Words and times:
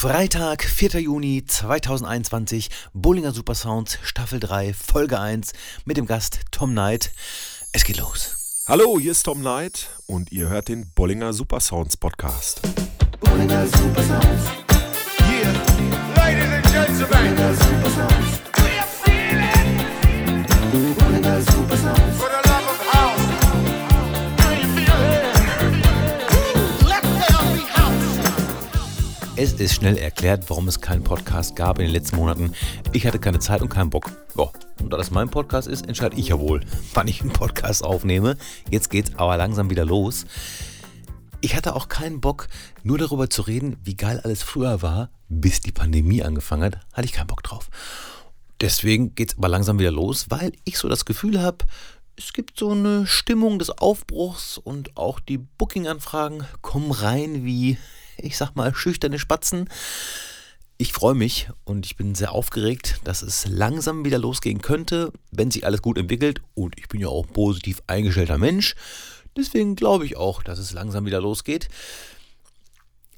Freitag, 0.00 0.64
4. 0.64 0.98
Juni 0.98 1.44
2021, 1.44 2.70
Bullinger 2.94 3.32
Supersounds, 3.32 3.98
Staffel 4.02 4.40
3, 4.40 4.72
Folge 4.72 5.20
1 5.20 5.52
mit 5.84 5.98
dem 5.98 6.06
Gast 6.06 6.40
Tom 6.50 6.70
Knight. 6.70 7.12
Es 7.72 7.84
geht 7.84 7.98
los. 7.98 8.64
Hallo, 8.66 8.98
hier 8.98 9.12
ist 9.12 9.24
Tom 9.24 9.40
Knight 9.40 9.90
und 10.06 10.32
ihr 10.32 10.48
hört 10.48 10.68
den 10.68 10.90
Bollinger 10.94 11.34
Supersounds 11.34 11.98
Podcast. 11.98 12.62
Bollinger 13.20 13.66
Supersounds. 13.66 14.44
Yeah. 15.30 15.52
Ladies 16.16 16.50
and 16.50 16.64
gentlemen. 16.72 17.36
Bollinger 17.36 17.54
Supersounds. 17.54 18.19
Es 29.42 29.54
ist 29.54 29.72
schnell 29.72 29.96
erklärt, 29.96 30.50
warum 30.50 30.68
es 30.68 30.82
keinen 30.82 31.02
Podcast 31.02 31.56
gab 31.56 31.78
in 31.78 31.86
den 31.86 31.94
letzten 31.94 32.16
Monaten. 32.16 32.52
Ich 32.92 33.06
hatte 33.06 33.18
keine 33.18 33.38
Zeit 33.38 33.62
und 33.62 33.70
keinen 33.70 33.88
Bock. 33.88 34.12
Ja, 34.36 34.50
und 34.82 34.92
da 34.92 34.98
das 34.98 35.10
mein 35.10 35.30
Podcast 35.30 35.66
ist, 35.66 35.86
entscheide 35.86 36.14
ich 36.18 36.28
ja 36.28 36.38
wohl, 36.38 36.60
wann 36.92 37.08
ich 37.08 37.22
einen 37.22 37.32
Podcast 37.32 37.82
aufnehme. 37.82 38.36
Jetzt 38.68 38.90
geht's 38.90 39.12
aber 39.16 39.38
langsam 39.38 39.70
wieder 39.70 39.86
los. 39.86 40.26
Ich 41.40 41.56
hatte 41.56 41.74
auch 41.74 41.88
keinen 41.88 42.20
Bock, 42.20 42.48
nur 42.82 42.98
darüber 42.98 43.30
zu 43.30 43.40
reden, 43.40 43.78
wie 43.82 43.96
geil 43.96 44.20
alles 44.22 44.42
früher 44.42 44.82
war, 44.82 45.08
bis 45.30 45.62
die 45.62 45.72
Pandemie 45.72 46.22
angefangen 46.22 46.64
hat. 46.64 46.80
Hatte 46.92 47.06
ich 47.06 47.14
keinen 47.14 47.28
Bock 47.28 47.42
drauf. 47.42 47.70
Deswegen 48.60 49.14
geht's 49.14 49.38
aber 49.38 49.48
langsam 49.48 49.78
wieder 49.78 49.90
los, 49.90 50.26
weil 50.28 50.52
ich 50.64 50.76
so 50.76 50.86
das 50.86 51.06
Gefühl 51.06 51.40
habe, 51.40 51.64
es 52.14 52.34
gibt 52.34 52.58
so 52.58 52.72
eine 52.72 53.06
Stimmung 53.06 53.58
des 53.58 53.70
Aufbruchs 53.70 54.58
und 54.58 54.98
auch 54.98 55.18
die 55.18 55.38
Booking-Anfragen 55.38 56.44
kommen 56.60 56.90
rein 56.90 57.46
wie, 57.46 57.78
ich 58.24 58.36
sag 58.36 58.54
mal, 58.54 58.74
schüchterne 58.74 59.18
Spatzen. 59.18 59.68
Ich 60.78 60.92
freue 60.92 61.14
mich 61.14 61.50
und 61.64 61.84
ich 61.84 61.96
bin 61.96 62.14
sehr 62.14 62.32
aufgeregt, 62.32 63.00
dass 63.04 63.22
es 63.22 63.46
langsam 63.46 64.04
wieder 64.04 64.18
losgehen 64.18 64.62
könnte, 64.62 65.12
wenn 65.30 65.50
sich 65.50 65.66
alles 65.66 65.82
gut 65.82 65.98
entwickelt. 65.98 66.40
Und 66.54 66.78
ich 66.78 66.88
bin 66.88 67.00
ja 67.00 67.08
auch 67.08 67.26
positiv 67.26 67.82
eingestellter 67.86 68.38
Mensch. 68.38 68.74
Deswegen 69.36 69.76
glaube 69.76 70.06
ich 70.06 70.16
auch, 70.16 70.42
dass 70.42 70.58
es 70.58 70.72
langsam 70.72 71.04
wieder 71.04 71.20
losgeht. 71.20 71.68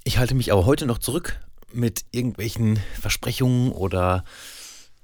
Ich 0.03 0.17
halte 0.17 0.35
mich 0.35 0.51
aber 0.51 0.65
heute 0.65 0.85
noch 0.85 0.97
zurück 0.97 1.39
mit 1.71 2.03
irgendwelchen 2.11 2.79
Versprechungen 2.99 3.71
oder 3.71 4.23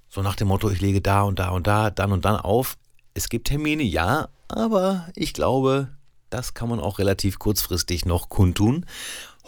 so 0.10 0.22
nach 0.22 0.36
dem 0.36 0.48
Motto, 0.48 0.70
ich 0.70 0.82
lege 0.82 1.02
da 1.02 1.22
und 1.22 1.40
da 1.40 1.50
und 1.50 1.68
da, 1.68 1.92
dann 1.92 2.12
und 2.12 2.26
dann 2.26 2.36
auf. 2.36 2.78
Es 3.14 3.30
gibt 3.30 3.48
Termine, 3.48 3.84
ja, 3.84 4.30
aber 4.48 5.08
ich 5.16 5.34
glaube, 5.34 5.90
das 6.30 6.54
kann 6.54 6.70
man 6.70 6.80
auch 6.80 7.00
relativ 7.00 7.40
kurzfristig 7.40 8.06
noch 8.06 8.30
kundtun. 8.30 8.86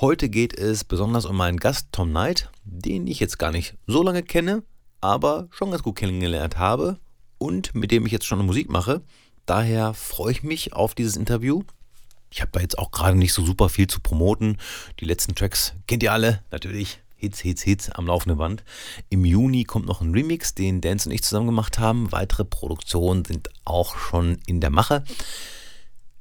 Heute 0.02 0.30
geht 0.30 0.58
es 0.58 0.84
besonders 0.84 1.26
um 1.28 1.38
meinen 1.38 1.60
Gast 1.60 1.90
Tom 1.92 2.10
Knight, 2.10 2.50
den 2.64 3.06
ich 3.06 3.20
jetzt 3.20 3.38
gar 3.38 3.52
nicht 3.52 3.76
so 3.86 4.02
lange 4.02 4.24
kenne, 4.24 4.64
aber 5.00 5.48
schon 5.52 5.70
ganz 5.70 5.84
gut 5.84 5.98
kennengelernt 5.98 6.58
habe 6.58 6.98
und 7.38 7.76
mit 7.76 7.92
dem 7.92 8.08
ich 8.08 8.12
jetzt 8.12 8.26
schon 8.26 8.44
Musik 8.44 8.68
mache. 8.68 9.04
Daher 9.46 9.94
freue 9.94 10.32
ich 10.32 10.42
mich 10.42 10.74
auf 10.74 10.96
dieses 10.96 11.18
Interview. 11.18 11.62
Ich 12.32 12.42
habe 12.42 12.50
da 12.52 12.62
jetzt 12.62 12.80
auch 12.80 12.90
gerade 12.90 13.16
nicht 13.16 13.32
so 13.32 13.46
super 13.46 13.70
viel 13.70 13.86
zu 13.86 14.00
promoten. 14.00 14.58
Die 15.00 15.06
letzten 15.06 15.36
Tracks 15.36 15.76
kennt 15.86 16.02
ihr 16.02 16.14
alle, 16.14 16.42
natürlich. 16.50 17.00
Hits, 17.16 17.40
Hits, 17.42 17.62
Hits 17.62 17.92
am 17.92 18.08
laufenden 18.08 18.40
Band. 18.40 18.64
Im 19.10 19.24
Juni 19.24 19.66
kommt 19.66 19.86
noch 19.86 20.02
ein 20.02 20.16
Remix, 20.16 20.56
den 20.56 20.82
Dance 20.82 21.08
und 21.08 21.14
ich 21.14 21.22
zusammen 21.22 21.46
gemacht 21.46 21.78
haben. 21.78 22.12
Weitere 22.12 22.44
Produktionen 22.44 23.24
sind 23.24 23.50
auch 23.66 23.96
schon 23.96 24.40
in 24.48 24.62
der 24.62 24.72
Mache. 24.72 25.04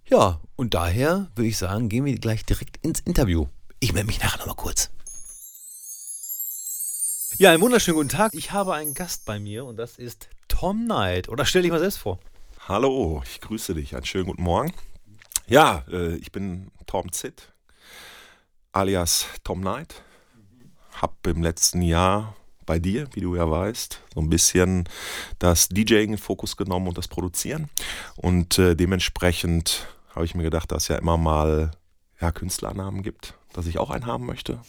Ja, 0.06 0.38
und 0.56 0.74
daher 0.74 1.30
würde 1.34 1.48
ich 1.48 1.56
sagen, 1.56 1.88
gehen 1.88 2.04
wir 2.04 2.14
gleich 2.18 2.44
direkt 2.44 2.76
ins 2.84 3.00
Interview. 3.00 3.46
Ich 3.82 3.94
melde 3.94 4.08
mich 4.08 4.20
nachher 4.20 4.36
nochmal 4.36 4.56
kurz. 4.56 4.90
Ja, 7.38 7.50
einen 7.50 7.62
wunderschönen 7.62 7.96
guten 7.96 8.10
Tag. 8.10 8.34
Ich 8.34 8.52
habe 8.52 8.74
einen 8.74 8.92
Gast 8.92 9.24
bei 9.24 9.40
mir 9.40 9.64
und 9.64 9.78
das 9.78 9.98
ist 9.98 10.28
Tom 10.48 10.84
Knight. 10.84 11.30
Oder 11.30 11.46
stell 11.46 11.62
dich 11.62 11.70
mal 11.70 11.78
selbst 11.78 11.96
vor. 11.96 12.18
Hallo, 12.68 13.22
ich 13.24 13.40
grüße 13.40 13.72
dich. 13.72 13.96
Einen 13.96 14.04
schönen 14.04 14.26
guten 14.26 14.42
Morgen. 14.42 14.74
Ja, 15.46 15.86
äh, 15.90 16.16
ich 16.16 16.30
bin 16.30 16.70
Tom 16.86 17.10
Zitt, 17.10 17.54
alias 18.72 19.24
Tom 19.44 19.62
Knight. 19.62 20.02
Hab 21.00 21.26
im 21.26 21.42
letzten 21.42 21.80
Jahr 21.80 22.36
bei 22.66 22.78
dir, 22.78 23.08
wie 23.14 23.22
du 23.22 23.34
ja 23.34 23.50
weißt, 23.50 23.98
so 24.14 24.20
ein 24.20 24.28
bisschen 24.28 24.86
das 25.38 25.70
DJing 25.70 26.12
in 26.12 26.18
Fokus 26.18 26.58
genommen 26.58 26.88
und 26.88 26.98
das 26.98 27.08
Produzieren. 27.08 27.70
Und 28.16 28.58
äh, 28.58 28.76
dementsprechend 28.76 29.86
habe 30.14 30.26
ich 30.26 30.34
mir 30.34 30.42
gedacht, 30.42 30.70
dass 30.70 30.88
ja 30.88 30.96
immer 30.96 31.16
mal 31.16 31.70
ja, 32.20 32.32
Künstlernamen 32.32 33.02
gibt, 33.02 33.34
dass 33.52 33.66
ich 33.66 33.78
auch 33.78 33.90
einen 33.90 34.06
haben 34.06 34.26
möchte. 34.26 34.60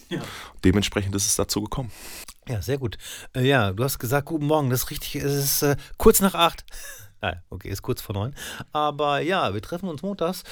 Dementsprechend 0.64 1.14
ist 1.14 1.26
es 1.26 1.36
dazu 1.36 1.62
gekommen. 1.62 1.90
Ja, 2.48 2.60
sehr 2.60 2.78
gut. 2.78 2.98
Äh, 3.34 3.46
ja, 3.46 3.72
du 3.72 3.84
hast 3.84 3.98
gesagt, 3.98 4.26
guten 4.26 4.46
Morgen, 4.46 4.70
das 4.70 4.84
ist 4.84 4.90
richtig. 4.90 5.16
Es 5.16 5.32
ist 5.32 5.62
äh, 5.62 5.76
kurz 5.98 6.20
nach 6.20 6.34
acht. 6.34 6.64
Ah, 7.24 7.36
okay, 7.50 7.68
ist 7.68 7.82
kurz 7.82 8.02
vor 8.02 8.16
neun. 8.16 8.34
Aber 8.72 9.20
ja, 9.20 9.54
wir 9.54 9.62
treffen 9.62 9.88
uns 9.88 10.02
montags 10.02 10.42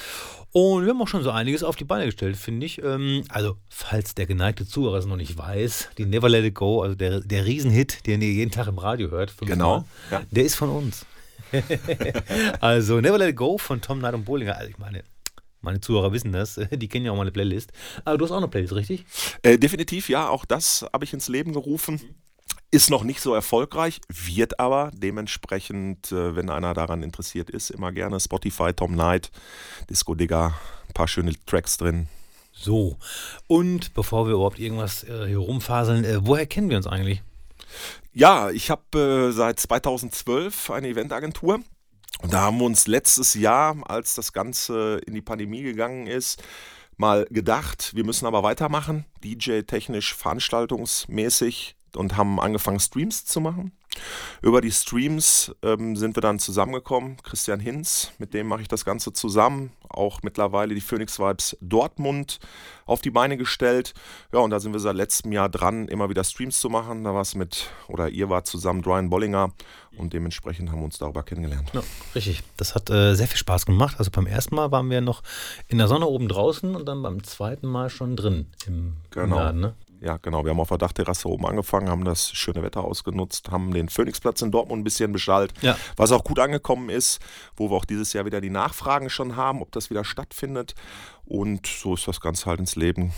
und 0.53 0.85
wir 0.85 0.91
haben 0.91 1.01
auch 1.01 1.07
schon 1.09 1.21
so 1.21 1.29
einiges 1.29 1.63
auf 1.63 1.75
die 1.75 1.83
Beine 1.83 2.05
gestellt, 2.05 2.37
finde 2.37 2.65
ich. 2.65 2.81
Ähm, 2.81 3.25
also, 3.27 3.57
falls 3.67 4.15
der 4.15 4.25
geneigte 4.25 4.65
Zuhörer 4.65 4.97
es 4.99 5.05
noch 5.05 5.17
nicht 5.17 5.37
weiß, 5.37 5.89
die 5.97 6.05
Never 6.05 6.29
Let 6.29 6.45
It 6.45 6.55
Go, 6.55 6.81
also 6.81 6.95
der, 6.95 7.19
der 7.19 7.43
Riesenhit, 7.45 8.07
den 8.07 8.21
ihr 8.21 8.31
jeden 8.31 8.51
Tag 8.51 8.67
im 8.67 8.77
Radio 8.77 9.11
hört, 9.11 9.33
Genau, 9.41 9.83
ja. 10.11 10.21
der 10.31 10.45
ist 10.45 10.55
von 10.55 10.69
uns. 10.69 11.05
also, 12.61 13.01
Never 13.01 13.17
Let 13.17 13.31
It 13.31 13.35
Go 13.35 13.57
von 13.57 13.81
Tom 13.81 13.99
Knight 13.99 14.13
und 14.13 14.23
Bollinger. 14.23 14.55
Also, 14.55 14.69
ich 14.69 14.77
meine, 14.77 15.03
meine 15.61 15.81
Zuhörer 15.81 16.11
wissen 16.11 16.31
das, 16.31 16.59
die 16.71 16.87
kennen 16.87 17.05
ja 17.05 17.11
auch 17.11 17.17
meine 17.17 17.31
Playlist. 17.31 17.71
Aber 18.05 18.17
du 18.17 18.25
hast 18.25 18.31
auch 18.31 18.37
eine 18.37 18.47
Playlist, 18.47 18.73
richtig? 18.73 19.05
Äh, 19.43 19.57
definitiv, 19.57 20.09
ja, 20.09 20.29
auch 20.29 20.45
das 20.45 20.85
habe 20.93 21.05
ich 21.05 21.13
ins 21.13 21.27
Leben 21.27 21.53
gerufen. 21.53 22.01
Ist 22.73 22.89
noch 22.89 23.03
nicht 23.03 23.19
so 23.19 23.33
erfolgreich, 23.33 23.99
wird 24.07 24.59
aber 24.59 24.91
dementsprechend, 24.93 26.11
äh, 26.11 26.35
wenn 26.35 26.49
einer 26.49 26.73
daran 26.73 27.03
interessiert 27.03 27.49
ist, 27.49 27.69
immer 27.69 27.91
gerne 27.91 28.19
Spotify, 28.19 28.73
Tom 28.73 28.93
Knight, 28.93 29.29
Disco 29.89 30.15
Digger, 30.15 30.53
ein 30.87 30.93
paar 30.93 31.07
schöne 31.07 31.33
Tracks 31.45 31.77
drin. 31.77 32.07
So, 32.53 32.97
und 33.47 33.93
bevor 33.93 34.25
wir 34.27 34.33
überhaupt 34.33 34.59
irgendwas 34.59 35.03
äh, 35.03 35.27
hier 35.27 35.39
rumfaseln, 35.39 36.05
äh, 36.05 36.25
woher 36.25 36.45
kennen 36.45 36.69
wir 36.69 36.77
uns 36.77 36.87
eigentlich? 36.87 37.21
Ja, 38.13 38.49
ich 38.49 38.69
habe 38.69 39.29
äh, 39.29 39.31
seit 39.31 39.59
2012 39.59 40.69
eine 40.69 40.89
Eventagentur. 40.89 41.61
Und 42.21 42.33
da 42.33 42.41
haben 42.41 42.59
wir 42.59 42.65
uns 42.65 42.87
letztes 42.87 43.33
Jahr, 43.33 43.77
als 43.89 44.15
das 44.15 44.31
Ganze 44.31 45.01
in 45.05 45.13
die 45.13 45.21
Pandemie 45.21 45.63
gegangen 45.63 46.07
ist, 46.07 46.43
mal 46.97 47.25
gedacht, 47.29 47.95
wir 47.95 48.05
müssen 48.05 48.25
aber 48.27 48.43
weitermachen, 48.43 49.05
DJ-technisch, 49.23 50.13
veranstaltungsmäßig 50.13 51.75
und 51.95 52.15
haben 52.15 52.39
angefangen, 52.39 52.79
Streams 52.79 53.25
zu 53.25 53.41
machen. 53.41 53.71
Über 54.41 54.61
die 54.61 54.71
Streams 54.71 55.53
ähm, 55.61 55.95
sind 55.95 56.15
wir 56.15 56.21
dann 56.21 56.39
zusammengekommen. 56.39 57.17
Christian 57.23 57.59
Hinz, 57.59 58.11
mit 58.17 58.33
dem 58.33 58.47
mache 58.47 58.61
ich 58.61 58.67
das 58.67 58.85
Ganze 58.85 59.13
zusammen. 59.13 59.71
Auch 59.89 60.21
mittlerweile 60.23 60.73
die 60.73 60.81
Phoenix 60.81 61.19
Vibes 61.19 61.57
Dortmund 61.61 62.39
auf 62.85 63.01
die 63.01 63.11
Beine 63.11 63.37
gestellt. 63.37 63.93
Ja, 64.33 64.39
und 64.39 64.49
da 64.49 64.59
sind 64.59 64.73
wir 64.73 64.79
seit 64.79 64.95
letztem 64.95 65.31
Jahr 65.31 65.49
dran, 65.49 65.87
immer 65.87 66.09
wieder 66.09 66.23
Streams 66.23 66.59
zu 66.59 66.69
machen. 66.69 67.03
Da 67.03 67.13
war 67.13 67.21
es 67.21 67.35
mit, 67.35 67.69
oder 67.87 68.09
ihr 68.09 68.29
wart 68.29 68.47
zusammen 68.47 68.81
Brian 68.81 69.09
Bollinger 69.09 69.51
und 69.97 70.13
dementsprechend 70.13 70.71
haben 70.71 70.79
wir 70.79 70.85
uns 70.85 70.97
darüber 70.97 71.23
kennengelernt. 71.23 71.69
Ja, 71.73 71.83
richtig. 72.15 72.41
Das 72.57 72.73
hat 72.75 72.89
äh, 72.89 73.13
sehr 73.15 73.27
viel 73.27 73.37
Spaß 73.37 73.65
gemacht. 73.65 73.95
Also 73.99 74.09
beim 74.11 74.25
ersten 74.25 74.55
Mal 74.55 74.71
waren 74.71 74.89
wir 74.89 75.01
noch 75.01 75.21
in 75.67 75.77
der 75.77 75.87
Sonne 75.87 76.07
oben 76.07 76.27
draußen 76.27 76.75
und 76.75 76.85
dann 76.87 77.01
beim 77.03 77.23
zweiten 77.23 77.67
Mal 77.67 77.89
schon 77.89 78.15
drin 78.15 78.47
im, 78.65 78.73
im 78.73 78.93
Genau. 79.11 79.35
Laden. 79.35 79.61
Ne? 79.61 79.75
Ja, 80.03 80.17
genau. 80.17 80.43
Wir 80.43 80.49
haben 80.51 80.59
auf 80.59 80.69
der 80.69 80.79
Dachterrasse 80.79 81.27
oben 81.29 81.45
angefangen, 81.45 81.87
haben 81.89 82.03
das 82.05 82.31
schöne 82.31 82.63
Wetter 82.63 82.83
ausgenutzt, 82.83 83.51
haben 83.51 83.71
den 83.71 83.87
Phoenixplatz 83.87 84.41
in 84.41 84.49
Dortmund 84.51 84.81
ein 84.81 84.83
bisschen 84.83 85.11
beschallt, 85.11 85.53
Ja. 85.61 85.77
was 85.95 86.11
auch 86.11 86.23
gut 86.23 86.39
angekommen 86.39 86.89
ist, 86.89 87.19
wo 87.55 87.69
wir 87.69 87.75
auch 87.77 87.85
dieses 87.85 88.11
Jahr 88.13 88.25
wieder 88.25 88.41
die 88.41 88.49
Nachfragen 88.49 89.11
schon 89.11 89.35
haben, 89.35 89.61
ob 89.61 89.71
das 89.71 89.91
wieder 89.91 90.03
stattfindet. 90.03 90.73
Und 91.25 91.67
so 91.67 91.93
ist 91.93 92.07
das 92.07 92.19
Ganze 92.19 92.47
halt 92.47 92.59
ins 92.59 92.75
Leben 92.75 93.13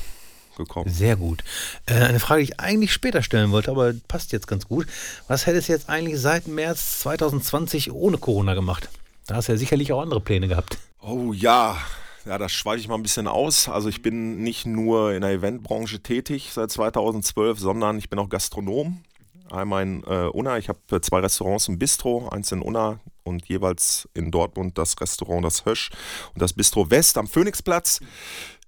gekommen. 0.58 0.90
Sehr 0.90 1.16
gut. 1.16 1.42
Äh, 1.86 1.94
eine 1.94 2.20
Frage, 2.20 2.44
die 2.44 2.52
ich 2.52 2.60
eigentlich 2.60 2.92
später 2.92 3.24
stellen 3.24 3.52
wollte, 3.52 3.72
aber 3.72 3.94
passt 4.10 4.34
jetzt 4.34 4.48
ganz 4.48 4.68
gut. 4.68 4.86
Was 5.30 5.46
hättest 5.48 5.70
du 5.70 5.74
jetzt 5.74 5.90
eigentlich 5.90 6.20
seit 6.20 6.48
März 6.48 7.00
2020 7.00 7.92
ohne 7.94 8.18
Corona 8.18 8.54
gemacht? 8.56 8.90
Da 9.26 9.36
hast 9.36 9.48
du 9.48 9.54
ja 9.54 9.58
sicherlich 9.58 9.94
auch 9.94 10.02
andere 10.02 10.20
Pläne 10.20 10.50
gehabt. 10.50 10.78
Oh 11.02 11.32
ja, 11.34 11.78
ja, 12.26 12.38
das 12.38 12.52
schweige 12.52 12.80
ich 12.80 12.88
mal 12.88 12.96
ein 12.96 13.04
bisschen 13.04 13.28
aus. 13.28 13.68
Also 13.68 13.90
ich 13.90 14.02
bin 14.02 14.42
nicht 14.44 14.66
nur 14.66 15.14
in 15.14 15.22
der 15.22 15.32
Eventbranche 15.32 16.02
tätig 16.02 16.52
seit 16.54 16.72
2012, 16.72 17.60
sondern 17.60 17.98
ich 17.98 18.10
bin 18.10 18.20
auch 18.20 18.30
Gastronom. 18.30 19.04
Einmal 19.52 19.84
in 19.84 20.04
äh, 20.04 20.28
Unna, 20.28 20.58
ich 20.58 20.70
habe 20.70 21.02
zwei 21.02 21.20
Restaurants 21.20 21.68
im 21.68 21.78
Bistro, 21.78 22.30
eins 22.30 22.52
in 22.52 22.62
Unna 22.62 23.00
und 23.24 23.48
jeweils 23.48 24.08
in 24.14 24.32
Dortmund 24.32 24.78
das 24.78 25.00
Restaurant 25.00 25.46
Das 25.46 25.66
Hösch 25.66 25.92
und 26.34 26.42
das 26.42 26.54
Bistro 26.54 26.90
West 26.90 27.18
am 27.18 27.28
Phoenixplatz. 27.28 28.00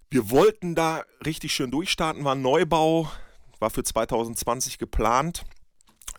Wir 0.09 0.29
wollten 0.29 0.75
da 0.75 1.03
richtig 1.25 1.53
schön 1.53 1.71
durchstarten, 1.71 2.23
war 2.23 2.35
ein 2.35 2.41
Neubau, 2.41 3.09
war 3.59 3.69
für 3.69 3.83
2020 3.83 4.77
geplant. 4.77 5.43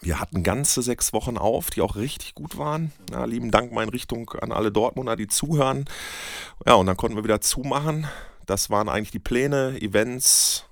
Wir 0.00 0.20
hatten 0.20 0.42
ganze 0.42 0.82
sechs 0.82 1.12
Wochen 1.12 1.38
auf, 1.38 1.70
die 1.70 1.80
auch 1.80 1.96
richtig 1.96 2.34
gut 2.34 2.58
waren. 2.58 2.92
Ja, 3.10 3.24
lieben 3.24 3.50
Dank 3.50 3.72
mal 3.72 3.82
in 3.82 3.88
Richtung 3.88 4.30
an 4.40 4.52
alle 4.52 4.70
Dortmunder, 4.70 5.16
die 5.16 5.26
zuhören. 5.26 5.86
Ja, 6.66 6.74
und 6.74 6.86
dann 6.86 6.96
konnten 6.96 7.16
wir 7.16 7.24
wieder 7.24 7.40
zumachen. 7.40 8.06
Das 8.44 8.70
waren 8.70 8.88
eigentlich 8.88 9.10
die 9.10 9.18
Pläne, 9.18 9.80
Events, 9.80 10.64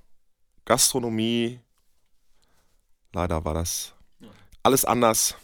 Gastronomie 0.64 1.58
leider 3.14 3.44
war 3.44 3.54
das 3.54 3.94
alles 4.62 4.84
anders. 4.84 5.36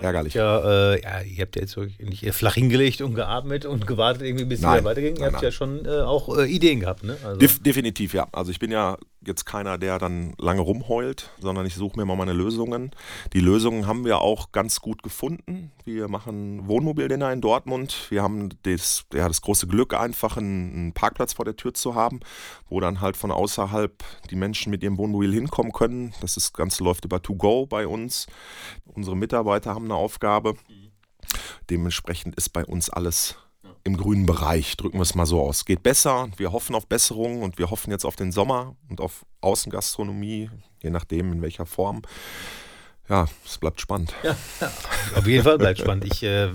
Ärgerlich. 0.00 0.34
Ja, 0.34 0.92
äh, 0.92 1.02
ja, 1.02 1.22
ihr 1.22 1.42
habt 1.42 1.56
ja 1.56 1.62
jetzt 1.62 1.76
wirklich 1.76 1.98
nicht 1.98 2.32
flach 2.32 2.54
hingelegt 2.54 3.00
und 3.00 3.16
geatmet 3.16 3.64
und 3.64 3.84
gewartet, 3.84 4.22
irgendwie, 4.22 4.44
bis 4.44 4.60
es 4.60 4.64
wieder 4.64 4.84
weiterging. 4.84 5.16
Ihr 5.16 5.22
Nein, 5.22 5.32
habt 5.32 5.42
nein. 5.42 5.42
ja 5.42 5.50
schon 5.50 5.86
äh, 5.86 6.02
auch 6.02 6.38
äh, 6.38 6.44
Ideen 6.44 6.78
gehabt, 6.78 7.02
ne? 7.02 7.16
Also, 7.24 7.40
Def 7.40 7.60
definitiv, 7.60 8.14
ja. 8.14 8.28
Also 8.30 8.52
ich 8.52 8.60
bin 8.60 8.70
ja 8.70 8.96
jetzt 9.20 9.44
keiner, 9.44 9.78
der 9.78 9.98
dann 9.98 10.34
lange 10.38 10.60
rumheult, 10.60 11.30
sondern 11.40 11.66
ich 11.66 11.74
suche 11.74 11.98
mir 11.98 12.04
mal 12.04 12.16
meine 12.16 12.32
Lösungen. 12.32 12.90
Die 13.32 13.40
Lösungen 13.40 13.86
haben 13.86 14.04
wir 14.04 14.20
auch 14.20 14.52
ganz 14.52 14.80
gut 14.80 15.02
gefunden. 15.02 15.72
Wir 15.84 16.08
machen 16.08 16.66
Wohnmobildinner 16.68 17.32
in 17.32 17.40
Dortmund. 17.40 18.06
Wir 18.10 18.22
haben 18.22 18.50
das, 18.62 19.04
ja, 19.12 19.26
das 19.26 19.40
große 19.42 19.66
Glück, 19.66 19.94
einfach 19.94 20.36
einen, 20.36 20.92
Parkplatz 20.92 21.32
vor 21.32 21.44
der 21.44 21.56
Tür 21.56 21.74
zu 21.74 21.94
haben, 21.94 22.20
wo 22.68 22.80
dann 22.80 23.00
halt 23.00 23.16
von 23.16 23.30
außerhalb 23.30 23.92
die 24.30 24.36
Menschen 24.36 24.70
mit 24.70 24.82
ihrem 24.82 24.98
Wohnmobil 24.98 25.32
hinkommen 25.32 25.72
können. 25.72 26.14
Das, 26.20 26.36
ist- 26.36 26.54
Ganze 26.54 26.82
läuft 26.84 27.04
über 27.04 27.20
To 27.22 27.34
Go 27.34 27.66
bei 27.66 27.86
uns. 27.86 28.26
Unsere 28.86 29.16
Mitarbeiter 29.16 29.74
haben 29.74 29.84
eine 29.86 29.94
Aufgabe. 29.94 30.54
Dementsprechend 31.70 32.34
ist 32.36 32.50
bei 32.50 32.64
uns 32.64 32.88
alles 32.90 33.36
im 33.88 33.96
grünen 33.96 34.26
Bereich, 34.26 34.76
drücken 34.76 34.98
wir 34.98 35.02
es 35.02 35.14
mal 35.14 35.26
so 35.26 35.40
aus. 35.40 35.64
Geht 35.64 35.82
besser, 35.82 36.28
wir 36.36 36.52
hoffen 36.52 36.76
auf 36.76 36.86
Besserungen 36.86 37.42
und 37.42 37.58
wir 37.58 37.70
hoffen 37.70 37.90
jetzt 37.90 38.04
auf 38.04 38.14
den 38.14 38.30
Sommer 38.30 38.76
und 38.88 39.00
auf 39.00 39.26
Außengastronomie, 39.40 40.50
je 40.80 40.90
nachdem 40.90 41.32
in 41.32 41.42
welcher 41.42 41.66
Form. 41.66 42.02
Ja, 43.08 43.26
es 43.46 43.56
bleibt 43.56 43.80
spannend. 43.80 44.12
Auf 45.14 45.26
jeden 45.26 45.42
Fall 45.42 45.56
bleibt 45.56 45.78
spannend. 45.78 46.04
Ich 46.04 46.22
äh, 46.22 46.50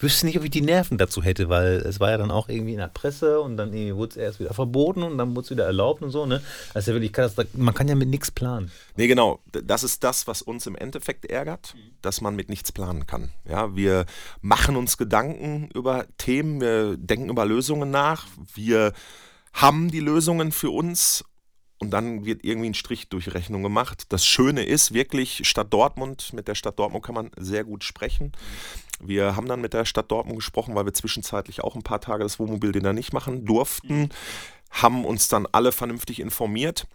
wüsste 0.00 0.26
nicht, 0.26 0.36
ob 0.36 0.42
ich 0.42 0.50
die 0.50 0.60
Nerven 0.60 0.98
dazu 0.98 1.22
hätte, 1.22 1.48
weil 1.48 1.74
es 1.76 2.00
war 2.00 2.10
ja 2.10 2.18
dann 2.18 2.32
auch 2.32 2.48
irgendwie 2.48 2.72
in 2.72 2.78
der 2.78 2.88
Presse 2.88 3.40
und 3.40 3.56
dann 3.56 3.72
wurde 3.72 4.10
es 4.10 4.16
erst 4.16 4.40
wieder 4.40 4.52
verboten 4.54 5.04
und 5.04 5.18
dann 5.18 5.36
wurde 5.36 5.44
es 5.44 5.50
wieder 5.50 5.66
erlaubt 5.66 6.02
und 6.02 6.10
so. 6.10 6.26
Ne? 6.26 6.42
Ist 6.74 6.88
ja 6.88 6.94
wirklich 6.94 7.12
krass. 7.12 7.34
Man 7.52 7.74
kann 7.74 7.86
ja 7.86 7.94
mit 7.94 8.08
nichts 8.08 8.32
planen. 8.32 8.72
Nee, 8.96 9.06
genau. 9.06 9.40
Das 9.52 9.84
ist 9.84 10.02
das, 10.02 10.26
was 10.26 10.42
uns 10.42 10.66
im 10.66 10.74
Endeffekt 10.74 11.26
ärgert, 11.26 11.74
dass 12.02 12.20
man 12.20 12.34
mit 12.34 12.48
nichts 12.48 12.72
planen 12.72 13.06
kann. 13.06 13.30
Ja, 13.48 13.76
wir 13.76 14.06
machen 14.40 14.74
uns 14.74 14.96
Gedanken 14.96 15.70
über 15.74 16.06
Themen, 16.18 16.60
wir 16.60 16.96
denken 16.96 17.28
über 17.28 17.46
Lösungen 17.46 17.90
nach, 17.90 18.26
wir 18.54 18.92
haben 19.52 19.92
die 19.92 20.00
Lösungen 20.00 20.50
für 20.50 20.70
uns 20.70 21.24
und 21.84 21.90
dann 21.90 22.24
wird 22.24 22.44
irgendwie 22.44 22.70
ein 22.70 22.74
Strich 22.74 23.08
durch 23.08 23.34
Rechnung 23.34 23.62
gemacht. 23.62 24.04
Das 24.08 24.24
Schöne 24.24 24.64
ist 24.64 24.94
wirklich, 24.94 25.46
Stadt 25.46 25.72
Dortmund, 25.72 26.32
mit 26.32 26.48
der 26.48 26.54
Stadt 26.54 26.78
Dortmund 26.78 27.04
kann 27.04 27.14
man 27.14 27.30
sehr 27.36 27.62
gut 27.62 27.84
sprechen. 27.84 28.32
Wir 29.00 29.36
haben 29.36 29.46
dann 29.46 29.60
mit 29.60 29.74
der 29.74 29.84
Stadt 29.84 30.10
Dortmund 30.10 30.38
gesprochen, 30.38 30.74
weil 30.74 30.86
wir 30.86 30.94
zwischenzeitlich 30.94 31.62
auch 31.62 31.74
ein 31.74 31.82
paar 31.82 32.00
Tage 32.00 32.22
das 32.22 32.38
Wohnmobildinner 32.38 32.92
nicht 32.92 33.12
machen 33.12 33.44
durften, 33.44 34.08
haben 34.70 35.04
uns 35.04 35.28
dann 35.28 35.46
alle 35.52 35.72
vernünftig 35.72 36.20
informiert. 36.20 36.86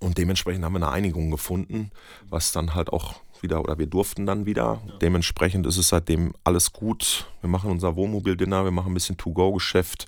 Und 0.00 0.18
dementsprechend 0.18 0.64
haben 0.64 0.74
wir 0.74 0.78
eine 0.78 0.90
Einigung 0.90 1.30
gefunden, 1.30 1.90
was 2.28 2.52
dann 2.52 2.74
halt 2.74 2.90
auch 2.90 3.14
wieder, 3.46 3.60
oder 3.60 3.78
wir 3.78 3.86
durften 3.86 4.26
dann 4.26 4.44
wieder. 4.44 4.82
Dementsprechend 5.00 5.66
ist 5.66 5.76
es 5.76 5.88
seitdem 5.88 6.34
alles 6.42 6.72
gut. 6.72 7.26
Wir 7.40 7.48
machen 7.48 7.70
unser 7.70 7.94
Wohnmobildinner, 7.94 8.64
wir 8.64 8.72
machen 8.72 8.90
ein 8.90 8.94
bisschen 8.94 9.16
To-Go-Geschäft, 9.16 10.06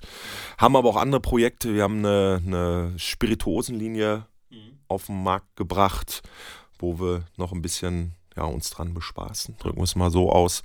haben 0.57 0.75
aber 0.75 0.89
auch 0.89 0.97
andere 0.97 1.21
Projekte. 1.21 1.73
Wir 1.73 1.83
haben 1.83 1.99
eine, 1.99 2.41
eine 2.45 2.93
Spirituosenlinie 2.97 4.25
auf 4.89 5.05
den 5.05 5.23
Markt 5.23 5.55
gebracht, 5.55 6.21
wo 6.79 6.99
wir 6.99 7.23
noch 7.37 7.53
ein 7.53 7.61
bisschen 7.61 8.15
ja, 8.35 8.43
uns 8.43 8.69
dran 8.71 8.93
bespaßen. 8.93 9.55
Drücken 9.57 9.77
wir 9.77 9.83
es 9.83 9.95
mal 9.95 10.11
so 10.11 10.31
aus. 10.31 10.61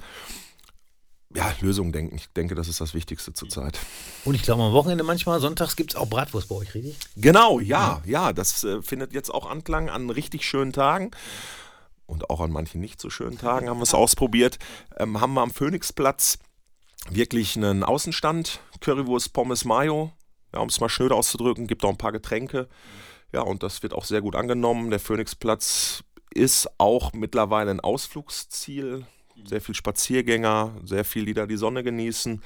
Ja, 1.36 1.52
Lösungen 1.60 1.92
denken. 1.92 2.16
Ich 2.16 2.28
denke, 2.28 2.54
das 2.54 2.68
ist 2.68 2.80
das 2.80 2.94
Wichtigste 2.94 3.32
zurzeit. 3.32 3.78
Und 4.24 4.36
ich 4.36 4.42
glaube, 4.42 4.62
am 4.62 4.72
Wochenende 4.72 5.02
manchmal, 5.02 5.40
sonntags 5.40 5.74
gibt 5.74 5.92
es 5.92 5.96
auch 5.96 6.08
Bratwurst 6.08 6.48
bei 6.48 6.54
euch, 6.54 6.74
richtig? 6.74 6.96
Genau, 7.16 7.58
ja, 7.58 8.02
ja, 8.06 8.32
das 8.32 8.62
äh, 8.62 8.82
findet 8.82 9.12
jetzt 9.12 9.34
auch 9.34 9.50
Anklang 9.50 9.88
an 9.90 10.10
richtig 10.10 10.44
schönen 10.44 10.72
Tagen. 10.72 11.10
Und 12.06 12.28
auch 12.30 12.40
an 12.40 12.50
manchen 12.50 12.80
nicht 12.80 13.00
so 13.00 13.08
schönen 13.08 13.38
Tagen 13.38 13.68
haben 13.68 13.78
wir 13.78 13.84
es 13.84 13.94
ausprobiert. 13.94 14.58
Ähm, 14.98 15.20
haben 15.20 15.34
wir 15.34 15.42
am 15.42 15.50
Phoenixplatz 15.50 16.38
wirklich 17.10 17.56
einen 17.56 17.82
Außenstand, 17.82 18.60
Currywurst, 18.80 19.32
Pommes, 19.32 19.64
Mayo, 19.64 20.12
ja, 20.52 20.60
um 20.60 20.68
es 20.68 20.80
mal 20.80 20.88
schnöd 20.88 21.12
auszudrücken, 21.12 21.66
gibt 21.66 21.84
auch 21.84 21.90
ein 21.90 21.98
paar 21.98 22.12
Getränke. 22.12 22.68
Ja, 23.32 23.40
und 23.40 23.62
das 23.62 23.82
wird 23.82 23.92
auch 23.92 24.04
sehr 24.04 24.20
gut 24.20 24.36
angenommen. 24.36 24.90
Der 24.90 25.00
Phoenixplatz 25.00 26.04
ist 26.32 26.68
auch 26.78 27.12
mittlerweile 27.12 27.70
ein 27.70 27.80
Ausflugsziel. 27.80 29.06
Sehr 29.44 29.60
viel 29.60 29.74
Spaziergänger, 29.74 30.76
sehr 30.84 31.04
viel, 31.04 31.24
die 31.24 31.34
da 31.34 31.46
die 31.46 31.56
Sonne 31.56 31.82
genießen. 31.82 32.40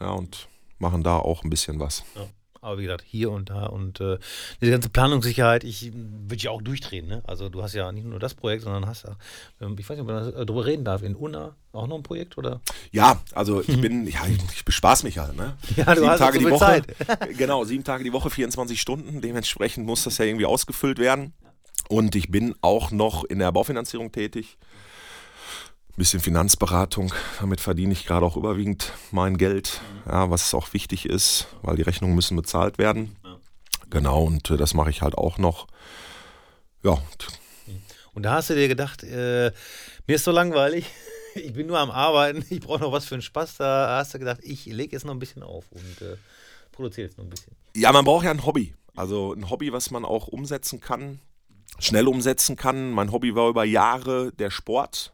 Ja, 0.00 0.10
und 0.10 0.48
machen 0.78 1.02
da 1.02 1.16
auch 1.16 1.42
ein 1.42 1.50
bisschen 1.50 1.80
was. 1.80 2.04
Ja. 2.14 2.28
Aber 2.68 2.78
wie 2.78 2.82
gesagt, 2.84 3.04
hier 3.06 3.30
und 3.30 3.50
da 3.50 3.66
und 3.66 4.00
äh, 4.00 4.18
diese 4.60 4.72
ganze 4.72 4.90
Planungssicherheit, 4.90 5.64
ich 5.64 5.92
würde 5.94 6.42
ja 6.42 6.50
auch 6.50 6.60
durchdrehen. 6.60 7.06
Ne? 7.06 7.22
Also 7.26 7.48
du 7.48 7.62
hast 7.62 7.74
ja 7.74 7.90
nicht 7.92 8.06
nur 8.06 8.18
das 8.18 8.34
Projekt, 8.34 8.64
sondern 8.64 8.86
hast 8.86 9.04
ja, 9.04 9.16
ähm, 9.60 9.76
ich 9.78 9.88
weiß 9.88 9.96
nicht, 9.96 10.06
ob 10.06 10.12
man 10.12 10.32
da 10.32 10.44
drüber 10.44 10.66
reden 10.66 10.84
darf, 10.84 11.02
in 11.02 11.14
Unna 11.14 11.56
auch 11.72 11.86
noch 11.86 11.96
ein 11.96 12.02
Projekt 12.02 12.36
oder? 12.36 12.60
Ja, 12.92 13.20
also 13.32 13.60
ich 13.60 13.80
bin, 13.80 14.06
ja, 14.10 14.20
ich, 14.26 14.38
ich 14.52 14.64
bespaß 14.64 15.02
mich 15.04 15.18
halt, 15.18 15.36
ne? 15.36 15.56
Ja, 15.76 15.94
du 15.94 16.06
hast 16.06 16.18
Tage 16.18 16.38
so 16.38 16.44
die 16.44 16.50
Woche. 16.50 16.58
Zeit. 16.58 16.84
genau, 17.38 17.64
sieben 17.64 17.84
Tage 17.84 18.04
die 18.04 18.12
Woche, 18.12 18.30
24 18.30 18.80
Stunden. 18.80 19.20
Dementsprechend 19.20 19.86
muss 19.86 20.04
das 20.04 20.18
ja 20.18 20.26
irgendwie 20.26 20.46
ausgefüllt 20.46 20.98
werden. 20.98 21.32
Und 21.88 22.14
ich 22.16 22.30
bin 22.30 22.54
auch 22.60 22.90
noch 22.90 23.24
in 23.24 23.38
der 23.38 23.50
Baufinanzierung 23.52 24.12
tätig. 24.12 24.58
Ein 25.98 26.06
bisschen 26.06 26.20
Finanzberatung. 26.20 27.12
Damit 27.40 27.60
verdiene 27.60 27.92
ich 27.92 28.06
gerade 28.06 28.24
auch 28.24 28.36
überwiegend 28.36 28.92
mein 29.10 29.36
Geld, 29.36 29.80
ja, 30.06 30.30
was 30.30 30.54
auch 30.54 30.72
wichtig 30.72 31.06
ist, 31.06 31.48
weil 31.62 31.74
die 31.74 31.82
Rechnungen 31.82 32.14
müssen 32.14 32.36
bezahlt 32.36 32.78
werden. 32.78 33.16
Genau, 33.90 34.22
und 34.22 34.48
äh, 34.48 34.56
das 34.56 34.74
mache 34.74 34.90
ich 34.90 35.02
halt 35.02 35.18
auch 35.18 35.38
noch. 35.38 35.66
Ja, 36.84 36.92
und 36.92 37.26
Und 38.14 38.22
da 38.22 38.34
hast 38.34 38.48
du 38.48 38.54
dir 38.54 38.68
gedacht, 38.68 39.02
äh, 39.02 39.50
mir 40.06 40.14
ist 40.14 40.22
so 40.22 40.30
langweilig, 40.30 40.86
ich 41.34 41.52
bin 41.52 41.66
nur 41.66 41.80
am 41.80 41.90
Arbeiten, 41.90 42.44
ich 42.48 42.60
brauche 42.60 42.78
noch 42.78 42.92
was 42.92 43.04
für 43.06 43.16
einen 43.16 43.22
Spaß. 43.22 43.56
Da 43.56 43.98
hast 43.98 44.14
du 44.14 44.20
gedacht, 44.20 44.38
ich 44.44 44.66
lege 44.66 44.92
jetzt 44.92 45.04
noch 45.04 45.14
ein 45.14 45.18
bisschen 45.18 45.42
auf 45.42 45.64
und 45.72 46.06
äh, 46.06 46.16
produziere 46.70 47.08
jetzt 47.08 47.18
noch 47.18 47.24
ein 47.24 47.30
bisschen. 47.30 47.56
Ja, 47.74 47.90
man 47.90 48.04
braucht 48.04 48.24
ja 48.24 48.30
ein 48.30 48.46
Hobby. 48.46 48.72
Also 48.94 49.32
ein 49.32 49.50
Hobby, 49.50 49.72
was 49.72 49.90
man 49.90 50.04
auch 50.04 50.28
umsetzen 50.28 50.80
kann, 50.80 51.18
schnell 51.80 52.06
umsetzen 52.06 52.54
kann. 52.54 52.92
Mein 52.92 53.10
Hobby 53.10 53.34
war 53.34 53.48
über 53.48 53.64
Jahre 53.64 54.30
der 54.38 54.52
Sport. 54.52 55.12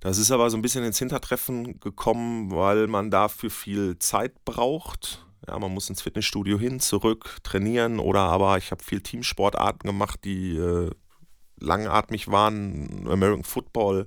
Das 0.00 0.18
ist 0.18 0.30
aber 0.30 0.48
so 0.50 0.56
ein 0.56 0.62
bisschen 0.62 0.84
ins 0.84 0.98
Hintertreffen 0.98 1.80
gekommen, 1.80 2.50
weil 2.50 2.86
man 2.86 3.10
dafür 3.10 3.50
viel 3.50 3.98
Zeit 3.98 4.44
braucht. 4.44 5.26
Ja, 5.46 5.58
man 5.58 5.72
muss 5.72 5.88
ins 5.88 6.02
Fitnessstudio 6.02 6.58
hin, 6.58 6.78
zurück, 6.78 7.38
trainieren 7.42 7.98
oder 7.98 8.20
aber 8.20 8.58
ich 8.58 8.70
habe 8.70 8.82
viel 8.82 9.00
Teamsportarten 9.00 9.88
gemacht, 9.88 10.20
die 10.24 10.56
äh, 10.56 10.90
langatmig 11.58 12.28
waren, 12.28 13.08
American 13.08 13.44
Football, 13.44 14.06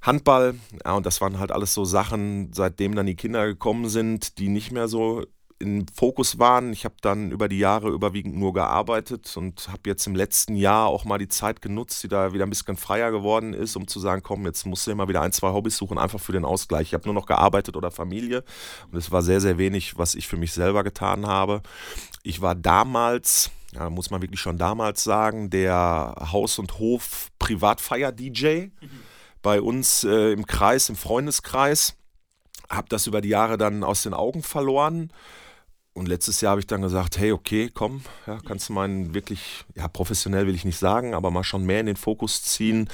Handball. 0.00 0.54
Ja, 0.84 0.94
und 0.94 1.06
das 1.06 1.20
waren 1.20 1.38
halt 1.38 1.52
alles 1.52 1.74
so 1.74 1.84
Sachen, 1.84 2.52
seitdem 2.52 2.94
dann 2.94 3.06
die 3.06 3.16
Kinder 3.16 3.46
gekommen 3.46 3.88
sind, 3.88 4.38
die 4.38 4.48
nicht 4.48 4.70
mehr 4.70 4.88
so 4.88 5.24
im 5.60 5.86
Fokus 5.88 6.38
waren. 6.38 6.72
Ich 6.72 6.84
habe 6.84 6.94
dann 7.00 7.32
über 7.32 7.48
die 7.48 7.58
Jahre 7.58 7.90
überwiegend 7.90 8.36
nur 8.36 8.52
gearbeitet 8.52 9.36
und 9.36 9.68
habe 9.68 9.80
jetzt 9.86 10.06
im 10.06 10.14
letzten 10.14 10.54
Jahr 10.54 10.86
auch 10.86 11.04
mal 11.04 11.18
die 11.18 11.28
Zeit 11.28 11.60
genutzt, 11.60 12.02
die 12.02 12.08
da 12.08 12.32
wieder 12.32 12.46
ein 12.46 12.50
bisschen 12.50 12.76
freier 12.76 13.10
geworden 13.10 13.54
ist, 13.54 13.74
um 13.74 13.88
zu 13.88 13.98
sagen, 13.98 14.22
komm, 14.22 14.44
jetzt 14.46 14.66
musst 14.66 14.86
du 14.86 14.92
immer 14.92 15.08
wieder 15.08 15.22
ein, 15.22 15.32
zwei 15.32 15.50
Hobbys 15.52 15.76
suchen, 15.76 15.98
einfach 15.98 16.20
für 16.20 16.32
den 16.32 16.44
Ausgleich. 16.44 16.88
Ich 16.88 16.94
habe 16.94 17.06
nur 17.06 17.14
noch 17.14 17.26
gearbeitet 17.26 17.76
oder 17.76 17.90
Familie 17.90 18.44
und 18.92 18.98
es 18.98 19.10
war 19.10 19.22
sehr, 19.22 19.40
sehr 19.40 19.58
wenig, 19.58 19.98
was 19.98 20.14
ich 20.14 20.28
für 20.28 20.36
mich 20.36 20.52
selber 20.52 20.84
getan 20.84 21.26
habe. 21.26 21.62
Ich 22.22 22.40
war 22.40 22.54
damals, 22.54 23.50
ja, 23.72 23.90
muss 23.90 24.10
man 24.10 24.22
wirklich 24.22 24.40
schon 24.40 24.58
damals 24.58 25.02
sagen, 25.02 25.50
der 25.50 26.14
Haus- 26.32 26.60
und 26.60 26.78
Hof-Privatfeier-DJ 26.78 28.68
bei 29.42 29.60
uns 29.60 30.04
äh, 30.04 30.32
im 30.32 30.46
Kreis, 30.46 30.88
im 30.88 30.96
Freundeskreis. 30.96 31.96
Habe 32.68 32.88
das 32.90 33.06
über 33.06 33.20
die 33.20 33.30
Jahre 33.30 33.56
dann 33.56 33.82
aus 33.82 34.02
den 34.02 34.14
Augen 34.14 34.42
verloren. 34.42 35.10
Und 35.98 36.06
letztes 36.06 36.40
Jahr 36.40 36.52
habe 36.52 36.60
ich 36.60 36.66
dann 36.66 36.82
gesagt, 36.82 37.18
hey, 37.18 37.32
okay, 37.32 37.70
komm, 37.74 38.02
ja, 38.26 38.38
kannst 38.46 38.68
du 38.68 38.72
meinen 38.72 39.14
wirklich, 39.14 39.64
ja, 39.74 39.88
professionell 39.88 40.46
will 40.46 40.54
ich 40.54 40.64
nicht 40.64 40.78
sagen, 40.78 41.12
aber 41.12 41.30
mal 41.30 41.42
schon 41.42 41.66
mehr 41.66 41.80
in 41.80 41.86
den 41.86 41.96
Fokus 41.96 42.42
ziehen. 42.44 42.88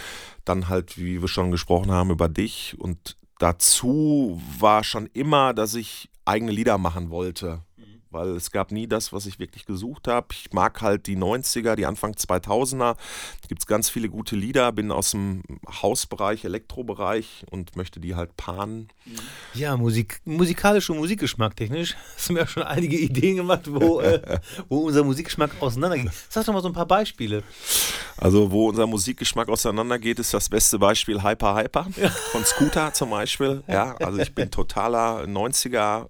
Dann 0.45 0.69
halt, 0.69 0.97
wie 0.97 1.21
wir 1.21 1.29
schon 1.29 1.51
gesprochen 1.51 1.91
haben, 1.91 2.11
über 2.11 2.29
dich. 2.29 2.77
Und 2.79 3.17
dazu 3.39 4.41
war 4.59 4.85
schon 4.85 5.11
immer, 5.13 5.53
dass 5.53 5.75
ich 5.75 6.09
eigene 6.25 6.51
Lieder 6.51 6.79
machen 6.79 7.11
wollte. 7.11 7.61
Weil 8.15 8.29
es 8.31 8.51
gab 8.51 8.71
nie 8.71 8.87
das, 8.87 9.13
was 9.13 9.27
ich 9.27 9.39
wirklich 9.39 9.67
gesucht 9.67 10.09
habe. 10.09 10.29
Ich 10.33 10.53
mag 10.53 10.81
halt 10.81 11.07
die 11.07 11.17
90er, 11.17 11.75
die 11.75 11.85
Anfang 11.85 12.13
2000er. 12.13 12.79
Da 12.79 12.97
gibt 13.49 13.61
es 13.61 13.67
ganz 13.67 13.91
viele 13.91 14.09
gute 14.09 14.37
Lieder. 14.37 14.73
Bin 14.73 14.91
aus 14.91 15.11
dem 15.11 15.43
Hausbereich, 15.83 16.45
Elektrobereich 16.45 17.45
und 17.51 17.77
möchte 17.77 18.01
die 18.01 18.15
halt 18.15 18.37
paaren. 18.37 18.89
Ja, 19.53 19.77
Musik, 19.77 20.21
musikalisch 20.25 20.89
und 20.91 20.99
Musikgeschmack 20.99 21.57
technisch 21.57 21.95
hast 22.15 22.29
du 22.29 22.33
mir 22.33 22.45
auch 22.45 22.49
schon 22.49 22.63
einige 22.63 22.97
Ideen 22.97 23.37
gemacht, 23.37 23.63
wo, 23.67 24.01
äh, 24.01 24.39
wo 24.69 24.87
unser 24.87 25.05
Musikgeschmack 25.05 25.51
auseinandergeht. 25.61 26.13
Sag 26.29 26.47
doch 26.47 26.53
mal 26.53 26.63
so 26.63 26.69
ein 26.69 26.75
paar 26.75 26.87
Beispiele. 26.87 27.43
Also, 28.17 28.51
wo 28.51 28.69
unser 28.69 28.87
Musikgeschmack 28.87 29.49
auseinandergeht, 29.49 30.19
ist 30.21 30.33
das 30.33 30.49
beste 30.49 30.79
Beispiel 30.79 31.23
Hyper 31.23 31.57
Hyper 31.57 31.87
von 32.31 32.45
Scooter 32.45 32.93
zum 32.93 33.11
Beispiel. 33.11 33.63
Ja, 33.67 33.97
also 33.97 34.19
ich 34.19 34.35
bin 34.35 34.51
totaler 34.51 35.25
90er 35.25 36.09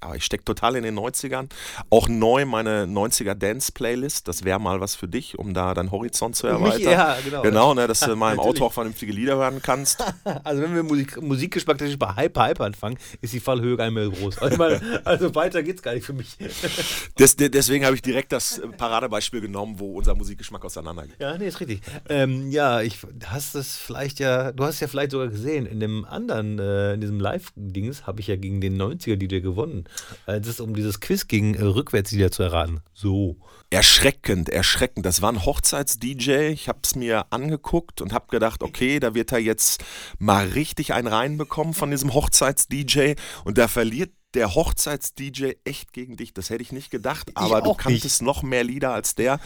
Aber 0.00 0.14
ich 0.16 0.24
stecke 0.24 0.44
total 0.44 0.76
in 0.76 0.84
den 0.84 0.98
90ern. 0.98 1.48
Auch 1.90 2.08
neu 2.08 2.44
meine 2.44 2.84
90er 2.86 3.34
Dance-Playlist. 3.34 4.28
Das 4.28 4.44
wäre 4.44 4.58
mal 4.60 4.80
was 4.80 4.94
für 4.94 5.08
dich, 5.08 5.38
um 5.38 5.54
da 5.54 5.74
deinen 5.74 5.90
Horizont 5.90 6.36
zu 6.36 6.46
Um 6.48 6.62
mich- 6.62 6.84
erweitern. 6.84 6.92
ja, 6.92 7.16
genau. 7.24 7.42
Genau, 7.42 7.74
ne, 7.74 7.86
dass 7.88 8.00
du 8.00 8.14
mal 8.16 8.32
im. 8.34 8.38
Auto 8.48 8.64
auch 8.66 8.72
vernünftige 8.72 9.12
Lieder 9.12 9.36
hören 9.36 9.60
kannst. 9.62 10.04
Also 10.44 10.62
wenn 10.62 10.74
wir 10.74 10.82
Musik, 10.82 11.20
Musikgeschmack 11.20 11.78
bei 11.98 12.14
Hyper 12.16 12.48
Hyper 12.48 12.64
anfangen, 12.64 12.96
ist 13.20 13.32
die 13.32 13.40
Fallhöhe 13.40 13.76
gar 13.76 13.86
nicht 13.90 13.94
mehr 13.94 14.08
groß. 14.08 14.38
Also, 14.38 14.56
meine, 14.56 15.00
also 15.04 15.34
weiter 15.34 15.62
geht's 15.62 15.82
gar 15.82 15.94
nicht 15.94 16.04
für 16.04 16.12
mich. 16.12 16.36
De- 17.18 17.48
deswegen 17.48 17.84
habe 17.84 17.94
ich 17.94 18.02
direkt 18.02 18.32
das 18.32 18.58
äh, 18.58 18.68
Paradebeispiel 18.68 19.40
genommen, 19.40 19.78
wo 19.78 19.96
unser 19.98 20.14
Musikgeschmack 20.14 20.64
auseinandergeht. 20.64 21.16
Ja, 21.18 21.36
nee, 21.36 21.48
ist 21.48 21.60
richtig. 21.60 21.80
Ähm, 22.08 22.50
ja, 22.50 22.80
ich 22.82 22.98
hast 23.26 23.54
es 23.54 23.76
vielleicht 23.76 24.18
ja, 24.20 24.52
du 24.52 24.64
hast 24.64 24.80
ja 24.80 24.86
vielleicht 24.88 25.10
sogar 25.12 25.28
gesehen, 25.28 25.66
in 25.66 25.80
dem 25.80 26.04
anderen, 26.04 26.58
äh, 26.58 26.94
in 26.94 27.00
diesem 27.00 27.20
Live-Dings 27.20 28.06
habe 28.06 28.20
ich 28.20 28.26
ja 28.28 28.36
gegen 28.36 28.60
den 28.60 28.80
90er-DJ 28.80 29.40
gewonnen. 29.40 29.84
Als 30.26 30.46
es 30.46 30.60
um 30.60 30.74
dieses 30.74 31.00
Quiz 31.00 31.26
ging, 31.28 31.54
äh, 31.54 31.62
rückwärts 31.62 32.12
wieder 32.12 32.30
zu 32.30 32.42
erraten. 32.42 32.80
So. 32.94 33.36
Erschreckend, 33.70 34.48
erschreckend. 34.48 35.04
Das 35.04 35.20
war 35.20 35.30
ein 35.30 35.44
Hochzeits-DJ. 35.44 36.48
Ich 36.52 36.68
habe 36.68 36.78
es 36.82 36.94
mir 36.94 37.26
angeguckt 37.30 38.00
und 38.00 38.12
habe 38.12 38.26
gedacht, 38.30 38.62
okay, 38.62 38.98
da 38.98 39.14
wird 39.14 39.30
er 39.32 39.38
jetzt 39.38 39.84
mal 40.18 40.46
richtig 40.48 40.94
einen 40.94 41.08
reinbekommen 41.08 41.74
von 41.74 41.90
diesem 41.90 42.14
Hochzeits-DJ. 42.14 43.14
Und 43.44 43.58
da 43.58 43.68
verliert 43.68 44.10
der 44.34 44.54
Hochzeits-DJ 44.54 45.52
echt 45.64 45.92
gegen 45.92 46.16
dich. 46.16 46.32
Das 46.34 46.48
hätte 46.50 46.62
ich 46.62 46.72
nicht 46.72 46.90
gedacht, 46.90 47.30
aber 47.34 47.60
du 47.62 47.74
kanntest 47.74 48.22
noch 48.22 48.42
mehr 48.42 48.64
Lieder 48.64 48.92
als 48.92 49.14
der. 49.14 49.38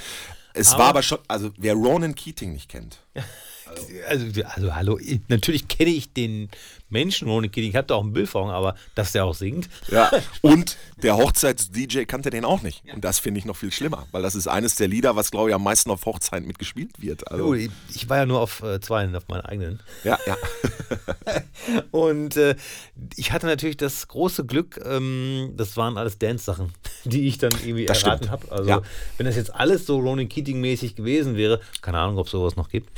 Es 0.54 0.70
Aber- 0.72 0.78
war 0.82 0.88
aber 0.90 1.02
schon, 1.02 1.18
also 1.28 1.50
wer 1.56 1.74
Ronan 1.74 2.14
Keating 2.14 2.52
nicht 2.52 2.68
kennt. 2.68 2.98
Also, 4.06 4.26
also 4.44 4.74
hallo, 4.74 4.98
ich, 4.98 5.20
natürlich 5.28 5.66
kenne 5.66 5.88
ich 5.88 6.12
den 6.12 6.50
Menschen 6.92 7.28
ohne 7.28 7.48
Kind. 7.48 7.66
Ich 7.68 7.74
habe 7.76 7.86
da 7.86 7.94
auch 7.96 8.04
ein 8.04 8.12
Bild 8.12 8.28
vor 8.28 8.42
Augen, 8.42 8.50
aber 8.50 8.74
dass 8.94 9.12
der 9.12 9.24
auch 9.24 9.34
singt. 9.34 9.68
Ja. 9.90 10.10
Und 10.42 10.76
der 11.02 11.16
Hochzeits-DJ 11.16 12.04
kannte 12.04 12.30
den 12.30 12.44
auch 12.44 12.62
nicht. 12.62 12.82
Und 12.94 13.04
das 13.04 13.18
finde 13.18 13.38
ich 13.40 13.44
noch 13.44 13.56
viel 13.56 13.72
schlimmer, 13.72 14.06
weil 14.12 14.22
das 14.22 14.34
ist 14.34 14.46
eines 14.46 14.76
der 14.76 14.88
Lieder, 14.88 15.16
was, 15.16 15.30
glaube 15.30 15.48
ich, 15.50 15.54
am 15.54 15.64
meisten 15.64 15.90
auf 15.90 16.04
Hochzeiten 16.06 16.46
mitgespielt 16.46 16.90
wird. 17.02 17.28
Also, 17.30 17.54
ich, 17.54 17.70
ich 17.94 18.08
war 18.08 18.18
ja 18.18 18.26
nur 18.26 18.40
auf 18.40 18.62
äh, 18.62 18.80
zwei, 18.80 19.08
auf 19.16 19.26
meinen 19.28 19.40
eigenen. 19.42 19.80
ja, 20.04 20.18
ja. 20.26 20.36
Und 21.90 22.36
äh, 22.36 22.54
ich 23.16 23.32
hatte 23.32 23.46
natürlich 23.46 23.76
das 23.76 24.08
große 24.08 24.44
Glück, 24.44 24.80
ähm, 24.84 25.52
das 25.56 25.76
waren 25.76 25.96
alles 25.96 26.18
Dance-Sachen, 26.18 26.72
die 27.04 27.26
ich 27.28 27.38
dann 27.38 27.52
irgendwie 27.64 27.86
Das 27.86 28.02
erraten 28.02 28.30
habe. 28.30 28.50
Also, 28.52 28.68
Ja. 28.68 28.82
wenn 29.16 29.26
das 29.26 29.36
jetzt 29.36 29.54
alles 29.54 29.86
so 29.86 29.98
Ronan 29.98 30.28
Keating-mäßig 30.28 30.94
gewesen 30.94 31.36
wäre, 31.36 31.60
keine 31.80 31.98
Ahnung, 31.98 32.18
ob 32.18 32.26
es 32.26 32.32
sowas 32.32 32.56
noch 32.56 32.68
gibt, 32.68 32.90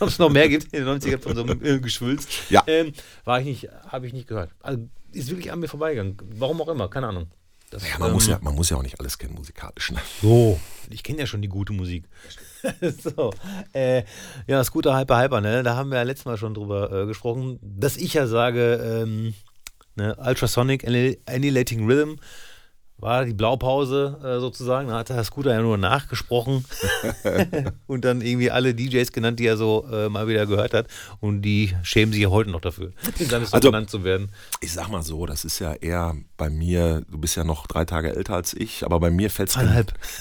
ob 0.00 0.08
es 0.08 0.18
noch 0.18 0.30
mehr 0.30 0.48
gibt 0.48 0.72
in 0.74 0.84
den 0.84 1.00
90ern 1.00 1.20
von 1.20 1.34
so 1.34 1.42
einem 1.42 1.64
äh, 1.64 1.78
Geschwülz, 1.78 2.26
Ja. 2.50 2.62
ähm, 2.66 2.92
war 3.28 3.38
ich 3.40 3.46
nicht, 3.46 3.68
habe 3.86 4.06
ich 4.06 4.12
nicht 4.12 4.26
gehört. 4.26 4.50
Also, 4.60 4.88
ist 5.12 5.30
wirklich 5.30 5.52
an 5.52 5.60
mir 5.60 5.68
vorbeigegangen. 5.68 6.16
Warum 6.36 6.60
auch 6.60 6.68
immer, 6.68 6.88
keine 6.88 7.06
Ahnung. 7.08 7.28
Das, 7.70 7.86
ja, 7.86 7.98
man, 7.98 8.08
ähm, 8.08 8.14
muss 8.14 8.26
ja 8.26 8.38
man 8.40 8.54
muss 8.54 8.70
ja 8.70 8.78
auch 8.78 8.82
nicht 8.82 8.98
alles 8.98 9.18
kennen 9.18 9.34
musikalisch. 9.34 9.92
Ne? 9.92 9.98
so, 10.22 10.58
ich 10.88 11.02
kenne 11.02 11.18
ja 11.20 11.26
schon 11.26 11.42
die 11.42 11.48
gute 11.48 11.74
Musik. 11.74 12.08
so, 12.80 13.30
äh, 13.74 14.04
ja, 14.46 14.64
Scooter 14.64 14.98
Hyper 14.98 15.20
Hyper, 15.22 15.40
ne? 15.42 15.62
Da 15.62 15.76
haben 15.76 15.90
wir 15.90 15.98
ja 15.98 16.02
letztes 16.02 16.24
Mal 16.24 16.38
schon 16.38 16.54
drüber 16.54 16.90
äh, 16.90 17.06
gesprochen, 17.06 17.58
dass 17.62 17.98
ich 17.98 18.14
ja 18.14 18.26
sage, 18.26 18.74
ähm, 19.04 19.34
ne, 19.96 20.16
Ultrasonic 20.16 20.84
Anni- 20.86 21.18
Annihilating 21.26 21.84
Rhythm 21.84 22.16
war 22.98 23.24
die 23.24 23.32
Blaupause 23.34 24.18
äh, 24.22 24.40
sozusagen. 24.40 24.88
Da 24.88 24.98
hat 24.98 25.08
der 25.08 25.22
Scooter 25.24 25.52
ja 25.52 25.62
nur 25.62 25.78
nachgesprochen 25.78 26.64
und 27.86 28.04
dann 28.04 28.20
irgendwie 28.20 28.50
alle 28.50 28.74
DJs 28.74 29.12
genannt, 29.12 29.38
die 29.38 29.46
er 29.46 29.56
so 29.56 29.86
äh, 29.90 30.08
mal 30.08 30.28
wieder 30.28 30.46
gehört 30.46 30.74
hat. 30.74 30.88
Und 31.20 31.42
die 31.42 31.74
schämen 31.82 32.12
sich 32.12 32.22
ja 32.22 32.28
heute 32.28 32.50
noch 32.50 32.60
dafür, 32.60 32.92
dann 33.30 33.46
so 33.46 33.52
Also- 33.54 33.70
genannt 33.70 33.90
zu 33.90 34.04
werden. 34.04 34.32
Ich 34.60 34.72
sag 34.72 34.88
mal 34.88 35.02
so, 35.02 35.26
das 35.26 35.44
ist 35.44 35.58
ja 35.58 35.74
eher 35.74 36.16
bei 36.36 36.50
mir, 36.50 37.02
du 37.10 37.18
bist 37.18 37.36
ja 37.36 37.44
noch 37.44 37.66
drei 37.66 37.84
Tage 37.84 38.14
älter 38.14 38.34
als 38.34 38.54
ich, 38.54 38.84
aber 38.84 39.00
bei 39.00 39.10
mir 39.10 39.30
fällt 39.30 39.50
es 39.50 39.58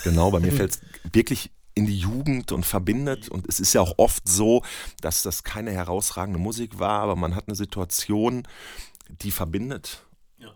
genau, 0.03 0.31
bei 0.31 0.39
mir 0.39 0.51
fällt 0.51 0.71
es 0.71 0.81
wirklich 1.11 1.51
in 1.73 1.85
die 1.85 1.97
Jugend 1.97 2.51
und 2.51 2.65
verbindet. 2.65 3.29
Und 3.29 3.47
es 3.47 3.59
ist 3.59 3.73
ja 3.73 3.81
auch 3.81 3.93
oft 3.97 4.27
so, 4.27 4.63
dass 5.01 5.21
das 5.21 5.43
keine 5.43 5.71
herausragende 5.71 6.39
Musik 6.39 6.79
war, 6.79 7.01
aber 7.01 7.15
man 7.15 7.35
hat 7.35 7.45
eine 7.47 7.55
Situation, 7.55 8.47
die 9.21 9.31
verbindet. 9.31 10.03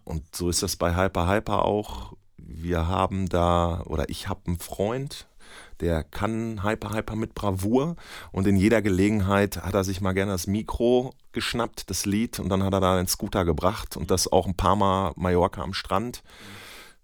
Und 0.03 0.35
so 0.35 0.49
ist 0.49 0.63
das 0.63 0.75
bei 0.75 0.95
Hyper 0.95 1.27
Hyper 1.27 1.65
auch. 1.65 2.13
Wir 2.37 2.87
haben 2.87 3.29
da, 3.29 3.81
oder 3.85 4.09
ich 4.09 4.27
habe 4.27 4.41
einen 4.47 4.59
Freund, 4.59 5.27
der 5.79 6.03
kann 6.03 6.63
Hyper 6.63 6.93
Hyper 6.93 7.15
mit 7.15 7.33
Bravour 7.33 7.95
und 8.31 8.47
in 8.47 8.55
jeder 8.55 8.81
Gelegenheit 8.81 9.57
hat 9.57 9.73
er 9.73 9.83
sich 9.83 10.01
mal 10.01 10.13
gerne 10.13 10.31
das 10.31 10.47
Mikro 10.47 11.13
geschnappt, 11.31 11.89
das 11.89 12.05
Lied, 12.05 12.39
und 12.39 12.49
dann 12.49 12.63
hat 12.63 12.73
er 12.73 12.81
da 12.81 12.97
den 12.97 13.07
Scooter 13.07 13.45
gebracht 13.45 13.97
und 13.97 14.11
das 14.11 14.31
auch 14.31 14.45
ein 14.45 14.55
paar 14.55 14.75
Mal 14.75 15.13
Mallorca 15.15 15.61
am 15.61 15.73
Strand 15.73 16.23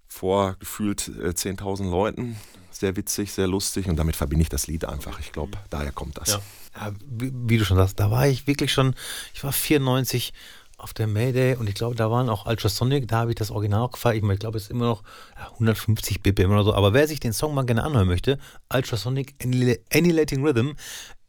vor 0.07 0.55
gefühlt 0.59 1.07
äh, 1.07 1.29
10.000 1.29 1.89
Leuten. 1.89 2.37
Sehr 2.71 2.95
witzig, 2.95 3.31
sehr 3.31 3.47
lustig 3.47 3.87
und 3.89 3.95
damit 3.95 4.15
verbinde 4.15 4.43
ich 4.43 4.49
das 4.49 4.67
Lied 4.67 4.85
einfach. 4.85 5.19
Ich 5.19 5.31
glaube, 5.31 5.57
daher 5.69 5.91
kommt 5.91 6.17
das. 6.17 6.29
Ja. 6.29 6.41
Ja, 6.79 6.91
wie, 7.05 7.31
wie 7.33 7.57
du 7.57 7.65
schon 7.65 7.77
sagst, 7.77 7.99
da 7.99 8.11
war 8.11 8.27
ich 8.27 8.45
wirklich 8.45 8.71
schon, 8.71 8.93
ich 9.33 9.43
war 9.43 9.51
94 9.51 10.31
auf 10.77 10.93
der 10.93 11.07
Mayday 11.07 11.55
und 11.55 11.67
ich 11.67 11.75
glaube, 11.75 11.95
da 11.95 12.11
waren 12.11 12.29
auch 12.29 12.45
Ultrasonic, 12.45 13.07
da 13.07 13.17
habe 13.17 13.31
ich 13.31 13.35
das 13.35 13.49
Original 13.49 13.81
auch 13.81 13.91
gefeiert. 13.91 14.17
Ich, 14.17 14.21
meine, 14.21 14.35
ich 14.35 14.39
glaube, 14.39 14.57
es 14.57 14.65
ist 14.65 14.71
immer 14.71 14.85
noch 14.85 15.03
ja, 15.35 15.51
150 15.53 16.21
BPM 16.21 16.51
oder 16.51 16.63
so. 16.63 16.73
Aber 16.73 16.93
wer 16.93 17.07
sich 17.07 17.19
den 17.19 17.33
Song 17.33 17.55
mal 17.55 17.65
gerne 17.65 17.83
anhören 17.83 18.07
möchte, 18.07 18.37
Ultrasonic 18.71 19.35
Annihil- 19.43 19.79
Annihilating 19.91 20.45
Rhythm, 20.45 20.73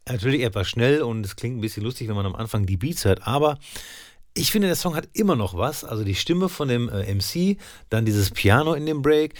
natürlich 0.07 0.43
etwas 0.43 0.69
schnell 0.69 1.01
und 1.01 1.25
es 1.25 1.35
klingt 1.35 1.57
ein 1.57 1.61
bisschen 1.61 1.83
lustig, 1.83 2.07
wenn 2.07 2.15
man 2.15 2.27
am 2.27 2.35
Anfang 2.35 2.65
die 2.65 2.77
Beats 2.77 3.05
hört, 3.05 3.25
aber 3.25 3.57
ich 4.35 4.51
finde, 4.51 4.67
der 4.67 4.75
Song 4.75 4.95
hat 4.95 5.09
immer 5.13 5.35
noch 5.35 5.57
was. 5.57 5.83
Also 5.83 6.03
die 6.03 6.15
Stimme 6.15 6.49
von 6.49 6.67
dem 6.67 6.87
äh, 6.89 7.13
MC, 7.13 7.57
dann 7.89 8.05
dieses 8.05 8.31
Piano 8.31 8.73
in 8.73 8.85
dem 8.85 9.01
Break. 9.01 9.33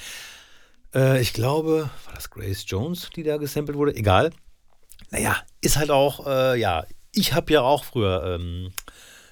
Äh, 0.94 1.22
ich 1.22 1.34
glaube, 1.34 1.89
war 2.06 2.13
das 2.16 2.30
Grace 2.30 2.66
Jones, 2.68 3.10
die 3.16 3.24
da 3.24 3.38
gesampelt 3.38 3.78
wurde? 3.78 3.96
Egal. 3.96 4.32
Naja, 5.12 5.38
ist 5.62 5.78
halt 5.78 5.92
auch, 5.92 6.25
äh, 6.28 6.60
ja, 6.60 6.86
ich 7.13 7.34
habe 7.34 7.54
ja 7.54 7.62
auch 7.62 7.84
früher, 7.84 8.36
ähm, 8.36 8.72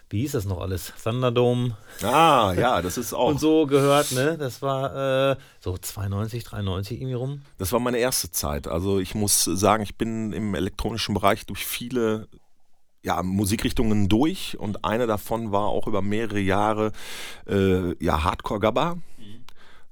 wie 0.10 0.22
hieß 0.22 0.34
das 0.34 0.46
noch 0.46 0.62
alles? 0.62 0.94
Thunderdome 1.04 1.76
Ah, 2.02 2.54
ja, 2.58 2.82
das 2.82 2.98
ist 2.98 3.14
auch. 3.14 3.28
und 3.30 3.40
so 3.40 3.66
gehört, 3.66 4.12
ne? 4.14 4.38
Das 4.38 4.62
war 4.62 5.32
äh, 5.32 5.36
so 5.60 5.78
92, 5.78 6.44
93 6.46 6.98
irgendwie 7.02 7.14
rum. 7.16 7.42
Das 7.58 7.72
war 7.74 7.80
meine 7.80 7.98
erste 7.98 8.32
Zeit. 8.32 8.68
Also 8.68 9.00
ich 9.00 9.16
muss 9.16 9.44
sagen, 9.44 9.84
ich 9.84 9.98
bin 9.98 10.32
im 10.32 10.56
elektronischen 10.56 11.14
Bereich 11.14 11.46
durch 11.46 11.66
viele 11.66 12.28
ja, 13.04 13.22
Musikrichtungen 13.24 14.10
durch 14.10 14.58
und 14.60 14.84
eine 14.84 15.08
davon 15.08 15.52
war 15.52 15.68
auch 15.68 15.88
über 15.88 16.02
mehrere 16.02 16.40
Jahre 16.40 16.92
äh, 17.48 18.04
ja, 18.04 18.24
Hardcore 18.24 18.60
Gabba, 18.60 18.98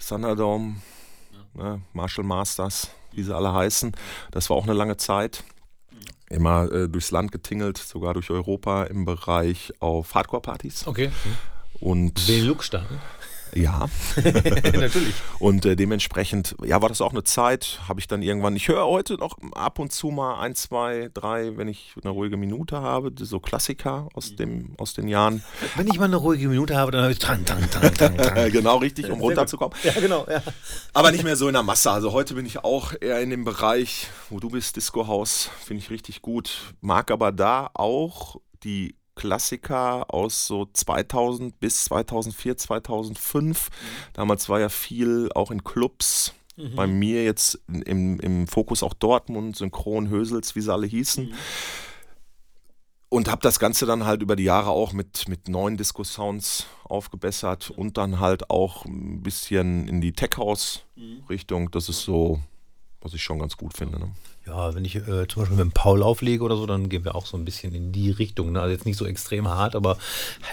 Thunderdome, 0.06 0.76
ne, 1.54 1.82
Marshall 1.94 2.26
Masters, 2.26 2.90
wie 3.14 3.24
sie 3.24 3.34
alle 3.36 3.54
heißen. 3.54 3.94
Das 4.32 4.50
war 4.50 4.58
auch 4.58 4.64
eine 4.64 4.74
lange 4.74 4.98
Zeit. 4.98 5.44
Immer 6.30 6.72
äh, 6.72 6.90
durchs 6.90 7.12
Land 7.12 7.32
getingelt, 7.32 7.78
sogar 7.78 8.14
durch 8.14 8.32
Europa 8.32 8.86
im 8.86 9.06
Bereich 9.06 9.74
auf 9.80 10.16
Hardcore-Partys. 10.16 10.88
Okay. 10.88 11.12
Und 11.80 12.26
Benelux-Staaten. 12.26 13.00
Ja, 13.56 13.88
Natürlich. 14.16 15.16
und 15.40 15.66
äh, 15.66 15.76
dementsprechend, 15.76 16.56
ja, 16.64 16.82
war 16.82 16.90
das 16.90 17.02
auch 17.02 17.12
eine 17.12 17.24
Zeit, 17.24 17.80
habe 17.88 18.00
ich 18.00 18.08
dann 18.08 18.22
irgendwann, 18.22 18.56
ich 18.56 18.68
höre 18.68 18.86
heute 18.86 19.16
noch 19.16 19.38
ab 19.54 19.80
und 19.80 19.92
zu 19.92 20.08
mal 20.08 20.40
ein, 20.40 20.56
zwei, 20.56 21.10
drei, 21.14 21.58
wenn 21.58 21.68
ich 21.68 21.94
eine 22.04 22.12
ruhige 22.12 22.38
Minute 22.38 22.82
habe, 22.82 23.12
so 23.18 23.40
Klassiker 23.40 24.10
aus, 24.14 24.36
dem, 24.36 24.76
aus 24.78 24.94
den 24.94 25.08
Jahren. 25.08 25.42
Wenn 25.76 25.88
ich 25.88 25.98
mal 25.98 26.06
eine 26.06 26.18
ruhige 26.18 26.50
Minute 26.50 26.76
habe, 26.76 26.92
dann 26.92 27.04
habe 27.04 27.14
ich 27.14 27.20
tang, 27.20 27.46
tang, 27.46 27.70
tang, 27.72 27.94
tang, 27.94 28.18
tang. 28.18 28.52
Genau 28.52 28.78
richtig, 28.78 29.10
um 29.10 29.20
runterzukommen. 29.20 29.78
Ja, 29.84 29.94
genau, 29.94 30.26
ja. 30.30 30.42
Aber 30.94 31.12
nicht 31.12 31.24
mehr 31.24 31.36
so 31.36 31.48
in 31.48 31.54
der 31.54 31.64
Masse. 31.64 31.92
Also 31.92 32.12
heute 32.12 32.36
bin 32.36 32.46
ich 32.46 32.64
auch 32.64 32.94
eher 33.00 33.22
in 33.22 33.30
dem 33.30 33.44
Bereich, 33.44 34.08
wo 34.30 34.40
du 34.40 34.50
bist, 34.50 34.76
Disco 34.76 35.08
House, 35.08 35.50
finde 35.64 35.82
ich 35.82 35.90
richtig 35.90 36.22
gut. 36.22 36.74
Mag 36.82 37.12
aber 37.12 37.32
da 37.32 37.70
auch 37.74 38.38
die 38.64 38.96
Klassiker 39.16 40.14
aus 40.14 40.46
so 40.48 40.68
2000 40.72 41.60
bis 41.60 41.86
2004, 41.86 42.58
2005. 42.58 43.70
Damals 44.14 44.50
war 44.50 44.60
ja 44.60 44.70
viel 44.70 45.30
auch 45.34 45.52
in 45.52 45.64
Clubs. 45.64 46.34
Bei 46.76 46.88
mir 46.88 47.26
jetzt 47.26 47.60
im, 47.68 48.18
im 48.22 48.48
Fokus 48.48 48.82
auch 48.82 48.94
Dortmund, 48.94 49.58
Synchron, 49.58 50.10
Hösels, 50.10 50.56
wie 50.56 50.62
sie 50.62 50.72
alle 50.72 50.88
hießen. 50.88 51.34
Und 53.10 53.30
habe 53.30 53.42
das 53.42 53.60
Ganze 53.60 53.86
dann 53.86 54.06
halt 54.06 54.22
über 54.22 54.36
die 54.38 54.46
Jahre 54.46 54.70
auch 54.70 54.94
mit, 54.94 55.28
mit 55.28 55.48
neuen 55.50 55.76
Disco-Sounds 55.78 56.66
aufgebessert 56.86 57.72
und 57.72 57.98
dann 57.98 58.20
halt 58.20 58.50
auch 58.50 58.86
ein 58.86 59.22
bisschen 59.22 59.88
in 59.88 60.00
die 60.02 60.14
Tech-House-Richtung. 60.14 61.72
Das 61.72 61.90
ist 61.90 62.02
so, 62.04 62.40
was 63.02 63.14
ich 63.14 63.24
schon 63.24 63.40
ganz 63.40 63.58
gut 63.58 63.76
finde. 63.76 64.00
Ne? 64.00 64.12
Ja, 64.48 64.76
wenn 64.76 64.86
ich 64.86 64.96
äh, 64.96 65.28
zum 65.28 65.42
Beispiel 65.42 65.58
mit 65.58 65.60
dem 65.60 65.72
Paul 65.72 66.04
auflege 66.04 66.44
oder 66.44 66.56
so, 66.56 66.68
dann 66.68 66.88
gehen 66.88 67.04
wir 67.04 67.16
auch 67.16 67.26
so 67.26 67.36
ein 67.36 67.46
bisschen 67.46 67.74
in 67.74 67.92
die 67.92 68.12
Richtung. 68.12 68.52
Ne? 68.52 68.62
Also 68.62 68.74
jetzt 68.74 68.86
nicht 68.86 68.98
so 68.98 69.06
extrem 69.06 69.48
hart, 69.48 69.76
aber 69.76 69.98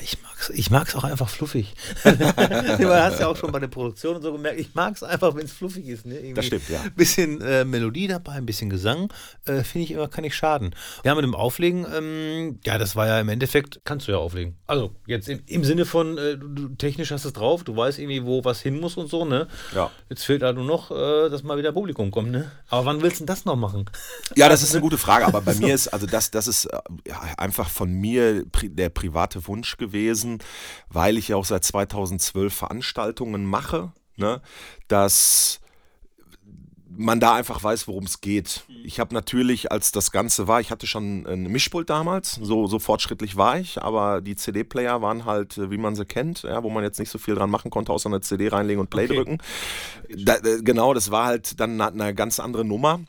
ich 0.01 0.17
mag's, 0.23 0.49
ich 0.49 0.71
mag's 0.71 0.95
auch 0.95 1.05
einfach 1.05 1.29
fluffig. 1.29 1.75
du 2.05 2.89
hast 2.89 3.21
ja 3.21 3.27
auch 3.27 3.37
schon 3.37 3.53
bei 3.53 3.59
der 3.59 3.69
Produktion 3.69 4.17
und 4.17 4.23
so 4.23 4.33
gemerkt, 4.33 4.59
ich 4.59 4.75
mag 4.75 4.95
es 4.95 5.03
einfach, 5.03 5.35
wenn 5.35 5.45
es 5.45 5.53
fluffig 5.53 5.87
ist. 5.87 6.07
Ne? 6.07 6.15
Irgendwie 6.15 6.35
Das 6.35 6.47
stimmt, 6.47 6.69
ja. 6.71 6.81
Ein 6.81 6.95
bisschen 6.95 7.43
äh, 7.43 7.67
Melodie 7.67 8.09
dabei, 8.09 8.33
ein 8.33 8.47
bisschen 8.47 8.71
Gesang, 8.71 9.13
äh, 9.45 9.63
finde 9.63 9.85
ich 9.85 9.91
immer, 9.91 10.09
kann 10.09 10.23
nicht 10.23 10.37
schaden. 10.37 10.75
Ja, 11.05 11.15
mit 11.15 11.25
dem 11.25 11.35
Auflegen, 11.35 11.87
ähm, 11.95 12.61
ja, 12.65 12.79
das 12.79 12.97
war 12.97 13.07
ja 13.07 13.21
im 13.21 13.29
Endeffekt, 13.29 13.83
kannst 13.85 14.09
du 14.09 14.13
ja 14.13 14.19
auflegen. 14.19 14.57
Also 14.67 14.95
jetzt 15.07 15.29
im, 15.29 15.41
im 15.47 15.65
Sinne 15.65 15.85
von, 15.85 16.17
äh, 16.17 16.39
du, 16.39 16.49
du 16.49 16.69
technisch 16.77 17.11
hast 17.11 17.27
es 17.27 17.35
drauf, 17.35 17.63
du 17.63 17.77
weißt 17.77 17.99
irgendwie, 17.99 18.25
wo 18.25 18.43
was 18.43 18.63
hin 18.63 18.81
muss 18.81 18.97
und 18.97 19.11
so, 19.11 19.27
ne? 19.27 19.49
Ja. 19.75 19.91
Jetzt 20.09 20.25
fehlt 20.25 20.43
halt 20.43 20.57
nur 20.57 20.65
noch, 20.65 20.91
äh, 20.91 21.29
dass 21.29 21.43
mal 21.43 21.59
wieder 21.59 21.73
Publikum 21.73 22.11
kommt, 22.11 22.31
ne? 22.31 22.51
Aber 22.71 22.87
wann 22.87 23.03
willst 23.03 23.21
du 23.21 23.25
denn 23.25 23.27
das 23.27 23.45
noch 23.45 23.57
machen? 23.57 23.82
Ja, 24.37 24.49
das 24.49 24.63
ist 24.63 24.73
eine 24.73 24.81
gute 24.81 24.99
Frage, 24.99 25.27
aber 25.27 25.41
bei 25.41 25.55
mir 25.57 25.75
ist, 25.75 25.89
also 25.89 26.07
das, 26.07 26.31
das 26.31 26.47
ist 26.47 26.67
äh, 26.67 26.79
ja, 27.07 27.21
einfach 27.37 27.69
von 27.69 27.93
mir 27.93 28.45
der 28.45 28.89
private 28.89 29.47
Wunsch 29.47 29.77
gewesen, 29.77 30.39
weil 30.89 31.19
ich 31.19 31.29
ja 31.29 31.37
auch 31.37 31.45
seit 31.45 31.65
2012 31.65 32.53
Veranstaltungen 32.55 33.45
mache, 33.45 33.93
ne, 34.17 34.41
dass 34.89 35.61
man 36.97 37.21
da 37.21 37.35
einfach 37.35 37.63
weiß, 37.63 37.89
worum 37.89 38.05
es 38.05 38.21
geht. 38.21 38.65
Ich 38.85 39.01
habe 39.01 39.15
natürlich, 39.15 39.73
als 39.73 39.93
das 39.93 40.11
Ganze 40.11 40.47
war, 40.49 40.61
ich 40.61 40.71
hatte 40.71 40.87
schon 40.87 41.27
ein 41.27 41.45
Mischpult 41.45 41.89
damals, 41.91 42.35
so, 42.35 42.67
so 42.67 42.79
fortschrittlich 42.79 43.37
war 43.37 43.59
ich, 43.59 43.81
aber 43.83 44.21
die 44.21 44.37
CD-Player 44.37 45.01
waren 45.01 45.25
halt, 45.25 45.59
äh, 45.59 45.71
wie 45.71 45.79
man 45.79 45.95
sie 45.97 46.05
kennt, 46.05 46.43
ja, 46.43 46.63
wo 46.63 46.71
man 46.71 46.85
jetzt 46.85 46.99
nicht 46.99 47.11
so 47.11 47.19
viel 47.19 47.35
dran 47.35 47.51
machen 47.51 47.71
konnte, 47.71 47.93
außer 47.93 48.09
eine 48.09 48.21
CD 48.21 48.49
reinlegen 48.49 48.81
und 48.81 48.91
Play 48.91 49.03
Okay. 49.05 49.17
drücken. 49.17 49.39
Da, 50.11 50.37
äh, 50.37 50.63
genau, 50.63 50.95
das 50.95 51.11
war 51.11 51.27
halt 51.27 51.59
dann 51.61 51.81
eine, 51.81 52.05
eine 52.05 52.15
ganz 52.15 52.39
andere 52.39 52.65
Nummer. 52.65 53.01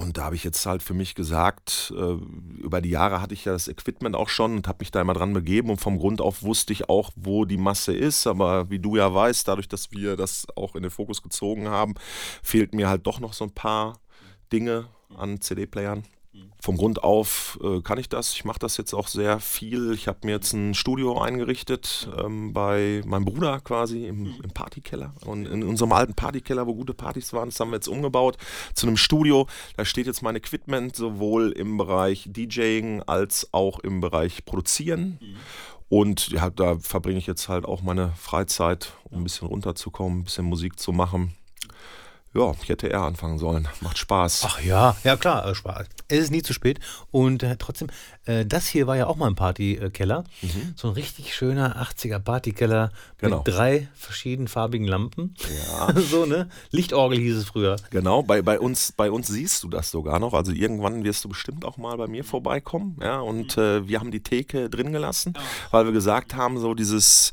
Und 0.00 0.16
da 0.16 0.24
habe 0.24 0.34
ich 0.34 0.44
jetzt 0.44 0.64
halt 0.64 0.82
für 0.82 0.94
mich 0.94 1.14
gesagt, 1.14 1.92
äh, 1.94 2.16
über 2.62 2.80
die 2.80 2.88
Jahre 2.88 3.20
hatte 3.20 3.34
ich 3.34 3.44
ja 3.44 3.52
das 3.52 3.68
Equipment 3.68 4.16
auch 4.16 4.30
schon 4.30 4.56
und 4.56 4.66
habe 4.66 4.78
mich 4.80 4.90
da 4.90 5.02
immer 5.02 5.12
dran 5.12 5.34
begeben 5.34 5.68
und 5.68 5.78
vom 5.78 5.98
Grund 5.98 6.22
auf 6.22 6.42
wusste 6.42 6.72
ich 6.72 6.88
auch, 6.88 7.10
wo 7.16 7.44
die 7.44 7.58
Masse 7.58 7.92
ist. 7.92 8.26
Aber 8.26 8.70
wie 8.70 8.78
du 8.78 8.96
ja 8.96 9.12
weißt, 9.12 9.46
dadurch, 9.46 9.68
dass 9.68 9.92
wir 9.92 10.16
das 10.16 10.46
auch 10.56 10.74
in 10.74 10.82
den 10.82 10.90
Fokus 10.90 11.22
gezogen 11.22 11.68
haben, 11.68 11.96
fehlt 12.42 12.74
mir 12.74 12.88
halt 12.88 13.06
doch 13.06 13.20
noch 13.20 13.34
so 13.34 13.44
ein 13.44 13.50
paar 13.50 14.00
Dinge 14.50 14.86
an 15.14 15.42
CD-Playern. 15.42 16.04
Vom 16.60 16.76
Grund 16.76 17.02
auf 17.02 17.58
äh, 17.62 17.80
kann 17.80 17.98
ich 17.98 18.08
das. 18.08 18.34
Ich 18.34 18.44
mache 18.44 18.58
das 18.58 18.76
jetzt 18.76 18.94
auch 18.94 19.08
sehr 19.08 19.40
viel. 19.40 19.92
Ich 19.92 20.06
habe 20.06 20.18
mir 20.24 20.32
jetzt 20.32 20.52
ein 20.52 20.74
Studio 20.74 21.18
eingerichtet 21.18 22.08
ähm, 22.22 22.52
bei 22.52 23.02
meinem 23.04 23.24
Bruder 23.24 23.60
quasi 23.60 24.06
im, 24.06 24.34
im 24.42 24.50
Partykeller. 24.50 25.12
Und 25.24 25.46
in 25.46 25.62
unserem 25.62 25.92
alten 25.92 26.14
Partykeller, 26.14 26.66
wo 26.66 26.74
gute 26.74 26.94
Partys 26.94 27.32
waren, 27.32 27.48
das 27.48 27.58
haben 27.58 27.70
wir 27.70 27.76
jetzt 27.76 27.88
umgebaut 27.88 28.36
zu 28.74 28.86
einem 28.86 28.96
Studio. 28.96 29.48
Da 29.76 29.84
steht 29.84 30.06
jetzt 30.06 30.22
mein 30.22 30.36
Equipment 30.36 30.94
sowohl 30.94 31.50
im 31.50 31.78
Bereich 31.78 32.28
DJing 32.30 33.02
als 33.02 33.48
auch 33.52 33.80
im 33.80 34.00
Bereich 34.00 34.44
Produzieren. 34.44 35.18
Und 35.88 36.28
ja, 36.28 36.50
da 36.50 36.78
verbringe 36.78 37.18
ich 37.18 37.26
jetzt 37.26 37.48
halt 37.48 37.64
auch 37.64 37.82
meine 37.82 38.12
Freizeit, 38.12 38.92
um 39.04 39.20
ein 39.20 39.24
bisschen 39.24 39.48
runterzukommen, 39.48 40.20
ein 40.20 40.24
bisschen 40.24 40.44
Musik 40.44 40.78
zu 40.78 40.92
machen. 40.92 41.34
Ja, 42.32 42.52
ich 42.62 42.68
hätte 42.68 42.86
eher 42.86 43.02
anfangen 43.02 43.38
sollen. 43.38 43.66
Macht 43.80 43.98
Spaß. 43.98 44.44
Ach 44.46 44.60
ja, 44.62 44.96
ja 45.02 45.16
klar, 45.16 45.44
äh, 45.48 45.54
Spaß. 45.54 45.86
Es 46.06 46.18
ist 46.20 46.30
nie 46.30 46.42
zu 46.42 46.52
spät. 46.52 46.78
Und 47.10 47.42
äh, 47.42 47.56
trotzdem, 47.58 47.88
äh, 48.24 48.46
das 48.46 48.68
hier 48.68 48.86
war 48.86 48.96
ja 48.96 49.08
auch 49.08 49.16
mal 49.16 49.26
ein 49.26 49.34
Partykeller. 49.34 50.22
So 50.76 50.88
ein 50.88 50.94
richtig 50.94 51.34
schöner 51.34 51.82
80er 51.82 52.20
Partykeller 52.20 52.92
Genau. 53.18 53.38
mit 53.38 53.48
drei 53.48 53.88
verschiedenfarbigen 53.94 54.86
Lampen. 54.86 55.34
Ja. 55.66 55.92
so, 56.10 56.24
ne? 56.24 56.48
Lichtorgel 56.70 57.18
hieß 57.18 57.36
es 57.36 57.44
früher. 57.46 57.74
Genau, 57.90 58.22
bei, 58.22 58.42
bei, 58.42 58.60
uns, 58.60 58.92
bei 58.92 59.10
uns 59.10 59.26
siehst 59.26 59.64
du 59.64 59.68
das 59.68 59.90
sogar 59.90 60.20
noch. 60.20 60.32
Also 60.32 60.52
irgendwann 60.52 61.02
wirst 61.02 61.24
du 61.24 61.28
bestimmt 61.28 61.64
auch 61.64 61.78
mal 61.78 61.96
bei 61.96 62.06
mir 62.06 62.22
vorbeikommen. 62.22 62.96
Ja, 63.02 63.18
und 63.20 63.58
äh, 63.58 63.88
wir 63.88 63.98
haben 63.98 64.12
die 64.12 64.22
Theke 64.22 64.70
drin 64.70 64.92
gelassen, 64.92 65.34
weil 65.72 65.84
wir 65.84 65.92
gesagt 65.92 66.36
haben, 66.36 66.58
so 66.60 66.74
dieses. 66.74 67.32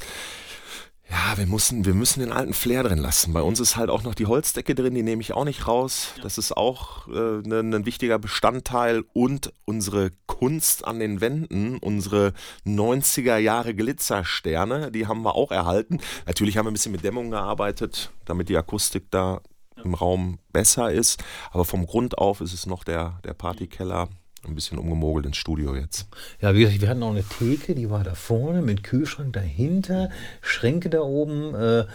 Ja, 1.09 1.37
wir 1.37 1.47
müssen, 1.47 1.85
wir 1.85 1.93
müssen 1.93 2.19
den 2.19 2.33
alten 2.33 2.53
Flair 2.53 2.83
drin 2.83 2.97
lassen. 2.97 3.31
Bei 3.31 3.41
uns 3.41 3.61
ist 3.61 3.77
halt 3.77 3.89
auch 3.89 4.03
noch 4.03 4.13
die 4.13 4.25
Holzdecke 4.25 4.75
drin, 4.75 4.93
die 4.93 5.03
nehme 5.03 5.21
ich 5.21 5.31
auch 5.31 5.45
nicht 5.45 5.65
raus. 5.65 6.13
Das 6.21 6.37
ist 6.37 6.55
auch 6.55 7.07
äh, 7.07 7.39
ein, 7.39 7.73
ein 7.73 7.85
wichtiger 7.85 8.19
Bestandteil. 8.19 9.05
Und 9.13 9.53
unsere 9.63 10.11
Kunst 10.25 10.85
an 10.85 10.99
den 10.99 11.21
Wänden, 11.21 11.77
unsere 11.77 12.33
90er 12.65 13.37
Jahre 13.37 13.73
Glitzersterne, 13.73 14.91
die 14.91 15.07
haben 15.07 15.21
wir 15.21 15.35
auch 15.35 15.51
erhalten. 15.51 15.99
Natürlich 16.25 16.57
haben 16.57 16.65
wir 16.65 16.71
ein 16.71 16.73
bisschen 16.73 16.91
mit 16.91 17.05
Dämmung 17.05 17.31
gearbeitet, 17.31 18.11
damit 18.25 18.49
die 18.49 18.57
Akustik 18.57 19.09
da 19.09 19.39
im 19.81 19.93
Raum 19.93 20.39
besser 20.51 20.91
ist. 20.91 21.23
Aber 21.51 21.63
vom 21.63 21.85
Grund 21.85 22.17
auf 22.17 22.41
ist 22.41 22.53
es 22.53 22.65
noch 22.65 22.83
der, 22.83 23.19
der 23.23 23.33
Partykeller. 23.33 24.09
Ein 24.47 24.55
bisschen 24.55 24.77
umgemogelt 24.77 25.25
ins 25.25 25.37
Studio 25.37 25.75
jetzt. 25.75 26.07
Ja, 26.41 26.55
wie 26.55 26.61
gesagt, 26.61 26.79
wir 26.79 26.87
hatten 26.87 27.03
auch 27.03 27.11
eine 27.11 27.23
Theke, 27.23 27.75
die 27.75 27.89
war 27.89 28.03
da 28.03 28.15
vorne 28.15 28.61
mit 28.61 28.81
Kühlschrank 28.81 29.33
dahinter, 29.33 30.09
Schränke 30.41 30.89
da 30.89 31.01
oben. 31.01 31.53
Äh, 31.53 31.85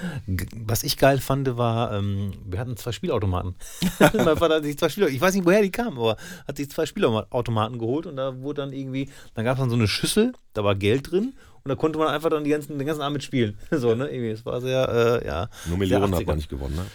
was 0.54 0.82
ich 0.82 0.98
geil 0.98 1.18
fand, 1.18 1.56
war, 1.56 1.92
ähm, 1.92 2.32
wir 2.44 2.58
hatten 2.58 2.76
zwei 2.76 2.92
Spielautomaten. 2.92 3.54
mein 3.98 4.36
Vater 4.36 4.56
hat 4.56 4.64
sich 4.64 4.76
zwei 4.78 4.90
Spielautomaten, 4.90 5.16
ich 5.16 5.22
weiß 5.22 5.34
nicht, 5.34 5.46
woher 5.46 5.62
die 5.62 5.72
kamen, 5.72 5.96
aber 5.96 6.16
hat 6.46 6.58
sich 6.58 6.70
zwei 6.70 6.84
Spielautomaten 6.84 7.78
geholt 7.78 8.06
und 8.06 8.16
da 8.16 8.38
wurde 8.40 8.60
dann 8.60 8.72
irgendwie, 8.72 9.08
dann 9.34 9.46
gab 9.46 9.54
es 9.54 9.60
dann 9.60 9.70
so 9.70 9.76
eine 9.76 9.88
Schüssel, 9.88 10.32
da 10.52 10.62
war 10.62 10.74
Geld 10.74 11.10
drin 11.10 11.32
und 11.64 11.68
da 11.68 11.74
konnte 11.74 11.98
man 11.98 12.08
einfach 12.08 12.28
dann 12.28 12.44
ganzen, 12.44 12.78
den 12.78 12.86
ganzen 12.86 13.02
Abend 13.02 13.14
mitspielen. 13.14 13.56
So, 13.70 13.94
ne? 13.94 14.08
Irgendwie, 14.08 14.30
es 14.30 14.44
war 14.44 14.60
sehr, 14.60 15.20
äh, 15.22 15.26
ja. 15.26 15.48
Nur 15.66 15.78
Millionen 15.78 16.14
hat 16.14 16.20
80er. 16.20 16.26
man 16.26 16.36
nicht 16.36 16.48
gewonnen, 16.48 16.76
ne? 16.76 16.86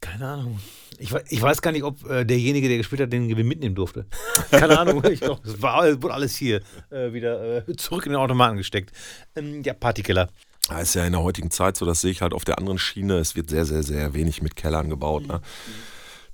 Keine 0.00 0.26
Ahnung. 0.26 0.58
Ich, 0.98 1.14
ich 1.28 1.40
weiß 1.40 1.62
gar 1.62 1.72
nicht, 1.72 1.84
ob 1.84 2.08
äh, 2.08 2.24
derjenige, 2.24 2.68
der 2.68 2.76
gespielt 2.76 3.00
hat, 3.00 3.12
den 3.12 3.28
Gewinn 3.28 3.46
mitnehmen 3.46 3.74
durfte. 3.74 4.06
Keine 4.50 4.78
Ahnung. 4.78 5.02
Ich 5.10 5.20
glaub, 5.20 5.44
es 5.44 5.60
war, 5.62 5.84
wurde 6.02 6.14
alles 6.14 6.36
hier 6.36 6.60
äh, 6.90 7.12
wieder 7.12 7.68
äh, 7.68 7.76
zurück 7.76 8.06
in 8.06 8.12
den 8.12 8.20
Automaten 8.20 8.56
gesteckt. 8.56 8.92
Ähm, 9.36 9.62
ja, 9.62 9.74
Partykeller. 9.74 10.28
Ja, 10.70 10.80
ist 10.80 10.94
ja 10.94 11.06
in 11.06 11.12
der 11.12 11.22
heutigen 11.22 11.50
Zeit 11.50 11.76
so, 11.76 11.86
das 11.86 12.00
sehe 12.00 12.10
ich 12.10 12.20
halt 12.20 12.34
auf 12.34 12.44
der 12.44 12.58
anderen 12.58 12.78
Schiene. 12.78 13.18
Es 13.18 13.36
wird 13.36 13.48
sehr, 13.48 13.64
sehr, 13.64 13.82
sehr 13.82 14.12
wenig 14.12 14.42
mit 14.42 14.56
Kellern 14.56 14.90
gebaut. 14.90 15.26
Ne? 15.26 15.40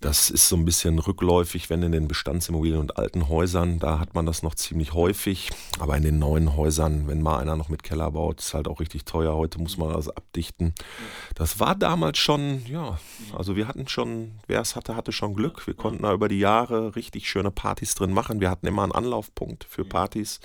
Das 0.04 0.28
ist 0.28 0.50
so 0.50 0.56
ein 0.56 0.66
bisschen 0.66 0.98
rückläufig, 0.98 1.70
wenn 1.70 1.82
in 1.82 1.90
den 1.90 2.08
Bestandsimmobilien 2.08 2.78
und 2.78 2.98
alten 2.98 3.30
Häusern, 3.30 3.78
da 3.78 3.98
hat 3.98 4.12
man 4.12 4.26
das 4.26 4.42
noch 4.42 4.54
ziemlich 4.54 4.92
häufig. 4.92 5.48
Aber 5.78 5.96
in 5.96 6.02
den 6.02 6.18
neuen 6.18 6.58
Häusern, 6.58 7.08
wenn 7.08 7.22
mal 7.22 7.38
einer 7.38 7.56
noch 7.56 7.70
mit 7.70 7.82
Keller 7.82 8.10
baut, 8.10 8.38
ist 8.38 8.52
halt 8.52 8.68
auch 8.68 8.80
richtig 8.80 9.06
teuer. 9.06 9.34
Heute 9.34 9.58
muss 9.58 9.78
man 9.78 9.94
das 9.94 10.10
abdichten. 10.10 10.74
Das 11.34 11.58
war 11.58 11.74
damals 11.74 12.18
schon, 12.18 12.66
ja, 12.66 12.98
also 13.34 13.56
wir 13.56 13.66
hatten 13.66 13.88
schon, 13.88 14.32
wer 14.46 14.60
es 14.60 14.76
hatte, 14.76 14.94
hatte 14.94 15.10
schon 15.10 15.32
Glück. 15.32 15.66
Wir 15.66 15.72
konnten 15.72 16.02
da 16.02 16.12
über 16.12 16.28
die 16.28 16.38
Jahre 16.38 16.94
richtig 16.96 17.26
schöne 17.26 17.50
Partys 17.50 17.94
drin 17.94 18.12
machen. 18.12 18.42
Wir 18.42 18.50
hatten 18.50 18.66
immer 18.66 18.82
einen 18.82 18.92
Anlaufpunkt 18.92 19.64
für 19.64 19.86
Partys, 19.86 20.38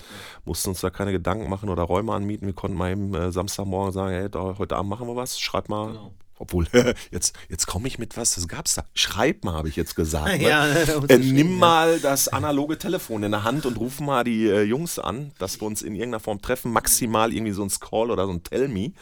mussten 0.45 0.69
uns 0.69 0.79
da 0.79 0.89
keine 0.89 1.11
Gedanken 1.11 1.49
machen 1.49 1.67
oder 1.67 1.83
Räume 1.83 2.13
anmieten. 2.13 2.45
Wir 2.45 2.55
konnten 2.55 2.77
mal 2.77 2.91
eben 2.91 3.13
äh, 3.13 3.33
Samstagmorgen 3.33 3.91
sagen, 3.91 4.13
hey, 4.13 4.29
da, 4.29 4.57
heute 4.57 4.77
Abend 4.77 4.89
machen 4.89 5.05
wir 5.05 5.17
was, 5.17 5.37
schreib 5.37 5.67
mal. 5.67 6.11
Obwohl, 6.39 6.67
jetzt, 7.11 7.35
jetzt 7.49 7.67
komme 7.67 7.87
ich 7.87 7.99
mit 7.99 8.17
was, 8.17 8.35
das 8.35 8.47
gab's 8.47 8.75
da. 8.75 8.85
Schreib 8.93 9.43
mal, 9.43 9.53
habe 9.53 9.67
ich 9.69 9.75
jetzt 9.75 9.95
gesagt. 9.95 10.39
Ne? 10.39 10.39
Ja, 10.49 10.65
äh, 10.65 11.17
nimm 11.17 11.57
mal 11.57 11.99
das 11.99 12.29
analoge 12.29 12.77
Telefon 12.77 13.23
in 13.23 13.31
der 13.31 13.43
Hand 13.43 13.65
und 13.65 13.77
ruf 13.77 13.99
mal 13.99 14.23
die 14.23 14.47
äh, 14.47 14.63
Jungs 14.63 14.97
an, 14.97 15.31
dass 15.37 15.59
wir 15.61 15.67
uns 15.67 15.81
in 15.81 15.93
irgendeiner 15.93 16.21
Form 16.21 16.41
treffen. 16.41 16.71
Maximal 16.71 17.33
irgendwie 17.33 17.51
so 17.51 17.63
ein 17.63 17.69
Call 17.69 18.09
oder 18.09 18.25
so 18.25 18.31
ein 18.31 18.43
Tell 18.43 18.67
Me, 18.69 18.93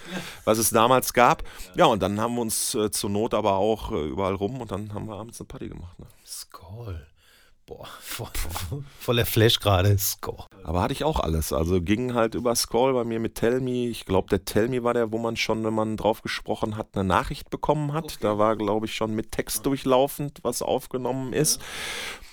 was 0.45 0.58
es 0.58 0.71
damals 0.71 1.13
gab. 1.13 1.43
Ja, 1.76 1.86
und 1.86 2.02
dann 2.02 2.19
haben 2.19 2.36
wir 2.36 2.41
uns 2.41 2.73
äh, 2.76 2.91
zur 2.91 3.10
Not 3.12 3.34
aber 3.34 3.54
auch 3.58 3.91
äh, 3.91 4.08
überall 4.08 4.34
rum 4.34 4.60
und 4.60 4.71
dann 4.71 4.93
haben 4.93 5.08
wir 5.08 5.15
abends 5.15 5.39
eine 5.39 5.47
Party 5.47 5.69
gemacht. 5.69 5.97
Ne? 6.00 6.08
Skoll. 6.26 7.06
Boah, 7.67 7.86
voll, 7.99 8.30
voller 8.97 9.25
Flash 9.25 9.60
gerade. 9.60 9.97
Skoll. 9.97 10.45
Aber 10.63 10.82
hatte 10.82 10.93
ich 10.93 11.03
auch 11.03 11.19
alles. 11.19 11.51
Also 11.51 11.82
ging 11.82 12.13
halt 12.13 12.34
über 12.34 12.56
Scroll 12.56 12.93
bei 12.93 13.03
mir 13.03 13.19
mit 13.19 13.36
Tell 13.36 13.60
Me. 13.60 13.88
Ich 13.88 14.06
glaube, 14.06 14.30
der 14.30 14.45
Tell 14.45 14.69
Me 14.69 14.86
war 14.86 14.93
der, 14.93 15.12
wo 15.12 15.17
man 15.17 15.36
schon, 15.36 15.65
wenn 15.65 15.73
man 15.73 15.97
drauf 15.97 16.21
gesprochen 16.21 16.77
hat, 16.77 16.88
eine 16.93 17.03
Nachricht 17.03 17.49
bekommen 17.49 17.91
hat. 17.91 18.23
Da 18.23 18.38
war, 18.38 18.56
glaube 18.56 18.86
ich, 18.86 18.95
schon 18.95 19.13
mit 19.13 19.34
Text 19.34 19.65
durchlaufend, 19.65 20.39
was 20.43 20.62
aufgenommen 20.62 21.34
ist. 21.34 21.60
Ja, 21.60 22.26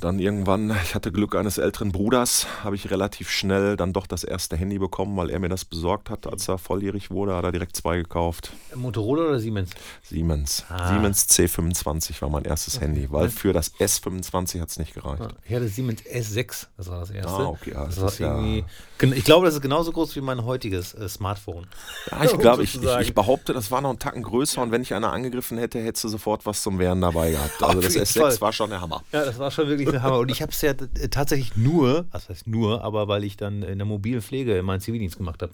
dann 0.00 0.18
irgendwann, 0.18 0.76
ich 0.84 0.94
hatte 0.94 1.10
Glück 1.12 1.34
eines 1.34 1.58
älteren 1.58 1.92
Bruders, 1.92 2.46
habe 2.62 2.76
ich 2.76 2.90
relativ 2.90 3.30
schnell 3.30 3.76
dann 3.76 3.92
doch 3.92 4.06
das 4.06 4.24
erste 4.24 4.56
Handy 4.56 4.78
bekommen, 4.78 5.16
weil 5.16 5.30
er 5.30 5.38
mir 5.38 5.48
das 5.48 5.64
besorgt 5.64 6.10
hat, 6.10 6.26
als 6.26 6.48
er 6.48 6.58
volljährig 6.58 7.10
wurde, 7.10 7.34
hat 7.34 7.44
er 7.44 7.52
direkt 7.52 7.76
zwei 7.76 7.96
gekauft. 7.96 8.52
Motorola 8.74 9.24
oder 9.24 9.40
Siemens? 9.40 9.70
Siemens. 10.02 10.64
Ah. 10.68 10.92
Siemens 10.92 11.28
C25 11.28 12.20
war 12.22 12.28
mein 12.30 12.44
erstes 12.44 12.80
Handy, 12.80 13.10
weil 13.10 13.28
für 13.28 13.52
das 13.52 13.72
S25 13.74 14.60
hat 14.60 14.68
es 14.68 14.78
nicht 14.78 14.94
gereicht. 14.94 15.22
Ich 15.46 15.54
hatte 15.54 15.68
Siemens 15.68 16.02
S6, 16.02 16.66
das 16.76 16.88
war 16.88 17.00
das 17.00 17.10
erste. 17.10 17.32
Ah, 17.32 17.46
okay, 17.46 17.72
ja, 17.72 17.84
das 17.86 17.96
das 17.96 18.18
ja- 18.18 18.42
Ich 19.00 19.24
glaube, 19.24 19.46
das 19.46 19.54
ist 19.54 19.62
genauso 19.62 19.92
groß 19.92 20.14
wie 20.16 20.20
mein 20.20 20.44
heutiges 20.44 20.94
äh, 20.94 21.08
Smartphone. 21.08 21.66
Ja, 22.10 22.24
ich 22.24 22.38
glaube, 22.38 22.62
ich, 22.62 22.74
ich, 22.76 22.98
ich 23.00 23.14
behaupte, 23.14 23.52
das 23.52 23.70
war 23.70 23.80
noch 23.80 23.90
einen 23.90 23.98
Tacken 23.98 24.22
größer 24.22 24.62
und 24.62 24.70
wenn 24.70 24.82
ich 24.82 24.94
einer 24.94 25.12
angegriffen 25.12 25.58
hätte, 25.58 25.80
hättest 25.80 26.04
du 26.04 26.08
sofort 26.08 26.46
was 26.46 26.62
zum 26.62 26.78
Wehren 26.78 27.00
dabei 27.00 27.30
gehabt. 27.32 27.62
Also 27.62 27.80
das 27.80 27.94
jeden 27.94 28.06
S6 28.06 28.20
Fall. 28.20 28.40
war 28.40 28.52
schon 28.52 28.70
der 28.70 28.80
Hammer. 28.80 29.02
Ja, 29.12 29.29
das 29.30 29.38
war 29.38 29.50
schon 29.50 29.68
wirklich 29.68 29.88
der 29.88 30.02
Hammer. 30.02 30.18
Und 30.18 30.30
ich 30.30 30.42
habe 30.42 30.52
es 30.52 30.60
ja 30.60 30.74
t- 30.74 30.86
tatsächlich 31.08 31.56
nur, 31.56 32.06
was 32.10 32.28
heißt 32.28 32.46
nur, 32.46 32.82
aber 32.82 33.08
weil 33.08 33.24
ich 33.24 33.36
dann 33.36 33.62
in 33.62 33.78
der 33.78 33.86
mobilen 33.86 34.22
Pflege 34.22 34.62
meinen 34.62 34.80
Zivildienst 34.80 35.16
gemacht 35.16 35.42
habe. 35.42 35.52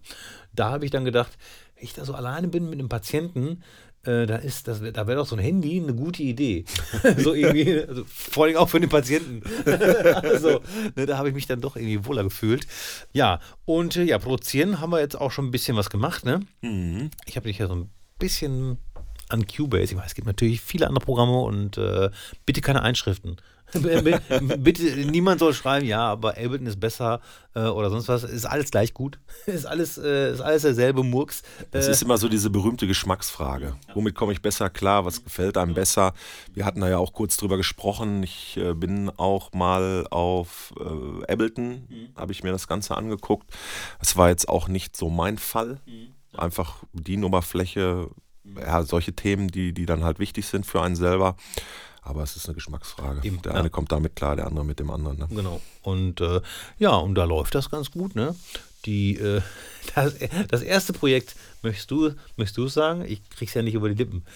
Da 0.55 0.71
habe 0.71 0.85
ich 0.85 0.91
dann 0.91 1.05
gedacht, 1.05 1.37
wenn 1.75 1.85
ich 1.85 1.93
da 1.95 2.05
so 2.05 2.15
alleine 2.15 2.49
bin 2.49 2.65
mit 2.71 2.79
einem 2.79 2.89
Patienten, 2.89 3.63
äh, 4.05 4.27
da 4.27 4.37
ist, 4.37 4.69
das, 4.69 4.81
da 4.81 5.07
wäre 5.07 5.19
doch 5.19 5.27
so 5.27 5.37
ein 5.37 5.43
Handy 5.43 5.81
eine 5.81 5.95
gute 5.95 6.23
Idee. 6.23 6.65
so 7.19 7.35
irgendwie, 7.35 7.81
also 7.83 8.05
vor 8.07 8.45
allem 8.45 8.57
auch 8.57 8.69
für 8.69 8.81
den 8.81 8.89
Patienten. 8.89 9.43
also, 9.67 10.61
ne, 10.95 11.07
da 11.07 11.19
habe 11.19 11.29
ich 11.29 11.35
mich 11.35 11.47
dann 11.47 11.61
doch 11.61 11.77
irgendwie 11.77 12.05
wohler 12.07 12.23
gefühlt. 12.25 12.67
Ja, 13.13 13.41
und 13.65 13.97
äh, 13.97 14.05
ja, 14.05 14.19
produzieren 14.19 14.81
haben 14.81 14.91
wir 14.91 15.01
jetzt 15.01 15.21
auch 15.21 15.31
schon 15.33 15.47
ein 15.47 15.51
bisschen 15.51 15.77
was 15.77 15.91
gemacht, 15.91 16.25
ne? 16.25 16.41
Ich 17.27 17.37
habe 17.37 17.49
dich 17.49 17.59
ja 17.59 17.67
so 17.67 17.75
ein 17.75 17.91
bisschen 18.19 18.79
an 19.29 19.47
Cubase. 19.47 19.93
Ich 19.93 19.97
weiß, 19.97 20.07
es 20.07 20.15
gibt 20.15 20.27
natürlich 20.29 20.61
viele 20.61 20.87
andere 20.87 21.05
Programme 21.05 21.41
und 21.41 21.77
äh, 21.79 22.11
bitte 22.47 22.61
keine 22.61 22.83
Einschriften. 22.83 23.37
bitte, 24.59 24.83
niemand 25.11 25.41
soll 25.41 25.53
schreiben, 25.53 25.87
ja, 25.87 26.01
aber 26.01 26.31
Ableton 26.31 26.67
ist 26.67 26.79
besser 26.81 27.21
äh, 27.55 27.61
oder 27.61 27.91
sonst 27.91 28.09
was. 28.09 28.25
Ist 28.25 28.45
alles 28.47 28.71
gleich 28.71 28.95
gut. 28.95 29.19
Ist 29.47 29.67
alles, 29.67 29.99
äh, 29.99 30.33
ist 30.33 30.41
alles 30.41 30.63
derselbe 30.63 31.03
Murks. 31.03 31.43
Das 31.71 31.89
Äh, 31.89 31.91
ist 31.93 32.03
immer 32.03 32.19
so 32.19 32.29
diese 32.29 32.51
berühmte 32.51 32.87
Geschmacksfrage. 32.87 33.77
Womit 33.95 34.15
komme 34.15 34.33
ich 34.33 34.43
besser 34.43 34.71
klar? 34.71 35.05
Was 35.05 35.23
gefällt 35.23 35.57
einem 35.57 35.75
besser? 35.75 36.15
Wir 36.55 36.65
hatten 36.65 36.81
da 36.81 36.89
ja 36.89 36.99
auch 36.99 37.13
kurz 37.13 37.37
drüber 37.37 37.57
gesprochen. 37.57 38.23
Ich 38.23 38.57
äh, 38.57 38.75
bin 38.75 39.11
auch 39.17 39.53
mal 39.53 40.07
auf 40.11 40.73
äh, 40.79 41.33
Ableton, 41.33 41.89
habe 42.17 42.33
ich 42.33 42.43
mir 42.43 42.53
das 42.53 42.69
Ganze 42.69 42.97
angeguckt. 42.97 43.51
Das 43.99 44.17
war 44.17 44.29
jetzt 44.29 44.49
auch 44.49 44.69
nicht 44.69 44.97
so 44.97 45.09
mein 45.11 45.39
Fall. 45.39 45.81
Einfach 46.37 46.83
Bedienoberfläche, 46.93 48.09
ja, 48.61 48.83
solche 48.83 49.13
Themen, 49.15 49.49
die, 49.49 49.73
die 49.73 49.87
dann 49.87 50.05
halt 50.05 50.19
wichtig 50.19 50.47
sind 50.47 50.67
für 50.67 50.83
einen 50.83 50.97
selber. 50.97 51.37
Aber 52.07 52.23
es 52.23 52.37
ist 52.37 52.47
eine 52.47 52.55
Geschmacksfrage. 52.55 53.27
Eben, 53.27 53.43
der 53.43 53.53
ja. 53.53 53.59
eine 53.59 53.69
kommt 53.69 53.91
damit 53.91 54.15
klar, 54.15 54.37
der 54.37 54.47
andere 54.47 54.65
mit 54.65 54.79
dem 54.79 54.91
anderen. 54.93 55.19
Ne? 55.19 55.27
Genau. 55.29 55.61
Und 55.83 56.21
äh, 56.21 56.41
ja, 56.79 56.95
und 56.95 57.17
da 57.17 57.25
läuft 57.25 57.57
das 57.57 57.69
ganz 57.69 57.91
gut, 57.91 58.15
ne? 58.15 58.37
Die, 58.85 59.17
äh, 59.17 59.43
das, 59.97 60.15
das 60.49 60.63
erste 60.63 60.93
Projekt, 60.93 61.35
möchtest 61.63 61.91
du, 61.91 62.13
möchtest 62.37 62.59
du 62.59 62.69
sagen? 62.69 63.05
Ich 63.07 63.29
krieg's 63.31 63.55
ja 63.55 63.63
nicht 63.63 63.75
über 63.75 63.89
die 63.89 63.97
Lippen. 63.97 64.25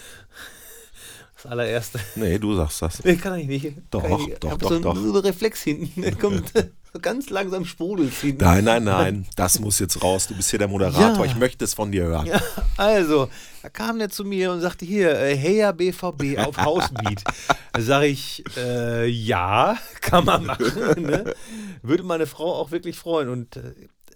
Das 1.42 1.50
allererste. 1.50 1.98
Nee, 2.16 2.38
du 2.38 2.54
sagst 2.54 2.82
das. 2.82 3.02
Nee, 3.02 3.16
kann 3.16 3.38
ich 3.38 3.46
nicht. 3.46 3.72
Doch, 3.90 4.02
kann 4.02 4.20
ich 4.20 4.26
nicht. 4.26 4.44
doch, 4.44 4.50
Hab 4.50 4.58
doch, 4.58 4.68
so, 4.68 4.74
einen- 4.74 4.82
doch. 4.82 5.24
Reflex 5.24 5.62
hinten. 5.62 6.18
Kommt 6.18 6.52
ganz 6.98 7.30
langsam 7.30 7.64
sprudelt 7.64 8.12
hinten. 8.12 8.44
Nein, 8.44 8.64
nein, 8.64 8.84
nein, 8.84 9.26
das 9.36 9.60
muss 9.60 9.78
jetzt 9.78 10.02
raus. 10.02 10.26
Du 10.26 10.34
bist 10.34 10.50
hier 10.50 10.58
der 10.58 10.68
Moderator. 10.68 11.24
Ja. 11.24 11.30
Ich 11.30 11.36
möchte 11.36 11.64
es 11.64 11.74
von 11.74 11.92
dir 11.92 12.04
hören. 12.04 12.26
Ja, 12.26 12.40
also, 12.76 13.28
da 13.62 13.68
kam 13.68 13.98
der 13.98 14.08
zu 14.08 14.24
mir 14.24 14.50
und 14.52 14.60
sagte, 14.60 14.84
hier, 14.84 15.18
äh, 15.18 15.36
Heya 15.36 15.72
BVB 15.72 16.38
auf 16.38 16.56
Hausbeat. 16.56 17.22
Da 17.72 17.82
sage 17.82 18.06
ich, 18.06 18.42
äh, 18.56 19.06
ja, 19.06 19.78
kann 20.00 20.24
man 20.24 20.44
machen. 20.44 20.66
Ne? 21.00 21.34
Würde 21.82 22.02
meine 22.02 22.26
Frau 22.26 22.52
auch 22.56 22.72
wirklich 22.72 22.96
freuen. 22.96 23.28
Und 23.28 23.56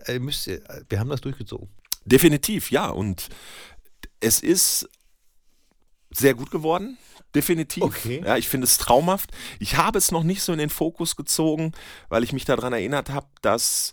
äh, 0.07 0.19
müsst 0.19 0.49
ihr, 0.49 0.61
wir 0.89 0.99
haben 0.99 1.09
das 1.09 1.21
durchgezogen. 1.21 1.69
Definitiv, 2.05 2.71
ja. 2.73 2.89
Und 2.89 3.29
es 4.21 4.41
ist 4.41 4.89
sehr 6.11 6.35
gut 6.35 6.51
geworden. 6.51 6.99
Definitiv. 7.35 7.83
Okay. 7.83 8.23
Ja, 8.25 8.37
ich 8.37 8.49
finde 8.49 8.67
es 8.67 8.79
traumhaft. 8.79 9.31
Ich 9.59 9.77
habe 9.77 9.99
es 9.99 10.11
noch 10.11 10.23
nicht 10.23 10.43
so 10.43 10.53
in 10.53 10.59
den 10.59 10.71
Fokus 10.71 11.17
gezogen, 11.17 11.73
weil 12.09 12.23
ich 12.23 12.33
mich 12.33 12.45
daran 12.45 12.73
erinnert 12.73 13.11
habe, 13.11 13.27
dass 13.43 13.93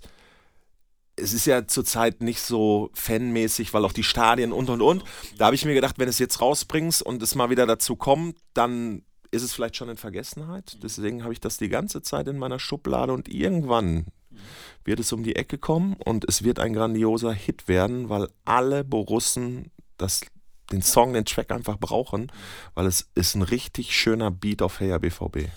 es 1.16 1.34
ist 1.34 1.46
ja 1.46 1.68
zurzeit 1.68 2.22
nicht 2.22 2.42
so 2.42 2.90
fanmäßig, 2.94 3.74
weil 3.74 3.86
auch 3.86 3.94
die 3.94 4.04
Stadien 4.04 4.52
und 4.52 4.70
und 4.70 4.82
und. 4.82 5.04
Da 5.38 5.46
habe 5.46 5.56
ich 5.56 5.66
mir 5.66 5.74
gedacht, 5.74 6.00
wenn 6.00 6.10
es 6.10 6.20
jetzt 6.20 6.42
rausbringst 6.42 7.02
und 7.04 7.22
es 7.22 7.36
mal 7.36 7.50
wieder 7.50 7.66
dazu 7.66 7.96
kommt, 7.96 8.38
dann 8.54 9.04
ist 9.30 9.44
es 9.44 9.54
vielleicht 9.54 9.76
schon 9.76 9.90
in 9.90 9.98
Vergessenheit. 9.98 10.78
Deswegen 10.84 11.24
habe 11.24 11.34
ich 11.34 11.40
das 11.40 11.58
die 11.58 11.70
ganze 11.70 12.02
Zeit 12.02 12.28
in 12.28 12.38
meiner 12.38 12.60
Schublade 12.60 13.14
und 13.14 13.30
irgendwann 13.30 14.06
wird 14.84 15.00
es 15.00 15.12
um 15.14 15.24
die 15.24 15.36
Ecke 15.36 15.58
kommen 15.58 15.96
und 16.06 16.28
es 16.28 16.44
wird 16.44 16.60
ein 16.60 16.74
grandioser 16.74 17.34
Hit 17.34 17.68
werden, 17.68 18.10
weil 18.10 18.28
alle 18.46 18.84
Borussen 18.84 19.72
das, 19.98 20.22
den 20.72 20.82
Song, 20.82 21.14
den 21.14 21.26
Track 21.26 21.52
einfach 21.52 21.78
brauchen, 21.78 22.32
weil 22.74 22.86
es 22.86 23.10
ist 23.16 23.36
ein 23.36 23.42
richtig 23.42 23.96
schöner 23.96 24.32
Beat 24.32 24.62
auf 24.62 24.80
Heya 24.80 24.98
BVB. 24.98 25.50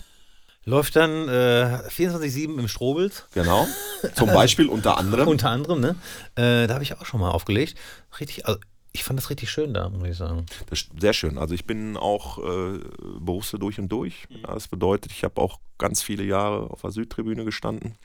Läuft 0.67 0.95
dann 0.95 1.29
äh, 1.29 1.79
24-7 1.89 2.57
im 2.57 2.67
Strobels. 2.67 3.25
Genau. 3.33 3.67
Zum 4.15 4.27
Beispiel 4.29 4.67
unter 4.67 4.97
anderem. 4.97 5.27
Unter 5.27 5.51
anderem, 5.51 5.79
ne? 5.79 5.95
Äh, 6.35 6.65
da 6.67 6.73
habe 6.73 6.83
ich 6.83 6.93
auch 6.99 7.05
schon 7.05 7.19
mal 7.19 7.29
aufgelegt. 7.29 7.75
Richtig, 8.19 8.47
also 8.47 8.59
ich 8.91 9.03
fand 9.03 9.19
das 9.19 9.29
richtig 9.29 9.51
schön 9.51 9.73
da, 9.73 9.89
muss 9.89 10.07
ich 10.07 10.17
sagen. 10.17 10.45
Das 10.69 10.87
sehr 10.99 11.13
schön. 11.13 11.37
Also 11.37 11.53
ich 11.53 11.65
bin 11.65 11.97
auch 11.97 12.39
äh, 12.39 12.79
Borusse 13.19 13.59
durch 13.59 13.77
und 13.77 13.89
durch. 13.89 14.27
Ja, 14.29 14.53
das 14.53 14.67
bedeutet, 14.67 15.11
ich 15.11 15.23
habe 15.23 15.39
auch 15.39 15.59
ganz 15.77 16.01
viele 16.01 16.23
Jahre 16.23 16.71
auf 16.71 16.81
der 16.81 16.91
Südtribüne 16.91 17.45
gestanden. 17.45 17.95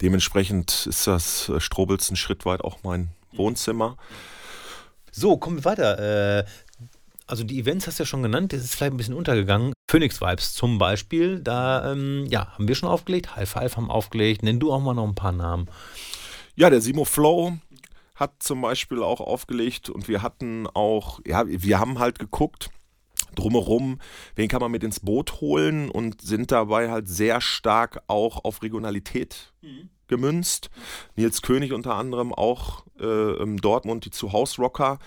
Dementsprechend 0.00 0.86
ist 0.86 1.06
das 1.06 1.48
äh, 1.48 1.58
Strobels 1.58 2.10
ein 2.10 2.16
Schritt 2.16 2.44
weit 2.44 2.60
auch 2.60 2.78
mein 2.84 3.08
Wohnzimmer. 3.32 3.96
So, 5.12 5.36
kommen 5.36 5.58
wir 5.58 5.64
weiter. 5.64 6.38
Äh, 6.40 6.44
also 7.26 7.44
die 7.44 7.60
Events 7.60 7.86
hast 7.86 7.98
du 7.98 8.04
ja 8.04 8.06
schon 8.06 8.22
genannt, 8.22 8.52
das 8.52 8.62
ist 8.64 8.74
vielleicht 8.74 8.94
ein 8.94 8.96
bisschen 8.96 9.14
untergegangen. 9.14 9.74
Phoenix 9.90 10.20
Vibes 10.20 10.54
zum 10.54 10.78
Beispiel, 10.78 11.40
da 11.40 11.92
ähm, 11.92 12.26
ja, 12.30 12.52
haben 12.54 12.68
wir 12.68 12.74
schon 12.74 12.88
aufgelegt, 12.88 13.36
High 13.36 13.48
Five 13.48 13.76
haben 13.76 13.90
aufgelegt. 13.90 14.42
Nenn 14.42 14.58
du 14.58 14.72
auch 14.72 14.80
mal 14.80 14.94
noch 14.94 15.06
ein 15.06 15.14
paar 15.14 15.32
Namen. 15.32 15.68
Ja, 16.56 16.70
der 16.70 16.80
Simo 16.80 17.04
Flow 17.04 17.58
hat 18.14 18.42
zum 18.42 18.62
Beispiel 18.62 19.02
auch 19.02 19.20
aufgelegt 19.20 19.90
und 19.90 20.08
wir 20.08 20.22
hatten 20.22 20.66
auch, 20.66 21.20
ja, 21.26 21.44
wir 21.46 21.78
haben 21.78 21.98
halt 21.98 22.18
geguckt, 22.18 22.70
drumherum, 23.34 24.00
wen 24.34 24.48
kann 24.48 24.60
man 24.60 24.72
mit 24.72 24.82
ins 24.82 25.00
Boot 25.00 25.40
holen 25.40 25.90
und 25.90 26.20
sind 26.20 26.50
dabei 26.50 26.90
halt 26.90 27.08
sehr 27.08 27.40
stark 27.40 28.02
auch 28.08 28.44
auf 28.44 28.62
Regionalität 28.62 29.52
gemünzt. 30.08 30.70
Nils 31.16 31.42
König 31.42 31.72
unter 31.72 31.94
anderem 31.94 32.34
auch 32.34 32.84
äh, 32.98 33.42
im 33.42 33.60
Dortmund, 33.60 34.04
die 34.04 34.10
Zuhausrocker, 34.10 34.98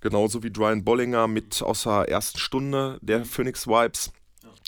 genauso 0.00 0.42
wie 0.42 0.50
Brian 0.50 0.84
Bollinger 0.84 1.28
mit 1.28 1.62
aus 1.62 1.82
der 1.82 2.08
ersten 2.08 2.38
Stunde 2.38 2.98
der 3.02 3.24
Phoenix 3.24 3.66
Vibes. 3.66 4.12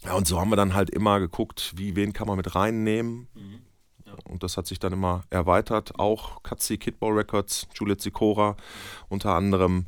Ja, 0.04 0.14
und 0.14 0.26
so 0.26 0.38
haben 0.38 0.50
wir 0.50 0.56
dann 0.56 0.74
halt 0.74 0.90
immer 0.90 1.20
geguckt, 1.20 1.72
wie 1.76 1.96
wen 1.96 2.12
kann 2.12 2.26
man 2.26 2.36
mit 2.36 2.54
reinnehmen. 2.54 3.28
Und 4.24 4.42
das 4.42 4.56
hat 4.56 4.66
sich 4.66 4.78
dann 4.78 4.92
immer 4.92 5.22
erweitert. 5.30 5.98
Auch 5.98 6.42
Katzi 6.42 6.78
Kidball 6.78 7.12
Records, 7.12 7.68
Juliet 7.74 8.00
Sikora 8.00 8.56
unter 9.08 9.34
anderem. 9.34 9.86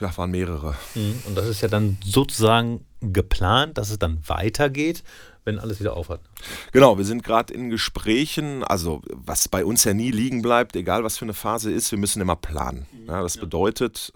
Ja, 0.00 0.16
waren 0.16 0.30
mehrere. 0.30 0.74
Mhm. 0.94 1.22
Und 1.26 1.34
das 1.36 1.46
ist 1.46 1.60
ja 1.60 1.68
dann 1.68 1.98
sozusagen 2.02 2.86
geplant, 3.00 3.76
dass 3.76 3.90
es 3.90 3.98
dann 3.98 4.22
weitergeht, 4.26 5.02
wenn 5.44 5.58
alles 5.58 5.80
wieder 5.80 5.96
aufhat. 5.96 6.20
Genau, 6.72 6.98
wir 6.98 7.04
sind 7.04 7.22
gerade 7.22 7.52
in 7.52 7.70
Gesprächen, 7.70 8.64
also 8.64 9.02
was 9.12 9.48
bei 9.48 9.64
uns 9.64 9.84
ja 9.84 9.94
nie 9.94 10.10
liegen 10.10 10.42
bleibt, 10.42 10.76
egal 10.76 11.04
was 11.04 11.18
für 11.18 11.24
eine 11.24 11.34
Phase 11.34 11.72
ist, 11.72 11.90
wir 11.90 11.98
müssen 11.98 12.20
immer 12.20 12.36
planen. 12.36 12.86
Ja, 13.06 13.22
das 13.22 13.36
bedeutet, 13.36 14.12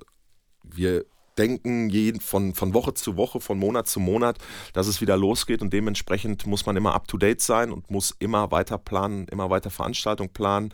wir 0.63 1.05
denken 1.39 1.89
jeden, 1.89 2.21
von, 2.21 2.55
von 2.55 2.75
Woche 2.75 2.95
zu 2.95 3.17
Woche, 3.17 3.41
von 3.41 3.59
Monat 3.59 3.89
zu 3.89 4.01
Monat, 4.01 4.39
dass 4.73 4.87
es 4.87 5.01
wieder 5.01 5.17
losgeht 5.17 5.63
und 5.63 5.73
dementsprechend 5.73 6.47
muss 6.47 6.67
man 6.67 6.77
immer 6.77 6.95
up-to-date 6.95 7.41
sein 7.41 7.73
und 7.73 7.91
muss 7.91 8.15
immer 8.19 8.51
weiter 8.51 8.79
planen, 8.79 9.27
immer 9.29 9.51
weiter 9.51 9.71
Veranstaltungen 9.71 10.33
planen. 10.33 10.73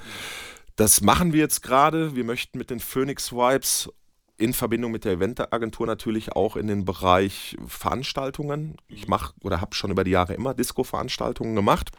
Das 0.77 1.01
machen 1.01 1.33
wir 1.33 1.41
jetzt 1.41 1.63
gerade. 1.63 2.15
Wir 2.17 2.25
möchten 2.25 2.59
mit 2.59 2.71
den 2.71 2.81
Phoenix 2.81 3.33
Vibes 3.33 3.91
in 4.41 4.55
Verbindung 4.55 4.91
mit 4.91 5.05
der 5.05 5.13
Eventagentur 5.13 5.87
natürlich 5.87 6.33
auch 6.33 6.57
in 6.57 6.67
den 6.67 6.87
Bereich 6.87 7.57
Veranstaltungen. 7.67 8.77
Ich 8.89 9.07
mache 9.07 9.35
oder 9.43 9.61
habe 9.61 9.75
schon 9.75 9.91
über 9.91 10.03
die 10.03 10.13
Jahre 10.13 10.33
immer 10.33 10.55
Disco-Veranstaltungen 10.55 11.55
gemacht. 11.55 11.91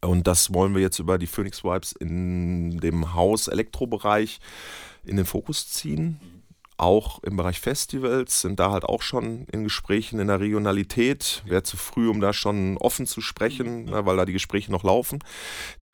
Und 0.00 0.26
das 0.28 0.54
wollen 0.54 0.74
wir 0.74 0.82
jetzt 0.82 1.00
über 1.00 1.18
die 1.18 1.26
Phoenix 1.26 1.64
Vibes 1.64 1.92
in 1.92 2.78
dem 2.78 3.14
Haus-Elektrobereich 3.14 4.38
in 5.04 5.16
den 5.16 5.26
Fokus 5.26 5.68
ziehen. 5.68 6.20
Auch 6.76 7.22
im 7.24 7.36
Bereich 7.36 7.60
Festivals 7.60 8.40
sind 8.40 8.60
da 8.60 8.70
halt 8.70 8.84
auch 8.84 9.02
schon 9.02 9.46
in 9.50 9.64
Gesprächen 9.64 10.20
in 10.20 10.28
der 10.28 10.40
Regionalität. 10.40 11.42
Wäre 11.44 11.64
zu 11.64 11.76
früh, 11.76 12.08
um 12.08 12.20
da 12.20 12.32
schon 12.32 12.78
offen 12.78 13.06
zu 13.06 13.20
sprechen, 13.20 13.86
ne, 13.86 14.06
weil 14.06 14.16
da 14.16 14.24
die 14.24 14.32
Gespräche 14.32 14.70
noch 14.70 14.84
laufen. 14.84 15.18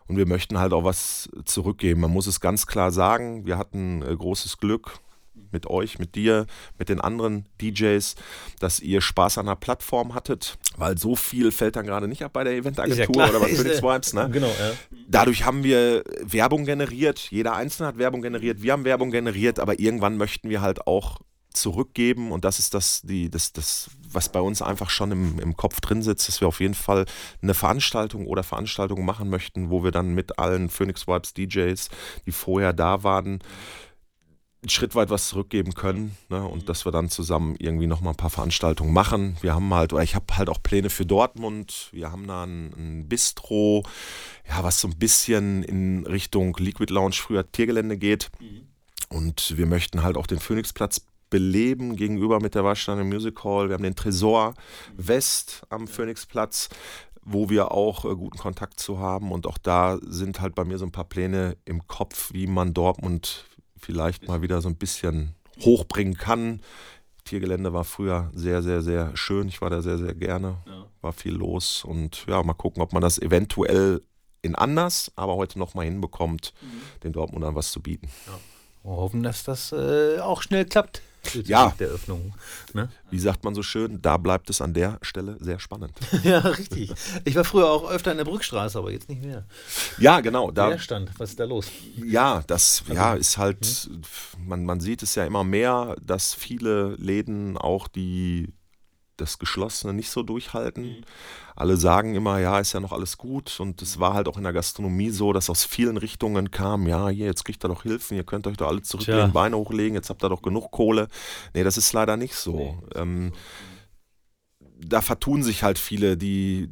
Und 0.08 0.18
wir 0.18 0.26
möchten 0.26 0.58
halt 0.58 0.74
auch 0.74 0.84
was 0.84 1.30
zurückgeben. 1.46 2.02
Man 2.02 2.10
muss 2.10 2.26
es 2.26 2.40
ganz 2.40 2.66
klar 2.66 2.90
sagen. 2.90 3.46
Wir 3.46 3.56
hatten 3.56 4.02
äh, 4.02 4.14
großes 4.14 4.58
Glück 4.58 5.00
mit 5.52 5.66
euch, 5.66 5.98
mit 5.98 6.14
dir, 6.14 6.46
mit 6.78 6.88
den 6.88 7.00
anderen 7.00 7.46
DJs, 7.60 8.14
dass 8.58 8.80
ihr 8.80 9.00
Spaß 9.00 9.38
an 9.38 9.46
der 9.46 9.56
Plattform 9.56 10.14
hattet, 10.14 10.58
weil 10.76 10.98
so 10.98 11.16
viel 11.16 11.52
fällt 11.52 11.76
dann 11.76 11.86
gerade 11.86 12.08
nicht 12.08 12.22
ab 12.22 12.32
bei 12.32 12.44
der 12.44 12.54
Eventagentur 12.54 13.14
klar. 13.14 13.30
oder 13.30 13.40
bei 13.40 13.48
Phoenix 13.54 13.82
Vibes. 13.82 14.12
Ne? 14.12 14.28
Genau, 14.30 14.48
ja. 14.48 14.72
Dadurch 15.08 15.44
haben 15.44 15.64
wir 15.64 16.04
Werbung 16.22 16.64
generiert. 16.64 17.18
Jeder 17.30 17.54
Einzelne 17.54 17.88
hat 17.88 17.98
Werbung 17.98 18.22
generiert. 18.22 18.62
Wir 18.62 18.72
haben 18.72 18.84
Werbung 18.84 19.10
generiert, 19.10 19.58
aber 19.58 19.78
irgendwann 19.78 20.16
möchten 20.16 20.48
wir 20.48 20.60
halt 20.60 20.86
auch 20.86 21.18
zurückgeben 21.52 22.32
und 22.32 22.44
das 22.44 22.58
ist 22.58 22.74
das, 22.74 23.02
die, 23.02 23.30
das, 23.30 23.52
das 23.52 23.90
was 24.12 24.30
bei 24.30 24.40
uns 24.40 24.62
einfach 24.62 24.90
schon 24.90 25.12
im, 25.12 25.38
im 25.38 25.56
Kopf 25.56 25.80
drin 25.80 26.02
sitzt, 26.02 26.28
dass 26.28 26.40
wir 26.40 26.48
auf 26.48 26.60
jeden 26.60 26.74
Fall 26.74 27.06
eine 27.42 27.54
Veranstaltung 27.54 28.26
oder 28.26 28.42
Veranstaltungen 28.42 29.04
machen 29.04 29.28
möchten, 29.28 29.70
wo 29.70 29.82
wir 29.82 29.90
dann 29.90 30.14
mit 30.14 30.38
allen 30.38 30.68
Phoenix 30.68 31.06
Vibes 31.06 31.34
DJs, 31.34 31.88
die 32.26 32.32
vorher 32.32 32.72
da 32.72 33.02
waren, 33.02 33.40
einen 34.62 34.68
Schritt 34.68 34.94
weit 34.94 35.08
was 35.08 35.28
zurückgeben 35.28 35.74
können 35.74 36.16
ne? 36.28 36.42
und 36.42 36.68
dass 36.68 36.84
wir 36.84 36.92
dann 36.92 37.08
zusammen 37.08 37.56
irgendwie 37.58 37.86
nochmal 37.86 38.12
ein 38.12 38.16
paar 38.16 38.30
Veranstaltungen 38.30 38.92
machen. 38.92 39.36
Wir 39.40 39.54
haben 39.54 39.72
halt, 39.72 39.92
oder 39.92 40.02
ich 40.02 40.14
habe 40.14 40.26
halt 40.36 40.50
auch 40.50 40.62
Pläne 40.62 40.90
für 40.90 41.06
Dortmund. 41.06 41.88
Wir 41.92 42.12
haben 42.12 42.26
da 42.26 42.44
ein, 42.44 42.72
ein 42.76 43.08
Bistro, 43.08 43.84
ja, 44.46 44.62
was 44.62 44.80
so 44.80 44.88
ein 44.88 44.98
bisschen 44.98 45.62
in 45.62 46.06
Richtung 46.06 46.54
Liquid 46.58 46.92
Lounge, 46.92 47.14
früher 47.14 47.50
Tiergelände 47.50 47.96
geht. 47.96 48.30
Und 49.08 49.56
wir 49.56 49.66
möchten 49.66 50.02
halt 50.02 50.16
auch 50.16 50.26
den 50.26 50.38
Phoenixplatz 50.38 51.06
beleben 51.30 51.96
gegenüber 51.96 52.40
mit 52.40 52.54
der 52.54 52.64
Warsteiner 52.64 53.04
Music 53.04 53.42
Hall. 53.44 53.68
Wir 53.68 53.74
haben 53.74 53.82
den 53.82 53.96
Tresor 53.96 54.54
West 54.96 55.62
am 55.70 55.86
Phoenixplatz, 55.86 56.68
wo 57.22 57.48
wir 57.48 57.70
auch 57.70 58.04
äh, 58.04 58.14
guten 58.14 58.38
Kontakt 58.38 58.78
zu 58.80 58.98
haben. 58.98 59.32
Und 59.32 59.46
auch 59.46 59.58
da 59.58 59.98
sind 60.02 60.40
halt 60.40 60.54
bei 60.54 60.64
mir 60.64 60.76
so 60.76 60.84
ein 60.84 60.92
paar 60.92 61.04
Pläne 61.04 61.56
im 61.64 61.86
Kopf, 61.86 62.32
wie 62.32 62.46
man 62.46 62.74
Dortmund 62.74 63.46
vielleicht 63.80 64.28
mal 64.28 64.42
wieder 64.42 64.60
so 64.60 64.68
ein 64.68 64.76
bisschen 64.76 65.34
hochbringen 65.60 66.16
kann. 66.16 66.60
Tiergelände 67.24 67.72
war 67.72 67.84
früher 67.84 68.30
sehr, 68.34 68.62
sehr, 68.62 68.82
sehr 68.82 69.16
schön. 69.16 69.48
Ich 69.48 69.60
war 69.60 69.70
da 69.70 69.82
sehr, 69.82 69.98
sehr 69.98 70.14
gerne. 70.14 70.56
War 71.00 71.12
viel 71.12 71.34
los. 71.34 71.84
Und 71.84 72.24
ja, 72.26 72.42
mal 72.42 72.54
gucken, 72.54 72.82
ob 72.82 72.92
man 72.92 73.02
das 73.02 73.18
eventuell 73.18 74.02
in 74.42 74.54
anders, 74.54 75.12
aber 75.16 75.36
heute 75.36 75.58
noch 75.58 75.74
mal 75.74 75.84
hinbekommt, 75.84 76.54
den 77.04 77.12
Dortmundern 77.12 77.54
was 77.54 77.72
zu 77.72 77.82
bieten. 77.82 78.08
Wir 78.82 78.92
hoffen, 78.92 79.22
dass 79.22 79.44
das 79.44 79.72
äh, 79.72 80.18
auch 80.20 80.40
schnell 80.42 80.64
klappt. 80.64 81.02
Ja. 81.44 81.66
Mit 81.66 81.80
Der 81.80 81.88
Öffnung. 81.88 82.35
Ne? 82.72 82.88
Wie 83.11 83.18
sagt 83.18 83.44
man 83.44 83.54
so 83.54 83.62
schön, 83.62 84.00
da 84.00 84.16
bleibt 84.16 84.50
es 84.50 84.61
an 84.61 84.74
der 84.74 84.98
Stelle 85.02 85.37
sehr 85.40 85.59
spannend. 85.59 85.92
Ja, 86.22 86.38
richtig. 86.40 86.92
Ich 87.24 87.35
war 87.35 87.44
früher 87.44 87.70
auch 87.70 87.90
öfter 87.90 88.11
in 88.11 88.18
der 88.18 88.24
Brückstraße, 88.24 88.78
aber 88.78 88.90
jetzt 88.92 89.09
nicht 89.09 89.22
mehr. 89.22 89.44
Ja, 89.98 90.20
genau. 90.20 90.50
Da, 90.50 90.68
Leerstand, 90.68 91.11
was 91.18 91.30
ist 91.30 91.40
da 91.40 91.44
los? 91.44 91.66
ja, 92.04 92.42
das 92.46 92.85
ja, 92.92 93.14
ist 93.14 93.38
halt, 93.38 93.90
man, 94.38 94.64
man 94.64 94.80
sieht 94.80 95.02
es 95.02 95.14
ja 95.14 95.24
immer 95.24 95.44
mehr, 95.44 95.96
dass 96.02 96.35
viele 96.35 96.94
Läden 96.96 97.56
auch 97.56 97.88
die 97.88 98.52
das 99.20 99.38
Geschlossene 99.38 99.92
nicht 99.92 100.11
so 100.11 100.22
durchhalten. 100.22 101.04
Alle 101.56 101.76
sagen 101.76 102.14
immer, 102.14 102.38
ja, 102.38 102.59
ist 102.59 102.72
ja 102.72 102.80
noch 102.80 102.92
alles 102.92 103.18
gut. 103.18 103.61
Und 103.61 103.83
es 103.83 104.00
war 104.00 104.14
halt 104.14 104.28
auch 104.28 104.37
in 104.37 104.44
der 104.44 104.52
Gastronomie 104.52 105.11
so, 105.11 105.33
dass 105.33 105.50
aus 105.50 105.64
vielen 105.64 105.96
Richtungen 105.96 106.50
kam, 106.50 106.87
ja, 106.87 107.09
hier, 107.09 107.26
jetzt 107.26 107.44
kriegt 107.44 107.64
ihr 107.64 107.68
doch 107.68 107.83
Hilfen, 107.83 108.16
ihr 108.16 108.24
könnt 108.24 108.46
euch 108.46 108.56
doch 108.56 108.68
alle 108.68 108.83
zurücklehnen, 108.83 109.33
Tja. 109.33 109.33
Beine 109.33 109.56
hochlegen, 109.56 109.94
jetzt 109.94 110.11
habt 110.11 110.24
ihr 110.24 110.28
doch 110.28 110.42
genug 110.42 110.70
Kohle. 110.70 111.09
Nee, 111.54 111.64
das 111.64 111.76
ist 111.76 111.92
leider 111.92 112.16
nicht 112.16 112.35
so. 112.35 112.83
Ähm, 112.94 113.33
da 114.78 115.02
vertun 115.02 115.42
sich 115.42 115.62
halt 115.62 115.78
viele, 115.78 116.16
die, 116.16 116.70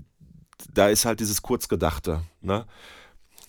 da 0.72 0.88
ist 0.88 1.04
halt 1.04 1.20
dieses 1.20 1.42
Kurzgedachte. 1.42 2.22
Ne? 2.40 2.66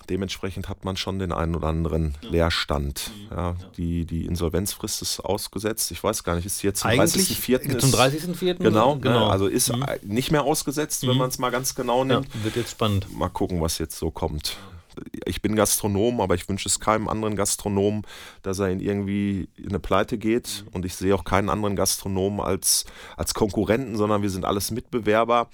Dementsprechend 0.09 0.67
hat 0.69 0.83
man 0.85 0.97
schon 0.97 1.19
den 1.19 1.31
einen 1.31 1.55
oder 1.55 1.67
anderen 1.67 2.15
Leerstand. 2.21 3.11
Ja, 3.29 3.55
die, 3.77 4.05
die 4.05 4.25
Insolvenzfrist 4.25 5.01
ist 5.03 5.19
ausgesetzt. 5.19 5.91
Ich 5.91 6.03
weiß 6.03 6.23
gar 6.23 6.35
nicht, 6.35 6.45
ist 6.45 6.63
die 6.63 6.67
jetzt 6.67 6.79
zum 6.81 6.89
Eigentlich 6.89 7.27
30.04. 7.29 7.77
zum 7.79 7.89
ist- 7.89 7.95
30.04. 7.95 8.55
Genau, 8.55 8.95
genau. 8.95 8.97
genau. 8.99 9.27
Also 9.29 9.47
ist 9.47 9.71
Mhm. 9.71 9.85
nicht 10.03 10.31
mehr 10.31 10.43
ausgesetzt, 10.43 11.03
wenn 11.03 11.11
Mhm. 11.11 11.17
man 11.17 11.29
es 11.29 11.37
mal 11.37 11.51
ganz 11.51 11.75
genau 11.75 11.99
ja, 11.99 12.05
nimmt. 12.05 12.43
wird 12.43 12.55
jetzt 12.55 12.71
spannend. 12.71 13.07
Mal 13.15 13.29
gucken, 13.29 13.61
was 13.61 13.77
jetzt 13.77 13.97
so 13.97 14.09
kommt. 14.09 14.57
Ich 15.25 15.41
bin 15.41 15.55
Gastronom, 15.55 16.19
aber 16.19 16.35
ich 16.35 16.49
wünsche 16.49 16.67
es 16.67 16.79
keinem 16.79 17.07
anderen 17.07 17.35
Gastronom, 17.37 18.03
dass 18.41 18.59
er 18.59 18.69
in 18.69 18.79
irgendwie 18.81 19.47
in 19.55 19.69
eine 19.69 19.79
Pleite 19.79 20.17
geht. 20.17 20.65
Und 20.71 20.85
ich 20.85 20.95
sehe 20.95 21.15
auch 21.15 21.23
keinen 21.23 21.49
anderen 21.49 21.75
Gastronom 21.77 22.41
als, 22.41 22.83
als 23.15 23.33
Konkurrenten, 23.33 23.95
sondern 23.95 24.21
wir 24.23 24.29
sind 24.29 24.43
alles 24.43 24.71
Mitbewerber. 24.71 25.49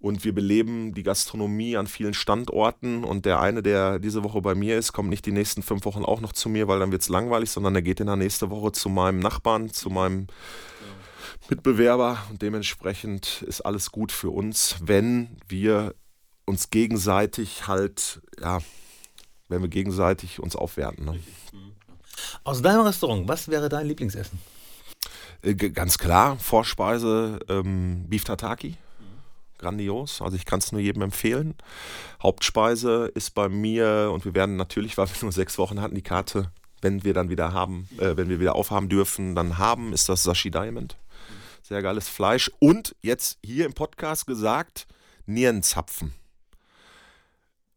Und 0.00 0.24
wir 0.24 0.32
beleben 0.32 0.94
die 0.94 1.02
Gastronomie 1.02 1.76
an 1.76 1.88
vielen 1.88 2.14
Standorten. 2.14 3.02
Und 3.04 3.26
der 3.26 3.40
eine, 3.40 3.62
der 3.62 3.98
diese 3.98 4.22
Woche 4.22 4.40
bei 4.40 4.54
mir 4.54 4.78
ist, 4.78 4.92
kommt 4.92 5.08
nicht 5.08 5.26
die 5.26 5.32
nächsten 5.32 5.62
fünf 5.62 5.84
Wochen 5.84 6.04
auch 6.04 6.20
noch 6.20 6.32
zu 6.32 6.48
mir, 6.48 6.68
weil 6.68 6.78
dann 6.78 6.92
wird 6.92 7.02
es 7.02 7.08
langweilig, 7.08 7.50
sondern 7.50 7.74
der 7.74 7.82
geht 7.82 8.00
in 8.00 8.06
der 8.06 8.16
nächste 8.16 8.50
Woche 8.50 8.72
zu 8.72 8.88
meinem 8.88 9.18
Nachbarn, 9.18 9.70
zu 9.72 9.90
meinem 9.90 10.28
Mitbewerber. 11.48 12.18
Und 12.30 12.42
dementsprechend 12.42 13.42
ist 13.42 13.62
alles 13.62 13.90
gut 13.90 14.12
für 14.12 14.30
uns, 14.30 14.76
wenn 14.80 15.36
wir 15.48 15.94
uns 16.46 16.70
gegenseitig 16.70 17.66
halt, 17.66 18.22
ja, 18.40 18.60
wenn 19.48 19.62
wir 19.62 19.68
gegenseitig 19.68 20.40
uns 20.40 20.54
aufwerten. 20.56 21.06
Ne? 21.06 21.20
Aus 22.44 22.62
deinem 22.62 22.82
Restaurant, 22.82 23.28
was 23.28 23.48
wäre 23.48 23.68
dein 23.68 23.86
Lieblingsessen? 23.86 24.38
Äh, 25.42 25.54
Ganz 25.54 25.98
klar, 25.98 26.36
Vorspeise 26.38 27.40
ähm, 27.48 28.04
Beef 28.08 28.24
Tataki. 28.24 28.76
Grandios, 29.58 30.22
also 30.22 30.36
ich 30.36 30.44
kann 30.44 30.60
es 30.60 30.72
nur 30.72 30.80
jedem 30.80 31.02
empfehlen. 31.02 31.54
Hauptspeise 32.22 33.10
ist 33.14 33.34
bei 33.34 33.48
mir 33.48 34.10
und 34.12 34.24
wir 34.24 34.34
werden 34.34 34.56
natürlich, 34.56 34.96
weil 34.96 35.08
wir 35.08 35.14
nur 35.22 35.32
sechs 35.32 35.58
Wochen 35.58 35.80
hatten, 35.80 35.94
die 35.94 36.02
Karte, 36.02 36.50
wenn 36.80 37.04
wir 37.04 37.14
dann 37.14 37.28
wieder 37.28 37.52
haben, 37.52 37.88
äh, 37.98 38.16
wenn 38.16 38.28
wir 38.28 38.40
wieder 38.40 38.54
aufhaben 38.54 38.88
dürfen, 38.88 39.34
dann 39.34 39.58
haben, 39.58 39.92
ist 39.92 40.08
das 40.08 40.22
Sashi 40.22 40.50
Diamond. 40.50 40.96
Sehr 41.62 41.82
geiles 41.82 42.08
Fleisch. 42.08 42.50
Und 42.60 42.94
jetzt 43.02 43.38
hier 43.44 43.66
im 43.66 43.74
Podcast 43.74 44.26
gesagt, 44.26 44.86
Nierenzapfen. 45.26 46.14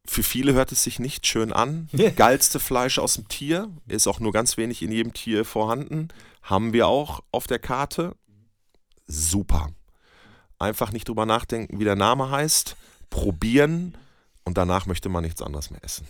Für 0.05 0.23
viele 0.23 0.53
hört 0.53 0.71
es 0.71 0.83
sich 0.83 0.99
nicht 0.99 1.27
schön 1.27 1.51
an. 1.51 1.89
Geilste 2.15 2.59
Fleisch 2.59 2.99
aus 2.99 3.15
dem 3.15 3.27
Tier. 3.27 3.69
Ist 3.87 4.07
auch 4.07 4.19
nur 4.19 4.31
ganz 4.31 4.57
wenig 4.57 4.81
in 4.81 4.91
jedem 4.91 5.13
Tier 5.13 5.45
vorhanden. 5.45 6.09
Haben 6.41 6.73
wir 6.73 6.87
auch 6.87 7.21
auf 7.31 7.47
der 7.47 7.59
Karte. 7.59 8.15
Super. 9.07 9.69
Einfach 10.61 10.91
nicht 10.91 11.07
drüber 11.07 11.25
nachdenken, 11.25 11.79
wie 11.79 11.85
der 11.85 11.95
Name 11.95 12.29
heißt. 12.29 12.75
Probieren. 13.09 13.97
Und 14.43 14.57
danach 14.57 14.85
möchte 14.85 15.09
man 15.09 15.23
nichts 15.23 15.41
anderes 15.41 15.71
mehr 15.71 15.83
essen. 15.83 16.05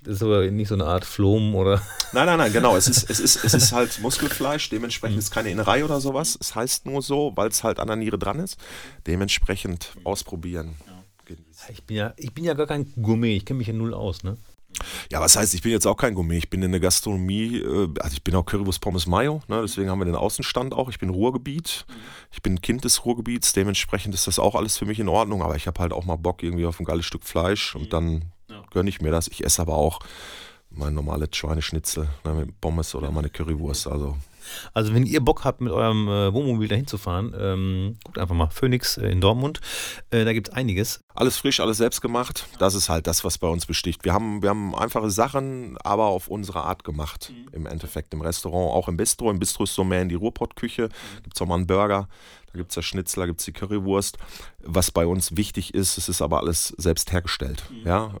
Das 0.00 0.16
ist 0.16 0.22
aber 0.22 0.50
nicht 0.50 0.68
so 0.68 0.74
eine 0.74 0.86
Art 0.86 1.04
Flom 1.04 1.54
oder. 1.54 1.82
Nein, 2.12 2.24
nein, 2.24 2.38
nein, 2.38 2.52
genau. 2.52 2.74
Es 2.76 2.88
ist, 2.88 3.10
es 3.10 3.20
ist, 3.20 3.44
es 3.44 3.52
ist 3.52 3.72
halt 3.72 3.98
Muskelfleisch, 4.02 4.70
dementsprechend 4.70 5.18
ist 5.18 5.30
keine 5.30 5.50
Innerei 5.50 5.84
oder 5.84 6.00
sowas. 6.00 6.38
Es 6.40 6.54
heißt 6.54 6.86
nur 6.86 7.02
so, 7.02 7.32
weil 7.34 7.48
es 7.48 7.64
halt 7.64 7.80
an 7.80 7.88
der 7.88 7.96
Niere 7.96 8.18
dran 8.18 8.38
ist. 8.38 8.56
Dementsprechend 9.06 9.90
ausprobieren. 10.04 10.76
Ich 11.70 11.82
bin 11.84 11.96
ja, 11.98 12.14
ich 12.16 12.32
bin 12.32 12.44
ja 12.44 12.54
gar 12.54 12.66
kein 12.66 12.90
Gourmet, 13.02 13.36
ich 13.36 13.44
kenne 13.44 13.58
mich 13.58 13.66
ja 13.66 13.74
null 13.74 13.92
aus, 13.92 14.22
ne? 14.22 14.38
Ja, 15.10 15.20
was 15.20 15.36
heißt, 15.36 15.54
ich 15.54 15.62
bin 15.62 15.72
jetzt 15.72 15.86
auch 15.86 15.96
kein 15.96 16.14
Gourmet. 16.14 16.38
Ich 16.38 16.50
bin 16.50 16.62
in 16.62 16.70
der 16.70 16.80
Gastronomie, 16.80 17.56
äh, 17.56 17.88
also 18.00 18.12
ich 18.12 18.24
bin 18.24 18.34
auch 18.34 18.44
Currywurst 18.44 18.80
Pommes 18.80 19.06
Mayo, 19.06 19.40
ne, 19.48 19.62
deswegen 19.62 19.90
haben 19.90 20.00
wir 20.00 20.04
den 20.04 20.14
Außenstand 20.14 20.74
auch. 20.74 20.88
Ich 20.88 20.98
bin 20.98 21.10
Ruhrgebiet, 21.10 21.86
ich 22.30 22.42
bin 22.42 22.60
Kind 22.60 22.84
des 22.84 23.04
Ruhrgebiets, 23.04 23.52
dementsprechend 23.52 24.14
ist 24.14 24.26
das 24.26 24.38
auch 24.38 24.54
alles 24.54 24.78
für 24.78 24.86
mich 24.86 24.98
in 24.98 25.08
Ordnung. 25.08 25.42
Aber 25.42 25.56
ich 25.56 25.66
habe 25.66 25.80
halt 25.80 25.92
auch 25.92 26.04
mal 26.04 26.16
Bock 26.16 26.42
irgendwie 26.42 26.66
auf 26.66 26.80
ein 26.80 26.84
geiles 26.84 27.06
Stück 27.06 27.24
Fleisch 27.24 27.74
und 27.74 27.92
dann 27.92 28.32
gönne 28.70 28.90
ich 28.90 29.00
mir 29.00 29.10
das. 29.10 29.28
Ich 29.28 29.44
esse 29.44 29.62
aber 29.62 29.74
auch 29.74 30.00
mein 30.70 30.94
normales 30.94 31.30
Schweineschnitzel 31.32 32.08
ne, 32.24 32.34
mit 32.34 32.60
Pommes 32.60 32.94
oder 32.94 33.10
meine 33.10 33.30
Currywurst. 33.30 33.86
Also 33.86 34.16
Also 34.74 34.94
wenn 34.94 35.04
ihr 35.04 35.20
Bock 35.20 35.44
habt, 35.44 35.60
mit 35.60 35.72
eurem 35.72 36.08
äh, 36.08 36.32
Wohnmobil 36.32 36.68
dahin 36.68 36.86
zu 36.86 36.98
fahren, 36.98 37.34
ähm, 37.38 37.96
guckt 38.04 38.18
einfach 38.18 38.34
mal 38.34 38.48
Phoenix 38.48 38.96
äh, 38.96 39.08
in 39.08 39.20
Dortmund. 39.20 39.60
Äh, 40.10 40.24
da 40.24 40.32
gibt 40.32 40.48
es 40.48 40.54
einiges. 40.54 41.00
alles 41.14 41.36
frisch, 41.36 41.60
alles 41.60 41.78
selbst 41.78 42.00
gemacht. 42.00 42.46
Das 42.58 42.74
ist 42.74 42.88
halt 42.88 43.06
das, 43.06 43.24
was 43.24 43.38
bei 43.38 43.48
uns 43.48 43.66
besticht. 43.66 44.04
Wir 44.04 44.12
haben, 44.12 44.42
wir 44.42 44.50
haben 44.50 44.74
einfache 44.74 45.10
Sachen, 45.10 45.76
aber 45.78 46.06
auf 46.06 46.28
unsere 46.28 46.62
Art 46.62 46.84
gemacht. 46.84 47.32
Im 47.52 47.66
Endeffekt 47.66 48.14
im 48.14 48.20
Restaurant, 48.20 48.72
auch 48.74 48.88
im 48.88 48.96
Bistro. 48.96 49.30
Im 49.30 49.38
Bistro 49.38 49.64
ist 49.64 49.74
so 49.74 49.84
mehr 49.84 50.02
in 50.02 50.08
die 50.08 50.14
Ruhrpottküche. 50.14 50.88
Gibt 51.22 51.36
es 51.36 51.42
auch 51.42 51.46
mal 51.46 51.56
einen 51.56 51.66
Burger. 51.66 52.08
Da 52.52 52.58
gibt 52.58 52.70
es 52.70 52.76
das 52.76 52.84
Schnitzel, 52.86 53.20
da 53.20 53.26
gibt 53.26 53.40
es 53.40 53.44
die 53.44 53.52
Currywurst. 53.52 54.16
Was 54.62 54.90
bei 54.90 55.06
uns 55.06 55.36
wichtig 55.36 55.74
ist, 55.74 55.98
es 55.98 56.08
ist 56.08 56.22
aber 56.22 56.38
alles 56.40 56.68
selbst 56.78 57.12
hergestellt. 57.12 57.62
Ja, 57.84 58.14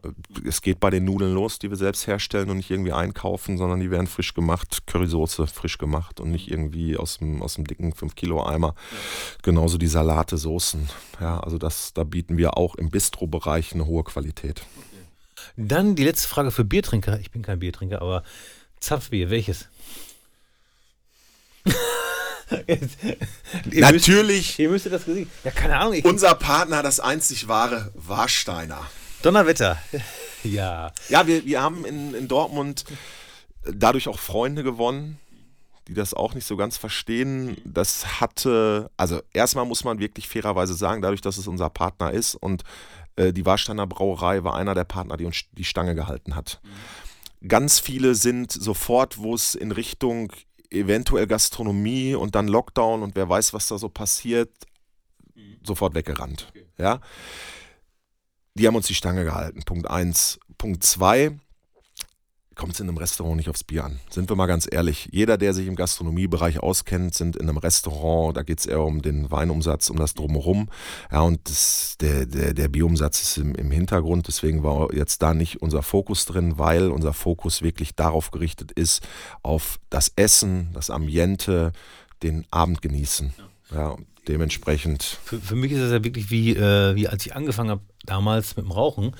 es 0.46 0.60
geht 0.60 0.80
bei 0.80 0.90
den 0.90 1.04
Nudeln 1.04 1.34
los, 1.34 1.58
die 1.58 1.70
wir 1.70 1.76
selbst 1.78 2.06
herstellen 2.06 2.50
und 2.50 2.58
nicht 2.58 2.70
irgendwie 2.70 2.92
einkaufen, 2.92 3.56
sondern 3.56 3.80
die 3.80 3.90
werden 3.90 4.06
frisch 4.06 4.34
gemacht. 4.34 4.86
Currysoße 4.86 5.46
frisch 5.46 5.78
gemacht 5.78 6.20
und 6.20 6.30
nicht 6.30 6.50
irgendwie 6.50 6.96
aus 6.96 7.18
dem, 7.18 7.42
aus 7.42 7.54
dem 7.54 7.66
dicken 7.66 7.92
5-Kilo-Eimer. 7.92 8.74
Genauso 9.42 9.78
die 9.78 9.86
Salate, 9.86 10.36
Soßen. 10.36 10.88
Ja, 11.20 11.40
also 11.40 11.56
das, 11.56 11.94
da 11.94 12.04
bieten 12.04 12.36
wir 12.36 12.58
auch 12.58 12.74
im 12.74 12.90
Bistro-Bereich 12.90 13.72
eine 13.72 13.86
hohe 13.86 14.04
Qualität. 14.04 14.62
Dann 15.56 15.94
die 15.94 16.04
letzte 16.04 16.28
Frage 16.28 16.50
für 16.50 16.64
Biertrinker. 16.64 17.18
Ich 17.18 17.30
bin 17.30 17.42
kein 17.42 17.60
Biertrinker, 17.60 18.02
aber 18.02 18.22
Zapfbier, 18.80 19.30
welches? 19.30 19.68
Ihr 23.70 23.80
Natürlich. 23.80 24.46
Müsst, 24.46 24.58
ihr 24.58 24.70
müsstet 24.70 24.92
das 24.92 25.04
Gesicht. 25.04 25.30
Ja, 25.44 25.50
keine 25.50 25.76
Ahnung. 25.76 26.00
Unser 26.04 26.34
Partner, 26.34 26.82
das 26.82 27.00
einzig 27.00 27.48
wahre, 27.48 27.92
Warsteiner. 27.94 28.80
Donnerwetter. 29.22 29.78
Ja. 30.44 30.92
Ja, 31.08 31.26
wir, 31.26 31.44
wir 31.44 31.60
haben 31.60 31.84
in, 31.84 32.14
in 32.14 32.28
Dortmund 32.28 32.84
dadurch 33.64 34.06
auch 34.06 34.20
Freunde 34.20 34.62
gewonnen, 34.62 35.18
die 35.88 35.94
das 35.94 36.14
auch 36.14 36.34
nicht 36.34 36.46
so 36.46 36.56
ganz 36.56 36.76
verstehen. 36.76 37.56
Das 37.64 38.20
hatte, 38.20 38.88
also 38.96 39.20
erstmal 39.32 39.64
muss 39.64 39.82
man 39.82 39.98
wirklich 39.98 40.28
fairerweise 40.28 40.74
sagen, 40.74 41.02
dadurch, 41.02 41.22
dass 41.22 41.38
es 41.38 41.48
unser 41.48 41.70
Partner 41.70 42.12
ist 42.12 42.36
und 42.36 42.62
äh, 43.16 43.32
die 43.32 43.44
Warsteiner 43.44 43.88
Brauerei 43.88 44.44
war 44.44 44.54
einer 44.54 44.74
der 44.74 44.84
Partner, 44.84 45.16
die 45.16 45.24
uns 45.24 45.42
die 45.50 45.64
Stange 45.64 45.96
gehalten 45.96 46.36
hat. 46.36 46.60
Ganz 47.46 47.80
viele 47.80 48.14
sind 48.14 48.52
sofort, 48.52 49.18
wo 49.18 49.34
es 49.34 49.54
in 49.54 49.72
Richtung 49.72 50.32
eventuell 50.70 51.26
Gastronomie 51.26 52.14
und 52.14 52.34
dann 52.34 52.48
Lockdown 52.48 53.02
und 53.02 53.16
wer 53.16 53.28
weiß, 53.28 53.52
was 53.54 53.68
da 53.68 53.78
so 53.78 53.88
passiert, 53.88 54.50
sofort 55.62 55.94
weggerannt. 55.94 56.52
Ja. 56.76 57.00
Die 58.54 58.66
haben 58.66 58.76
uns 58.76 58.86
die 58.86 58.94
Stange 58.94 59.24
gehalten. 59.24 59.62
Punkt 59.62 59.88
eins. 59.88 60.40
Punkt 60.58 60.82
zwei. 60.82 61.38
Kommt 62.58 62.74
es 62.74 62.80
in 62.80 62.88
einem 62.88 62.98
Restaurant 62.98 63.36
nicht 63.36 63.48
aufs 63.48 63.64
Bier 63.64 63.84
an. 63.84 64.00
Sind 64.10 64.28
wir 64.28 64.36
mal 64.36 64.46
ganz 64.46 64.68
ehrlich. 64.70 65.08
Jeder, 65.12 65.38
der 65.38 65.54
sich 65.54 65.66
im 65.66 65.76
Gastronomiebereich 65.76 66.60
auskennt, 66.60 67.14
sind 67.14 67.36
in 67.36 67.48
einem 67.48 67.56
Restaurant, 67.56 68.36
da 68.36 68.42
geht 68.42 68.58
es 68.58 68.66
eher 68.66 68.82
um 68.82 69.00
den 69.00 69.30
Weinumsatz, 69.30 69.88
um 69.88 69.96
das 69.96 70.14
Drumherum. 70.14 70.68
Ja, 71.10 71.20
und 71.20 71.48
das, 71.48 71.96
der, 72.00 72.26
der, 72.26 72.52
der 72.52 72.68
Bierumsatz 72.68 73.22
ist 73.22 73.38
im, 73.38 73.54
im 73.54 73.70
Hintergrund. 73.70 74.26
Deswegen 74.26 74.64
war 74.64 74.92
jetzt 74.92 75.22
da 75.22 75.32
nicht 75.32 75.62
unser 75.62 75.82
Fokus 75.82 76.26
drin, 76.26 76.58
weil 76.58 76.90
unser 76.90 77.14
Fokus 77.14 77.62
wirklich 77.62 77.94
darauf 77.94 78.32
gerichtet 78.32 78.72
ist, 78.72 79.06
auf 79.42 79.78
das 79.88 80.12
Essen, 80.16 80.70
das 80.74 80.90
Ambiente, 80.90 81.72
den 82.24 82.44
Abend 82.50 82.82
genießen. 82.82 83.32
Ja, 83.72 83.96
dementsprechend. 84.26 85.02
Für, 85.24 85.38
für 85.38 85.54
mich 85.54 85.70
ist 85.72 85.80
es 85.80 85.92
ja 85.92 86.02
wirklich 86.02 86.30
wie, 86.30 86.56
äh, 86.56 86.96
wie 86.96 87.06
als 87.06 87.24
ich 87.24 87.36
angefangen 87.36 87.70
habe, 87.70 87.82
damals 88.04 88.56
mit 88.56 88.66
dem 88.66 88.72
Rauchen, 88.72 89.14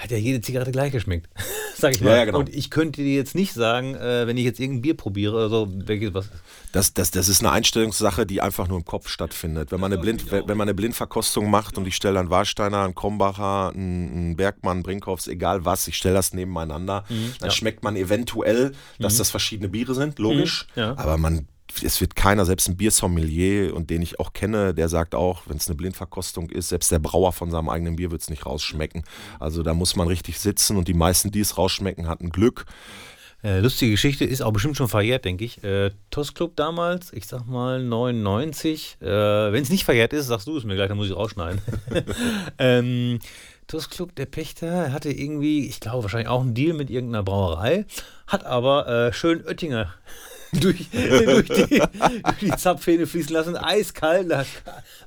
hat 0.00 0.10
ja 0.10 0.16
jede 0.16 0.40
Zigarette 0.40 0.72
gleich 0.72 0.92
geschmeckt. 0.92 1.28
Sag 1.76 1.94
ich 1.94 2.00
mal. 2.00 2.10
Ja, 2.10 2.16
ja, 2.16 2.24
genau. 2.26 2.38
Und 2.38 2.48
ich 2.48 2.70
könnte 2.70 3.02
dir 3.02 3.14
jetzt 3.14 3.34
nicht 3.34 3.52
sagen, 3.52 3.94
äh, 3.94 4.26
wenn 4.26 4.36
ich 4.36 4.44
jetzt 4.44 4.60
irgendein 4.60 4.82
Bier 4.82 4.96
probiere 4.96 5.36
oder 5.36 5.48
so, 5.48 5.68
welches 5.70 6.12
was. 6.14 6.28
Das, 6.72 6.94
das, 6.94 7.10
das 7.10 7.28
ist 7.28 7.40
eine 7.40 7.52
Einstellungssache, 7.52 8.26
die 8.26 8.40
einfach 8.40 8.68
nur 8.68 8.78
im 8.78 8.84
Kopf 8.84 9.08
stattfindet. 9.08 9.72
Wenn 9.72 9.80
man 9.80 9.92
eine, 9.92 10.00
Blind, 10.00 10.30
wenn 10.30 10.46
man 10.46 10.62
eine 10.62 10.74
Blindverkostung 10.74 11.50
macht 11.50 11.78
und 11.78 11.86
ich 11.86 11.96
stelle 11.96 12.18
einen 12.20 12.30
Warsteiner, 12.30 12.84
einen 12.84 12.94
Krombacher, 12.94 13.72
einen, 13.74 14.36
Bergmann, 14.36 14.78
einen 14.78 14.82
Brinkhoffs, 14.82 15.26
egal 15.28 15.64
was, 15.64 15.86
ich 15.88 15.96
stelle 15.96 16.14
das 16.14 16.32
nebeneinander, 16.32 17.04
dann 17.08 17.16
Mhm, 17.16 17.34
ja. 17.42 17.50
schmeckt 17.50 17.82
man 17.82 17.96
eventuell, 17.96 18.72
dass 18.98 19.16
das 19.16 19.30
verschiedene 19.30 19.68
Biere 19.68 19.94
sind, 19.94 20.18
logisch. 20.18 20.66
Mhm. 20.76 20.82
Aber 20.82 21.16
man, 21.18 21.46
es 21.82 22.00
wird 22.00 22.16
keiner, 22.16 22.44
selbst 22.44 22.68
ein 22.68 22.76
Biersommelier 22.76 23.74
und 23.74 23.90
den 23.90 24.02
ich 24.02 24.20
auch 24.20 24.32
kenne, 24.32 24.74
der 24.74 24.88
sagt 24.88 25.14
auch, 25.14 25.42
wenn 25.46 25.56
es 25.56 25.68
eine 25.68 25.76
Blindverkostung 25.76 26.50
ist, 26.50 26.68
selbst 26.68 26.90
der 26.90 26.98
Brauer 26.98 27.32
von 27.32 27.50
seinem 27.50 27.68
eigenen 27.68 27.96
Bier 27.96 28.10
wird 28.10 28.22
es 28.22 28.30
nicht 28.30 28.46
rausschmecken. 28.46 29.04
Also 29.38 29.62
da 29.62 29.74
muss 29.74 29.96
man 29.96 30.08
richtig 30.08 30.38
sitzen 30.38 30.76
und 30.76 30.88
die 30.88 30.94
meisten, 30.94 31.30
die 31.30 31.40
es 31.40 31.58
rausschmecken, 31.58 32.08
hatten 32.08 32.30
Glück. 32.30 32.66
Äh, 33.42 33.60
lustige 33.60 33.92
Geschichte 33.92 34.24
ist 34.24 34.42
auch 34.42 34.52
bestimmt 34.52 34.76
schon 34.76 34.88
verjährt, 34.88 35.24
denke 35.24 35.44
ich. 35.44 35.64
Äh, 35.64 35.92
TOS 36.10 36.34
Club 36.34 36.56
damals, 36.56 37.12
ich 37.12 37.26
sag 37.26 37.46
mal 37.46 37.82
99. 37.82 38.98
Äh, 39.00 39.06
wenn 39.06 39.62
es 39.62 39.70
nicht 39.70 39.84
verjährt 39.84 40.12
ist, 40.12 40.26
sagst 40.26 40.46
du 40.46 40.56
es 40.56 40.64
mir 40.64 40.74
gleich, 40.74 40.88
dann 40.88 40.98
muss 40.98 41.08
ich 41.08 41.16
rausschneiden. 41.16 41.62
ähm, 42.58 43.18
TOS 43.66 43.88
Club, 43.88 44.14
der 44.16 44.26
Pächter, 44.26 44.92
hatte 44.92 45.10
irgendwie, 45.10 45.66
ich 45.66 45.80
glaube 45.80 46.02
wahrscheinlich 46.02 46.28
auch 46.28 46.42
einen 46.42 46.54
Deal 46.54 46.74
mit 46.74 46.90
irgendeiner 46.90 47.22
Brauerei, 47.22 47.86
hat 48.26 48.44
aber 48.44 48.88
äh, 48.88 49.12
schön 49.12 49.46
Oettinger 49.46 49.94
durch, 50.60 50.88
durch, 50.90 51.48
die, 51.48 51.78
durch 51.78 52.38
die 52.40 52.50
Zapfhähne 52.56 53.06
fließen 53.06 53.32
lassen, 53.32 53.56
eiskalt. 53.56 54.30
Da 54.30 54.38
hat- 54.38 54.46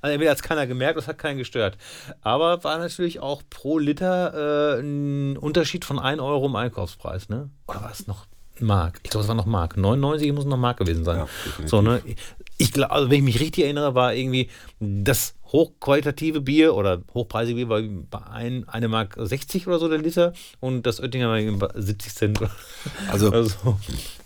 Also 0.01 0.13
entweder 0.13 0.31
hat 0.31 0.37
es 0.37 0.43
keiner 0.43 0.67
gemerkt, 0.67 0.97
das 0.97 1.07
hat 1.07 1.17
keinen 1.17 1.37
gestört. 1.37 1.77
Aber 2.21 2.63
war 2.63 2.77
natürlich 2.77 3.19
auch 3.19 3.41
pro 3.49 3.77
Liter 3.79 4.77
äh, 4.77 4.81
ein 4.81 5.37
Unterschied 5.37 5.85
von 5.85 5.99
1 5.99 6.21
Euro 6.21 6.45
im 6.45 6.55
Einkaufspreis, 6.55 7.29
ne? 7.29 7.49
Oder 7.67 7.81
war 7.81 7.91
es 7.91 8.07
noch 8.07 8.25
Mark? 8.59 8.99
Ich 9.03 9.09
glaube, 9.09 9.23
es 9.23 9.27
war 9.27 9.35
noch 9.35 9.45
Mark. 9.47 9.75
99 9.77 10.31
muss 10.31 10.45
noch 10.45 10.57
Mark 10.57 10.77
gewesen 10.77 11.03
sein. 11.03 11.17
Ja, 11.17 11.27
so, 11.67 11.81
ne? 11.81 12.01
Ich 12.57 12.71
glaube, 12.71 12.91
also 12.91 13.09
wenn 13.09 13.17
ich 13.17 13.23
mich 13.23 13.39
richtig 13.39 13.63
erinnere, 13.65 13.95
war 13.95 14.13
irgendwie 14.13 14.49
das 14.79 15.33
hochqualitative 15.47 16.39
Bier 16.41 16.75
oder 16.75 17.01
hochpreisige 17.13 17.65
Bier 17.65 17.69
war 17.69 17.81
bei 17.81 18.25
ein, 18.31 18.67
eine 18.69 18.87
Mark 18.87 19.15
60 19.19 19.67
oder 19.67 19.79
so 19.79 19.89
der 19.89 19.97
Liter 19.97 20.33
und 20.59 20.83
das 20.85 20.99
Oettinger 20.99 21.29
war 21.29 21.37
irgendwie 21.37 21.57
bei 21.65 21.69
70 21.81 22.13
Cent. 22.15 22.39
Also, 23.11 23.31
Also 23.31 23.77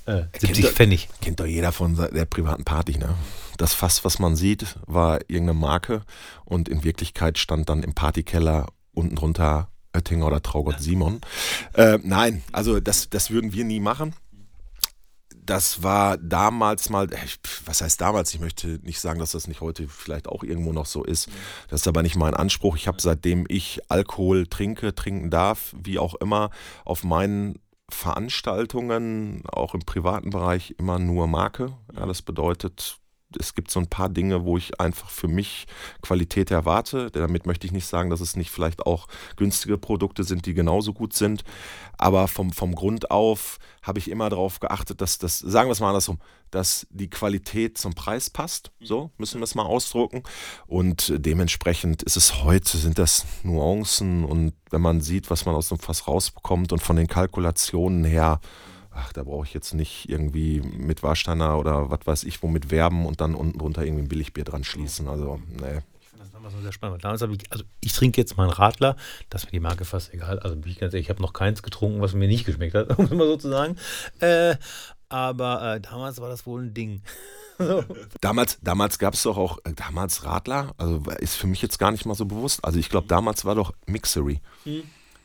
äh, 0.08 0.24
70 0.40 0.64
Kennt 0.64 0.76
Pfennig. 0.76 1.10
Kennt 1.22 1.40
doch 1.40 1.46
jeder 1.46 1.72
von 1.72 1.96
der 1.96 2.26
privaten 2.26 2.64
Party, 2.64 2.98
ne? 2.98 3.14
Das 3.58 3.74
Fass, 3.74 4.06
was 4.06 4.20
man 4.20 4.36
sieht, 4.36 4.78
war 4.86 5.20
irgendeine 5.28 5.60
Marke 5.60 6.04
und 6.46 6.70
in 6.70 6.84
Wirklichkeit 6.84 7.38
stand 7.38 7.70
dann 7.70 7.84
im 7.84 7.94
Partykeller 7.94 8.68
unten 8.94 9.16
drunter 9.16 9.70
Oettinger 9.94 10.28
oder 10.28 10.42
Traugott 10.42 10.80
Simon. 10.80 11.22
Äh, 11.74 12.00
nein, 12.04 12.44
also 12.52 12.80
das, 12.80 13.10
das 13.10 13.32
würden 13.32 13.52
wir 13.54 13.66
nie 13.66 13.80
machen. 13.80 14.14
Das 15.34 15.82
war 15.82 16.18
damals 16.18 16.90
mal, 16.90 17.12
äh, 17.12 17.18
was 17.66 17.82
heißt 17.82 18.00
damals? 18.00 18.34
Ich 18.34 18.40
möchte 18.40 18.80
nicht 18.84 19.00
sagen, 19.00 19.20
dass 19.20 19.32
das 19.32 19.48
nicht 19.48 19.62
heute 19.62 19.88
vielleicht 19.88 20.28
auch 20.28 20.44
irgendwo 20.44 20.72
noch 20.72 20.86
so 20.86 21.04
ist. 21.04 21.30
Das 21.70 21.82
ist 21.82 21.88
aber 21.88 22.04
nicht 22.04 22.16
mein 22.16 22.34
Anspruch. 22.34 22.76
Ich 22.76 22.88
habe 22.88 23.02
seitdem 23.02 23.46
ich 23.50 23.82
Alkohol 23.90 24.46
trinke, 24.46 24.94
trinken 24.94 25.32
darf, 25.32 25.74
wie 25.82 26.00
auch 26.00 26.16
immer, 26.16 26.52
auf 26.86 27.04
meinen 27.04 27.60
Veranstaltungen, 27.90 29.44
auch 29.52 29.74
im 29.74 29.82
privaten 29.82 30.30
Bereich, 30.30 30.76
immer 30.78 31.00
nur 31.00 31.28
Marke. 31.28 31.74
Ja, 31.96 32.06
das 32.06 32.22
bedeutet, 32.22 33.00
es 33.38 33.56
gibt 33.56 33.72
so 33.72 33.80
ein 33.80 33.88
paar 33.88 34.10
Dinge, 34.10 34.46
wo 34.46 34.58
ich 34.58 34.80
einfach 34.80 35.10
für 35.10 35.28
mich 35.28 35.68
Qualität 36.02 36.52
erwarte. 36.52 37.12
Damit 37.12 37.46
möchte 37.46 37.68
ich 37.68 37.74
nicht 37.74 37.86
sagen, 37.86 38.10
dass 38.10 38.22
es 38.22 38.36
nicht 38.36 38.52
vielleicht 38.52 38.86
auch 38.86 39.08
günstige 39.36 39.78
Produkte 39.78 40.24
sind, 40.24 40.46
die 40.46 40.54
genauso 40.54 40.94
gut 40.94 41.14
sind. 41.14 41.44
Aber 41.98 42.28
vom, 42.28 42.52
vom 42.52 42.74
Grund 42.74 43.12
auf 43.12 43.60
habe 43.82 44.00
ich 44.00 44.10
immer 44.10 44.30
darauf 44.30 44.60
geachtet, 44.60 45.02
dass 45.02 45.18
das, 45.18 45.40
sagen 45.40 45.68
wir 45.68 45.74
es 45.74 45.80
mal 45.80 45.90
andersrum, 45.90 46.20
dass 46.52 46.88
die 46.90 47.10
Qualität 47.10 47.78
zum 47.78 47.94
Preis 47.94 48.30
passt. 48.30 48.72
So 48.80 49.12
müssen 49.18 49.40
wir 49.40 49.44
es 49.44 49.56
mal 49.56 49.66
ausdrucken. 49.66 50.24
Und 50.66 51.14
dementsprechend 51.18 52.04
ist 52.04 52.16
es 52.16 52.44
heute, 52.44 52.78
sind 52.78 52.98
das 52.98 53.26
Nuancen 53.44 54.24
und 54.24 54.54
wenn 54.70 54.82
man 54.82 55.02
sieht, 55.02 55.30
was 55.30 55.46
man 55.46 55.56
aus 55.56 55.70
dem 55.70 55.80
Fass 55.80 56.08
rausbekommt 56.08 56.72
und 56.72 56.82
von 56.82 56.96
den 56.96 57.08
Kalkulationen 57.08 58.06
her, 58.06 58.40
ach, 58.98 59.14
da 59.14 59.24
brauche 59.24 59.46
ich 59.46 59.54
jetzt 59.54 59.74
nicht 59.74 60.10
irgendwie 60.10 60.62
mit 60.62 61.04
Warsteiner 61.04 61.58
oder 61.58 61.90
was 61.90 62.00
weiß 62.06 62.24
ich 62.24 62.42
womit 62.42 62.72
werben 62.72 63.06
und 63.06 63.22
dann 63.22 63.36
unten 63.36 63.60
drunter 63.60 63.86
irgendwie 63.86 64.04
ein 64.04 64.08
Billigbier 64.08 64.44
dran 64.44 64.64
schließen. 64.64 65.08
Also, 65.08 65.40
nee. 65.50 65.82
Ich 66.02 66.08
fand 66.08 66.24
das 66.24 66.32
damals 66.32 66.56
noch 66.56 66.62
sehr 66.62 66.72
spannend. 66.72 67.04
Damals 67.04 67.22
habe 67.22 67.34
ich, 67.34 67.52
also 67.52 67.64
ich 67.80 67.94
trinke 67.94 68.20
jetzt 68.20 68.38
meinen 68.38 68.50
Radler, 68.50 68.96
das 69.30 69.44
ist 69.44 69.48
mir 69.48 69.52
die 69.52 69.60
Marke 69.60 69.86
fast 69.86 70.14
egal. 70.14 70.40
Also 70.40 70.56
bin 70.56 70.72
ich 70.72 70.80
ganz 70.80 70.94
ehrlich, 70.94 71.06
ich 71.06 71.10
habe 71.10 71.22
noch 71.22 71.34
keins 71.34 71.62
getrunken, 71.62 72.02
was 72.02 72.14
mir 72.14 72.28
nicht 72.28 72.46
geschmeckt 72.46 72.74
hat, 72.74 72.90
um 72.98 73.06
es 73.06 73.12
mal 73.12 73.28
so 73.28 73.38
zu 73.38 73.50
sagen. 73.50 73.78
Äh, 74.20 74.56
aber 75.10 75.76
äh, 75.76 75.82
damals 75.82 76.20
war 76.20 76.30
das 76.30 76.46
wohl 76.46 76.64
ein 76.64 76.74
Ding. 76.74 77.02
Damals, 78.22 78.60
damals 78.62 79.00
gab 79.00 79.16
es 79.16 79.24
doch 79.24 79.36
auch, 79.36 79.58
äh, 79.64 79.74
damals 79.74 80.24
Radler, 80.26 80.76
also 80.78 81.02
ist 81.20 81.36
für 81.36 81.48
mich 81.48 81.60
jetzt 81.64 81.80
gar 81.80 81.90
nicht 81.90 82.06
mal 82.06 82.14
so 82.14 82.26
bewusst. 82.26 82.64
Also 82.64 82.78
ich 82.78 82.88
glaube, 82.88 83.08
damals 83.08 83.46
war 83.46 83.56
doch 83.56 83.74
Mixery. 83.88 84.42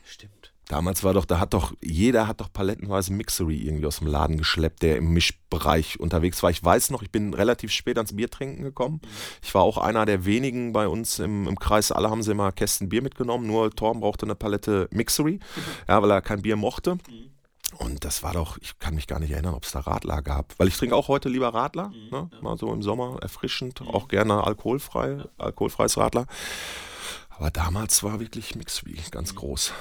Stimmt. 0.03 0.52
Damals 0.69 1.03
war 1.03 1.13
doch, 1.13 1.25
da 1.25 1.39
hat 1.39 1.53
doch, 1.53 1.73
jeder 1.83 2.27
hat 2.27 2.39
doch 2.39 2.51
palettenweise 2.51 3.11
Mixery 3.11 3.57
irgendwie 3.57 3.85
aus 3.85 3.99
dem 3.99 4.07
Laden 4.07 4.37
geschleppt, 4.37 4.81
der 4.81 4.97
im 4.97 5.11
Mischbereich 5.11 5.99
unterwegs 5.99 6.41
war. 6.41 6.51
Ich 6.51 6.63
weiß 6.63 6.89
noch, 6.89 7.01
ich 7.01 7.11
bin 7.11 7.33
relativ 7.33 7.71
spät 7.71 7.97
ans 7.97 8.15
Biertrinken 8.15 8.63
gekommen. 8.63 9.01
Ich 9.41 9.53
war 9.53 9.63
auch 9.63 9.77
einer 9.77 10.05
der 10.05 10.25
wenigen 10.25 10.71
bei 10.71 10.87
uns 10.87 11.19
im, 11.19 11.47
im 11.47 11.59
Kreis. 11.59 11.91
Alle 11.91 12.09
haben 12.09 12.23
sie 12.23 12.31
immer 12.31 12.51
Kästen 12.53 12.87
Bier 12.89 13.01
mitgenommen, 13.01 13.45
nur 13.45 13.71
Torben 13.71 13.99
brauchte 14.01 14.25
eine 14.25 14.35
Palette 14.35 14.87
Mixery, 14.91 15.39
ja, 15.87 16.01
weil 16.01 16.11
er 16.11 16.21
kein 16.21 16.41
Bier 16.41 16.55
mochte. 16.55 16.97
Und 17.77 18.05
das 18.05 18.23
war 18.23 18.33
doch, 18.33 18.57
ich 18.61 18.77
kann 18.79 18.95
mich 18.95 19.07
gar 19.07 19.19
nicht 19.19 19.31
erinnern, 19.31 19.55
ob 19.55 19.63
es 19.65 19.71
da 19.71 19.79
Radler 19.79 20.21
gab. 20.21 20.57
Weil 20.59 20.67
ich 20.67 20.77
trinke 20.77 20.95
auch 20.95 21.07
heute 21.07 21.27
lieber 21.27 21.53
Radler, 21.53 21.91
ne? 22.11 22.29
mal 22.41 22.57
so 22.57 22.71
im 22.71 22.83
Sommer 22.83 23.17
erfrischend, 23.21 23.81
auch 23.81 24.07
gerne 24.07 24.43
alkoholfrei, 24.43 25.25
alkoholfreies 25.37 25.97
Radler. 25.97 26.27
Aber 27.29 27.49
damals 27.49 28.03
war 28.03 28.19
wirklich 28.19 28.55
Mixery 28.55 28.97
ganz 29.11 29.35
groß. 29.35 29.73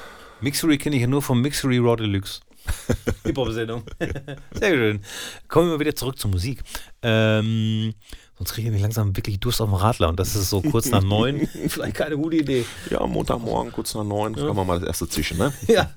Mixery 0.43 0.77
kenne 0.77 0.97
ich 0.97 1.03
ja 1.03 1.09
nur 1.09 1.23
vom 1.23 1.41
Mixery 1.41 1.79
Raw 1.79 1.97
Deluxe. 1.97 2.41
Hip-Hop-Sendung. 3.25 3.85
Sehr 4.53 4.71
schön. 4.75 5.01
Kommen 5.49 5.69
wir 5.69 5.75
mal 5.75 5.81
wieder 5.81 5.95
zurück 5.95 6.19
zur 6.19 6.31
Musik. 6.31 6.63
Ähm, 7.03 7.95
sonst 8.37 8.53
kriege 8.53 8.63
ich 8.63 8.67
nämlich 8.67 8.83
langsam 8.83 9.17
wirklich 9.17 9.39
Durst 9.39 9.61
auf 9.61 9.69
dem 9.69 9.75
Radler 9.75 10.09
und 10.09 10.19
das 10.19 10.35
ist 10.35 10.51
so 10.51 10.61
kurz 10.61 10.91
nach 10.91 11.03
neun. 11.03 11.47
Vielleicht 11.69 11.95
keine 11.95 12.17
gute 12.17 12.37
Idee. 12.37 12.65
Ja, 12.91 13.07
Montagmorgen, 13.07 13.73
kurz 13.73 13.95
nach 13.95 14.05
neun, 14.05 14.35
kann 14.35 14.55
man 14.55 14.67
mal 14.67 14.81
das 14.81 14.89
erste 14.89 15.09
zischen, 15.09 15.39
ne? 15.39 15.53
Ja. 15.69 15.95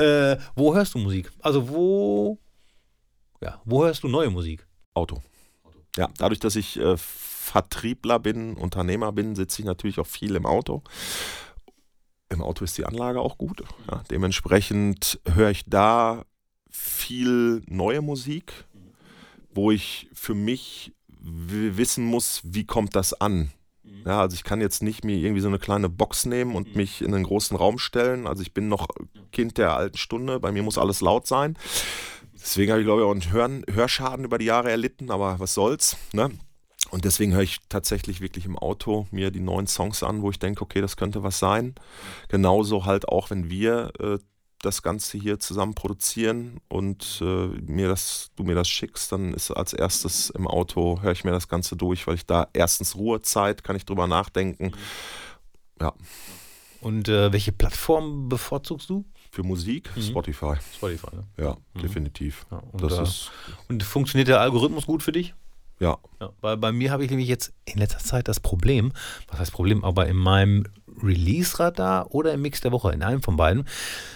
Äh, 0.00 0.38
wo 0.56 0.74
hörst 0.74 0.94
du 0.94 0.98
Musik? 0.98 1.30
Also 1.40 1.68
wo, 1.68 2.38
ja, 3.40 3.60
wo 3.64 3.84
hörst 3.84 4.02
du 4.02 4.08
neue 4.08 4.30
Musik? 4.30 4.66
Auto. 4.94 5.22
Ja, 5.96 6.08
dadurch, 6.18 6.40
dass 6.40 6.56
ich 6.56 6.78
äh, 6.78 6.96
Vertriebler 6.96 8.18
bin, 8.18 8.54
Unternehmer 8.54 9.12
bin, 9.12 9.36
sitze 9.36 9.60
ich 9.60 9.66
natürlich 9.66 9.98
auch 9.98 10.06
viel 10.06 10.34
im 10.36 10.46
Auto. 10.46 10.82
Im 12.34 12.42
Auto 12.42 12.64
ist 12.64 12.76
die 12.76 12.84
Anlage 12.84 13.20
auch 13.20 13.38
gut. 13.38 13.62
Ja, 13.90 14.02
dementsprechend 14.10 15.20
höre 15.26 15.50
ich 15.50 15.64
da 15.66 16.24
viel 16.68 17.62
neue 17.66 18.02
Musik, 18.02 18.52
wo 19.54 19.70
ich 19.70 20.08
für 20.12 20.34
mich 20.34 20.92
wissen 21.20 22.04
muss, 22.04 22.42
wie 22.44 22.64
kommt 22.64 22.96
das 22.96 23.14
an. 23.14 23.52
Ja, 24.04 24.20
also 24.20 24.34
ich 24.34 24.44
kann 24.44 24.60
jetzt 24.60 24.82
nicht 24.82 25.04
mir 25.04 25.16
irgendwie 25.16 25.40
so 25.40 25.48
eine 25.48 25.58
kleine 25.58 25.88
Box 25.88 26.26
nehmen 26.26 26.54
und 26.56 26.76
mich 26.76 27.00
in 27.00 27.14
einen 27.14 27.24
großen 27.24 27.56
Raum 27.56 27.78
stellen. 27.78 28.26
Also 28.26 28.42
ich 28.42 28.52
bin 28.52 28.68
noch 28.68 28.88
Kind 29.32 29.56
der 29.56 29.76
alten 29.76 29.96
Stunde, 29.96 30.40
bei 30.40 30.52
mir 30.52 30.62
muss 30.62 30.76
alles 30.76 31.00
laut 31.00 31.26
sein. 31.26 31.56
Deswegen 32.34 32.72
habe 32.72 32.82
ich, 32.82 32.86
glaube 32.86 33.00
ich, 33.00 33.06
auch 33.06 33.12
einen 33.12 33.32
Hören, 33.32 33.64
Hörschaden 33.70 34.24
über 34.24 34.38
die 34.38 34.46
Jahre 34.46 34.70
erlitten, 34.70 35.10
aber 35.10 35.38
was 35.38 35.54
soll's. 35.54 35.96
Ne? 36.12 36.30
Und 36.94 37.04
deswegen 37.04 37.32
höre 37.32 37.42
ich 37.42 37.58
tatsächlich 37.68 38.20
wirklich 38.20 38.44
im 38.46 38.56
Auto 38.56 39.08
mir 39.10 39.32
die 39.32 39.40
neuen 39.40 39.66
Songs 39.66 40.04
an, 40.04 40.22
wo 40.22 40.30
ich 40.30 40.38
denke, 40.38 40.62
okay, 40.62 40.80
das 40.80 40.96
könnte 40.96 41.24
was 41.24 41.40
sein. 41.40 41.74
Genauso 42.28 42.84
halt 42.84 43.08
auch, 43.08 43.30
wenn 43.30 43.50
wir 43.50 43.90
äh, 43.98 44.18
das 44.62 44.80
Ganze 44.82 45.18
hier 45.18 45.40
zusammen 45.40 45.74
produzieren 45.74 46.60
und 46.68 47.18
äh, 47.20 47.24
mir 47.70 47.88
das, 47.88 48.30
du 48.36 48.44
mir 48.44 48.54
das 48.54 48.68
schickst, 48.68 49.10
dann 49.10 49.34
ist 49.34 49.50
als 49.50 49.72
erstes 49.72 50.30
im 50.30 50.46
Auto, 50.46 51.02
höre 51.02 51.10
ich 51.10 51.24
mir 51.24 51.32
das 51.32 51.48
Ganze 51.48 51.74
durch, 51.76 52.06
weil 52.06 52.14
ich 52.14 52.26
da 52.26 52.46
erstens 52.52 52.94
Ruhezeit, 52.94 53.64
kann 53.64 53.74
ich 53.74 53.84
drüber 53.84 54.06
nachdenken. 54.06 54.70
Ja, 55.80 55.92
Und 56.80 57.08
äh, 57.08 57.32
welche 57.32 57.50
Plattform 57.50 58.28
bevorzugst 58.28 58.88
du? 58.88 59.04
Für 59.32 59.42
Musik, 59.42 59.90
Spotify. 60.00 60.54
Spotify, 60.76 61.16
ne? 61.16 61.24
Ja, 61.38 61.56
definitiv. 61.82 62.46
Ja, 62.52 62.58
und, 62.70 62.80
das 62.84 62.94
da- 62.94 63.02
ist, 63.02 63.32
Und 63.68 63.82
funktioniert 63.82 64.28
der 64.28 64.40
Algorithmus 64.40 64.86
gut 64.86 65.02
für 65.02 65.10
dich? 65.10 65.34
Ja. 65.80 65.98
Ja, 66.20 66.30
weil 66.40 66.56
bei 66.56 66.72
mir 66.72 66.90
habe 66.90 67.04
ich 67.04 67.10
nämlich 67.10 67.28
jetzt 67.28 67.52
in 67.64 67.78
letzter 67.78 67.98
Zeit 67.98 68.28
das 68.28 68.40
Problem, 68.40 68.92
was 69.28 69.40
heißt 69.40 69.52
Problem, 69.52 69.84
aber 69.84 70.06
in 70.06 70.16
meinem 70.16 70.64
Release-Radar 71.02 72.14
oder 72.14 72.32
im 72.34 72.42
Mix 72.42 72.60
der 72.60 72.72
Woche, 72.72 72.92
in 72.92 73.02
einem 73.02 73.22
von 73.22 73.36
beiden, 73.36 73.64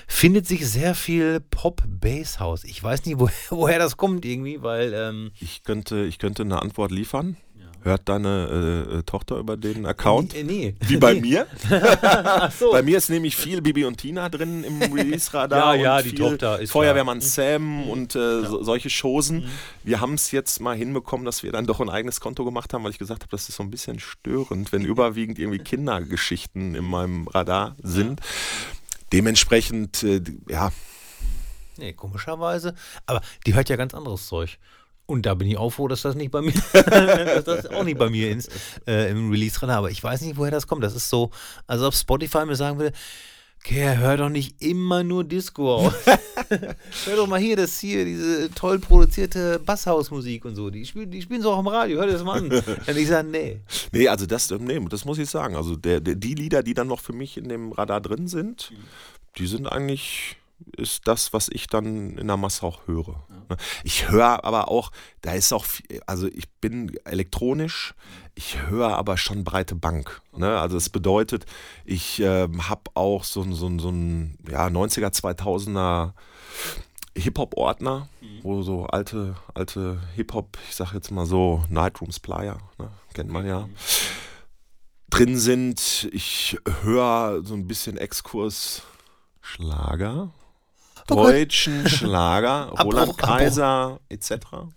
findet 0.06 0.46
sich 0.46 0.68
sehr 0.68 0.94
viel 0.94 1.40
Pop-Bass-House. 1.40 2.64
Ich 2.64 2.82
weiß 2.82 3.04
nicht, 3.06 3.18
woher, 3.18 3.34
woher 3.50 3.78
das 3.78 3.96
kommt 3.96 4.24
irgendwie, 4.24 4.62
weil 4.62 4.92
ähm, 4.94 5.32
Ich 5.40 5.62
könnte, 5.64 6.04
ich 6.04 6.18
könnte 6.18 6.42
eine 6.42 6.62
Antwort 6.62 6.92
liefern. 6.92 7.36
Hört 7.82 8.08
deine 8.08 8.86
äh, 8.90 8.98
äh, 8.98 9.02
Tochter 9.04 9.36
über 9.36 9.56
den 9.56 9.86
Account? 9.86 10.32
Nee, 10.34 10.42
nee. 10.42 10.74
Wie 10.80 10.96
bei 10.96 11.14
mir. 11.14 11.46
Ach 12.02 12.50
so. 12.50 12.72
Bei 12.72 12.82
mir 12.82 12.98
ist 12.98 13.08
nämlich 13.08 13.36
viel 13.36 13.62
Bibi 13.62 13.84
und 13.84 13.98
Tina 13.98 14.28
drin 14.28 14.64
im 14.64 14.82
Release-Radar. 14.92 15.76
Ja, 15.76 15.82
ja, 15.82 16.02
die 16.02 16.14
Tochter 16.14 16.58
ist 16.58 16.72
Feuerwehrmann 16.72 17.20
klar. 17.20 17.30
Sam 17.30 17.88
und 17.88 18.16
äh, 18.16 18.42
so, 18.44 18.62
solche 18.62 18.88
Chosen. 18.90 19.48
Wir 19.84 20.00
haben 20.00 20.14
es 20.14 20.32
jetzt 20.32 20.60
mal 20.60 20.76
hinbekommen, 20.76 21.24
dass 21.24 21.42
wir 21.42 21.52
dann 21.52 21.66
doch 21.66 21.80
ein 21.80 21.88
eigenes 21.88 22.20
Konto 22.20 22.44
gemacht 22.44 22.74
haben, 22.74 22.82
weil 22.84 22.90
ich 22.90 22.98
gesagt 22.98 23.22
habe, 23.22 23.30
das 23.30 23.48
ist 23.48 23.56
so 23.56 23.62
ein 23.62 23.70
bisschen 23.70 24.00
störend, 24.00 24.72
wenn 24.72 24.84
überwiegend 24.84 25.38
irgendwie 25.38 25.60
Kindergeschichten 25.60 26.74
in 26.74 26.84
meinem 26.84 27.28
Radar 27.28 27.76
sind. 27.82 28.20
Dementsprechend, 29.12 30.02
äh, 30.02 30.20
ja, 30.48 30.72
Nee, 31.78 31.92
komischerweise. 31.92 32.74
Aber 33.06 33.22
die 33.46 33.54
hört 33.54 33.68
ja 33.68 33.76
ganz 33.76 33.94
anderes 33.94 34.26
Zeug. 34.26 34.58
Und 35.10 35.24
da 35.24 35.32
bin 35.32 35.48
ich 35.48 35.56
auch 35.56 35.70
froh, 35.70 35.88
dass 35.88 36.02
das 36.02 36.16
nicht 36.16 36.30
bei 36.30 36.42
mir, 36.42 36.52
dass 36.72 37.44
das 37.44 37.66
auch 37.66 37.82
nicht 37.82 37.98
bei 37.98 38.10
mir 38.10 38.30
ist, 38.30 38.50
äh, 38.86 39.10
im 39.10 39.30
Release-Radar. 39.30 39.78
Aber 39.78 39.90
ich 39.90 40.04
weiß 40.04 40.20
nicht, 40.20 40.36
woher 40.36 40.50
das 40.50 40.66
kommt. 40.66 40.84
Das 40.84 40.94
ist 40.94 41.08
so, 41.08 41.30
als 41.66 41.80
ob 41.80 41.94
Spotify 41.94 42.44
mir 42.44 42.56
sagen 42.56 42.78
würde, 42.78 42.92
okay, 43.58 43.96
hör 43.96 44.18
doch 44.18 44.28
nicht 44.28 44.60
immer 44.60 45.02
nur 45.02 45.24
Disco 45.24 45.76
aus. 45.76 45.94
hör 47.06 47.16
doch 47.16 47.26
mal 47.26 47.40
hier, 47.40 47.56
das 47.56 47.78
hier, 47.78 48.04
diese 48.04 48.50
toll 48.50 48.78
produzierte 48.78 49.58
Basshausmusik 49.58 50.44
und 50.44 50.56
so. 50.56 50.68
Die 50.68 50.84
spielen, 50.84 51.10
die 51.10 51.22
spielen 51.22 51.40
so 51.40 51.52
auch 51.52 51.60
im 51.60 51.68
Radio, 51.68 51.98
hör 51.98 52.06
dir 52.06 52.12
das 52.12 52.22
mal 52.22 52.38
an. 52.38 52.50
Und 52.86 52.96
ich 52.96 53.08
sage, 53.08 53.28
nee. 53.28 53.60
Nee, 53.92 54.08
also 54.08 54.26
das, 54.26 54.50
ähm, 54.50 54.64
nee, 54.64 54.78
das 54.90 55.06
muss 55.06 55.16
ich 55.16 55.30
sagen. 55.30 55.56
Also 55.56 55.74
der, 55.74 56.00
der, 56.00 56.16
die 56.16 56.34
Lieder, 56.34 56.62
die 56.62 56.74
dann 56.74 56.86
noch 56.86 57.00
für 57.00 57.14
mich 57.14 57.38
in 57.38 57.48
dem 57.48 57.72
Radar 57.72 58.02
drin 58.02 58.28
sind, 58.28 58.72
die 59.38 59.46
sind 59.46 59.66
eigentlich, 59.66 60.36
ist 60.76 61.06
das, 61.06 61.32
was 61.32 61.48
ich 61.48 61.66
dann 61.68 62.16
in 62.18 62.26
der 62.26 62.36
Masse 62.36 62.64
auch 62.66 62.86
höre. 62.86 63.24
Ne? 63.48 63.56
Ich 63.84 64.08
höre 64.10 64.44
aber 64.44 64.68
auch, 64.68 64.90
da 65.22 65.32
ist 65.32 65.52
auch, 65.52 65.64
viel, 65.64 66.00
also 66.06 66.26
ich 66.26 66.48
bin 66.60 66.96
elektronisch, 67.04 67.94
ich 68.34 68.60
höre 68.66 68.96
aber 68.96 69.16
schon 69.16 69.44
breite 69.44 69.74
Bank. 69.74 70.20
Ne? 70.36 70.58
Also 70.58 70.76
das 70.76 70.88
bedeutet, 70.88 71.46
ich 71.84 72.20
ähm, 72.20 72.68
habe 72.68 72.82
auch 72.94 73.24
so, 73.24 73.42
ein- 73.42 73.54
so, 73.54 73.66
ein- 73.68 73.78
so 73.78 73.90
ein 73.90 74.38
ja, 74.50 74.66
90er, 74.68 75.10
2000er 75.12 76.12
Hip-Hop-Ordner, 77.16 78.08
wo 78.42 78.62
so 78.62 78.86
alte, 78.86 79.36
alte 79.54 80.00
Hip-Hop, 80.14 80.56
ich 80.68 80.76
sag 80.76 80.92
jetzt 80.92 81.10
mal 81.10 81.26
so, 81.26 81.64
Nightrooms 81.68 82.20
Playa, 82.20 82.58
ne? 82.78 82.90
kennt 83.14 83.30
man 83.30 83.44
ja, 83.46 83.68
drin 85.10 85.36
sind. 85.36 86.08
Ich 86.12 86.58
höre 86.82 87.42
so 87.44 87.54
ein 87.54 87.66
bisschen 87.66 87.96
Exkurs 87.96 88.82
Schlager. 89.40 90.30
Deutschen 91.08 91.88
Schlager, 91.88 92.68
Roland 92.82 93.10
Abbruch, 93.10 93.16
Kaiser 93.16 94.00
etc. 94.08 94.30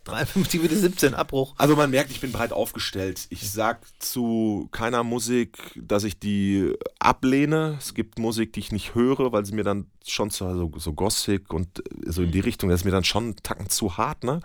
53 0.06 0.62
bis 0.62 0.82
17, 0.82 1.14
Abbruch. 1.14 1.54
Also 1.58 1.76
man 1.76 1.90
merkt, 1.92 2.12
ich 2.12 2.22
bin 2.22 2.32
breit 2.32 2.54
aufgestellt. 2.54 3.28
Ich 3.30 3.52
sag 3.52 3.86
zu 4.00 4.70
keiner 4.72 5.04
Musik, 5.04 5.58
dass 5.76 6.04
ich 6.04 6.20
die 6.20 6.74
ablehne. 7.00 7.78
Es 7.80 7.94
gibt 7.94 8.20
Musik, 8.20 8.54
die 8.54 8.62
ich 8.62 8.72
nicht 8.72 8.96
höre, 8.96 9.32
weil 9.32 9.46
sie 9.46 9.54
mir 9.54 9.64
dann 9.64 9.88
schon 10.06 10.30
so, 10.30 10.54
so, 10.56 10.72
so 10.78 10.94
Gothic 10.94 11.54
und 11.54 11.84
so 12.06 12.24
in 12.24 12.32
die 12.32 12.40
Richtung, 12.40 12.70
das 12.70 12.82
ist 12.82 12.86
mir 12.86 12.92
dann 12.92 13.04
schon 13.04 13.24
einen 13.24 13.36
Tacken 13.38 13.70
zu 13.70 13.98
hart, 13.98 14.24
ne? 14.24 14.40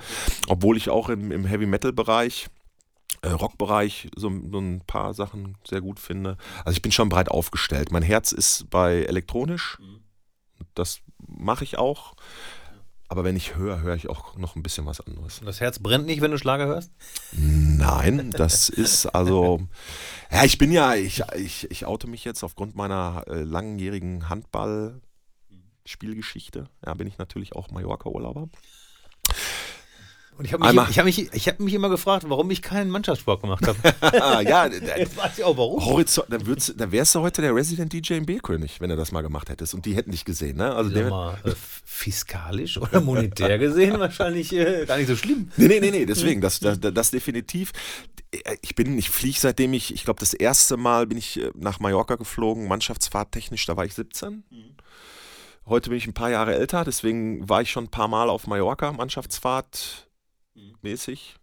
Obwohl 0.48 0.76
ich 0.76 0.90
auch 0.90 1.08
im, 1.08 1.32
im 1.32 1.44
Heavy 1.46 1.66
Metal 1.66 1.92
Bereich, 1.92 2.48
äh, 3.22 3.30
Rockbereich 3.30 4.08
so, 4.16 4.30
so 4.50 4.58
ein 4.58 4.82
paar 4.86 5.14
Sachen 5.14 5.56
sehr 5.66 5.80
gut 5.80 6.00
finde. 6.00 6.36
Also 6.64 6.76
ich 6.76 6.82
bin 6.82 6.92
schon 6.92 7.08
breit 7.08 7.30
aufgestellt. 7.30 7.90
Mein 7.90 8.02
Herz 8.02 8.32
ist 8.32 8.68
bei 8.70 9.02
elektronisch. 9.02 9.78
Das 10.76 11.00
mache 11.26 11.64
ich 11.64 11.78
auch. 11.78 12.14
Aber 13.08 13.24
wenn 13.24 13.36
ich 13.36 13.54
höre, 13.54 13.82
höre 13.82 13.94
ich 13.94 14.08
auch 14.08 14.36
noch 14.36 14.56
ein 14.56 14.64
bisschen 14.64 14.84
was 14.84 15.00
anderes. 15.00 15.38
Und 15.38 15.46
das 15.46 15.60
Herz 15.60 15.78
brennt 15.78 16.06
nicht, 16.06 16.22
wenn 16.22 16.32
du 16.32 16.38
Schlager 16.38 16.66
hörst? 16.66 16.90
Nein, 17.32 18.32
das 18.32 18.68
ist 18.68 19.06
also. 19.06 19.60
Ja, 20.30 20.44
ich 20.44 20.58
bin 20.58 20.70
ja, 20.72 20.96
ich, 20.96 21.22
ich, 21.36 21.70
ich 21.70 21.86
oute 21.86 22.08
mich 22.08 22.24
jetzt 22.24 22.42
aufgrund 22.42 22.74
meiner 22.74 23.22
äh, 23.28 23.42
langjährigen 23.42 24.28
Handball-Spielgeschichte. 24.28 26.68
Ja, 26.84 26.94
bin 26.94 27.06
ich 27.06 27.18
natürlich 27.18 27.54
auch 27.54 27.70
Mallorca-Urlauber. 27.70 28.48
Und 30.38 30.44
ich 30.44 30.52
habe 30.52 30.64
mich, 30.64 30.90
ich 30.90 30.98
hab 30.98 31.04
mich, 31.06 31.34
ich 31.34 31.48
hab 31.48 31.60
mich 31.60 31.72
immer 31.72 31.88
gefragt, 31.88 32.24
warum 32.28 32.50
ich 32.50 32.60
keinen 32.60 32.90
Mannschaftssport 32.90 33.40
gemacht 33.40 33.66
habe. 33.66 33.78
Ah, 34.00 34.40
ja, 34.40 34.66
Jetzt 34.98 35.16
weiß 35.16 35.38
ich 35.38 35.44
auch 35.44 35.56
warum. 35.56 35.84
Horizont, 35.84 36.30
dann, 36.30 36.46
würdest, 36.46 36.74
dann 36.76 36.92
wärst 36.92 37.14
du 37.14 37.20
heute 37.20 37.42
der 37.42 37.54
Resident 37.54 37.92
DJ 37.92 38.14
im 38.14 38.26
B-König, 38.26 38.80
wenn 38.80 38.90
du 38.90 38.96
das 38.96 39.12
mal 39.12 39.22
gemacht 39.22 39.48
hättest. 39.48 39.74
Und 39.74 39.86
die 39.86 39.96
hätten 39.96 40.10
dich 40.10 40.24
gesehen, 40.24 40.56
ne? 40.58 40.74
Also 40.74 40.90
der, 40.90 41.08
mal, 41.08 41.38
äh, 41.44 41.52
fiskalisch 41.84 42.78
oder 42.78 43.00
monetär 43.00 43.58
gesehen 43.58 43.98
wahrscheinlich 44.00 44.52
äh, 44.52 44.84
gar 44.86 44.98
nicht 44.98 45.08
so 45.08 45.16
schlimm. 45.16 45.50
Nee, 45.56 45.68
nee, 45.68 45.80
nee, 45.80 45.90
nee, 45.90 46.06
deswegen, 46.06 46.40
das, 46.40 46.60
das, 46.60 46.78
das 46.80 47.10
definitiv. 47.10 47.72
Ich 48.60 48.74
bin, 48.74 48.98
ich 48.98 49.10
fliege 49.10 49.38
seitdem 49.38 49.72
ich, 49.72 49.94
ich 49.94 50.04
glaube, 50.04 50.20
das 50.20 50.34
erste 50.34 50.76
Mal 50.76 51.06
bin 51.06 51.18
ich 51.18 51.40
äh, 51.40 51.50
nach 51.54 51.80
Mallorca 51.80 52.16
geflogen, 52.16 52.68
Mannschaftsfahrttechnisch, 52.68 53.64
da 53.66 53.76
war 53.76 53.84
ich 53.84 53.94
17. 53.94 54.44
Heute 55.66 55.90
bin 55.90 55.98
ich 55.98 56.06
ein 56.06 56.14
paar 56.14 56.30
Jahre 56.30 56.54
älter, 56.54 56.84
deswegen 56.84 57.48
war 57.48 57.62
ich 57.62 57.70
schon 57.70 57.84
ein 57.84 57.90
paar 57.90 58.08
Mal 58.08 58.28
auf 58.28 58.46
Mallorca, 58.46 58.92
Mannschaftsfahrt 58.92 60.05
mäßig. 60.82 61.36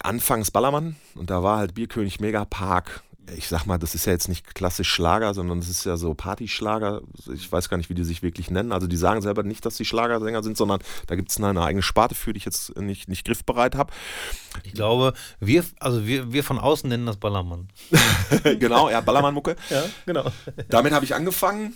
Anfangs 0.00 0.50
Ballermann 0.50 0.96
und 1.14 1.30
da 1.30 1.42
war 1.42 1.58
halt 1.58 1.74
Bierkönig 1.74 2.20
Megapark. 2.20 3.02
Ich 3.36 3.48
sag 3.48 3.66
mal, 3.66 3.78
das 3.78 3.96
ist 3.96 4.06
ja 4.06 4.12
jetzt 4.12 4.28
nicht 4.28 4.54
klassisch 4.54 4.88
Schlager, 4.88 5.34
sondern 5.34 5.58
das 5.58 5.68
ist 5.68 5.84
ja 5.84 5.96
so 5.96 6.14
Partyschlager. 6.14 7.02
Ich 7.34 7.50
weiß 7.50 7.68
gar 7.68 7.76
nicht, 7.76 7.90
wie 7.90 7.94
die 7.94 8.04
sich 8.04 8.22
wirklich 8.22 8.50
nennen. 8.50 8.70
Also 8.70 8.86
die 8.86 8.96
sagen 8.96 9.20
selber 9.20 9.42
nicht, 9.42 9.66
dass 9.66 9.76
die 9.76 9.84
Schlagersänger 9.84 10.44
sind, 10.44 10.56
sondern 10.56 10.80
da 11.08 11.16
gibt 11.16 11.30
es 11.30 11.40
eine 11.40 11.60
eigene 11.60 11.82
Sparte 11.82 12.14
für, 12.14 12.32
die 12.32 12.38
ich 12.38 12.44
jetzt 12.44 12.76
nicht, 12.76 13.08
nicht 13.08 13.24
griffbereit 13.24 13.74
habe. 13.74 13.92
Ich 14.62 14.74
glaube, 14.74 15.12
wir, 15.40 15.64
also 15.80 16.06
wir, 16.06 16.32
wir 16.32 16.44
von 16.44 16.58
außen 16.58 16.88
nennen 16.88 17.06
das 17.06 17.16
Ballermann. 17.16 17.68
genau, 18.44 18.90
ja, 18.90 19.00
Ballermann-Mucke. 19.00 19.56
Ja, 19.70 19.82
genau. 20.04 20.30
Damit 20.68 20.92
habe 20.92 21.04
ich 21.04 21.14
angefangen. 21.14 21.74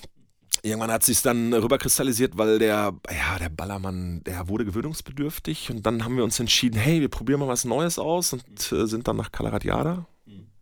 Irgendwann 0.62 0.90
hat 0.90 1.04
sich 1.04 1.22
dann 1.22 1.54
rüberkristallisiert, 1.54 2.36
weil 2.36 2.58
der, 2.58 2.94
ja, 3.10 3.38
der 3.38 3.48
Ballermann, 3.48 4.22
der 4.24 4.48
wurde 4.48 4.64
gewöhnungsbedürftig 4.64 5.70
und 5.70 5.86
dann 5.86 6.04
haben 6.04 6.16
wir 6.16 6.24
uns 6.24 6.38
entschieden, 6.38 6.78
hey, 6.78 7.00
wir 7.00 7.08
probieren 7.08 7.40
mal 7.40 7.48
was 7.48 7.64
Neues 7.64 7.98
aus 7.98 8.32
und 8.34 8.44
äh, 8.72 8.86
sind 8.86 9.08
dann 9.08 9.16
nach 9.16 9.32
Calaratiada. 9.32 10.06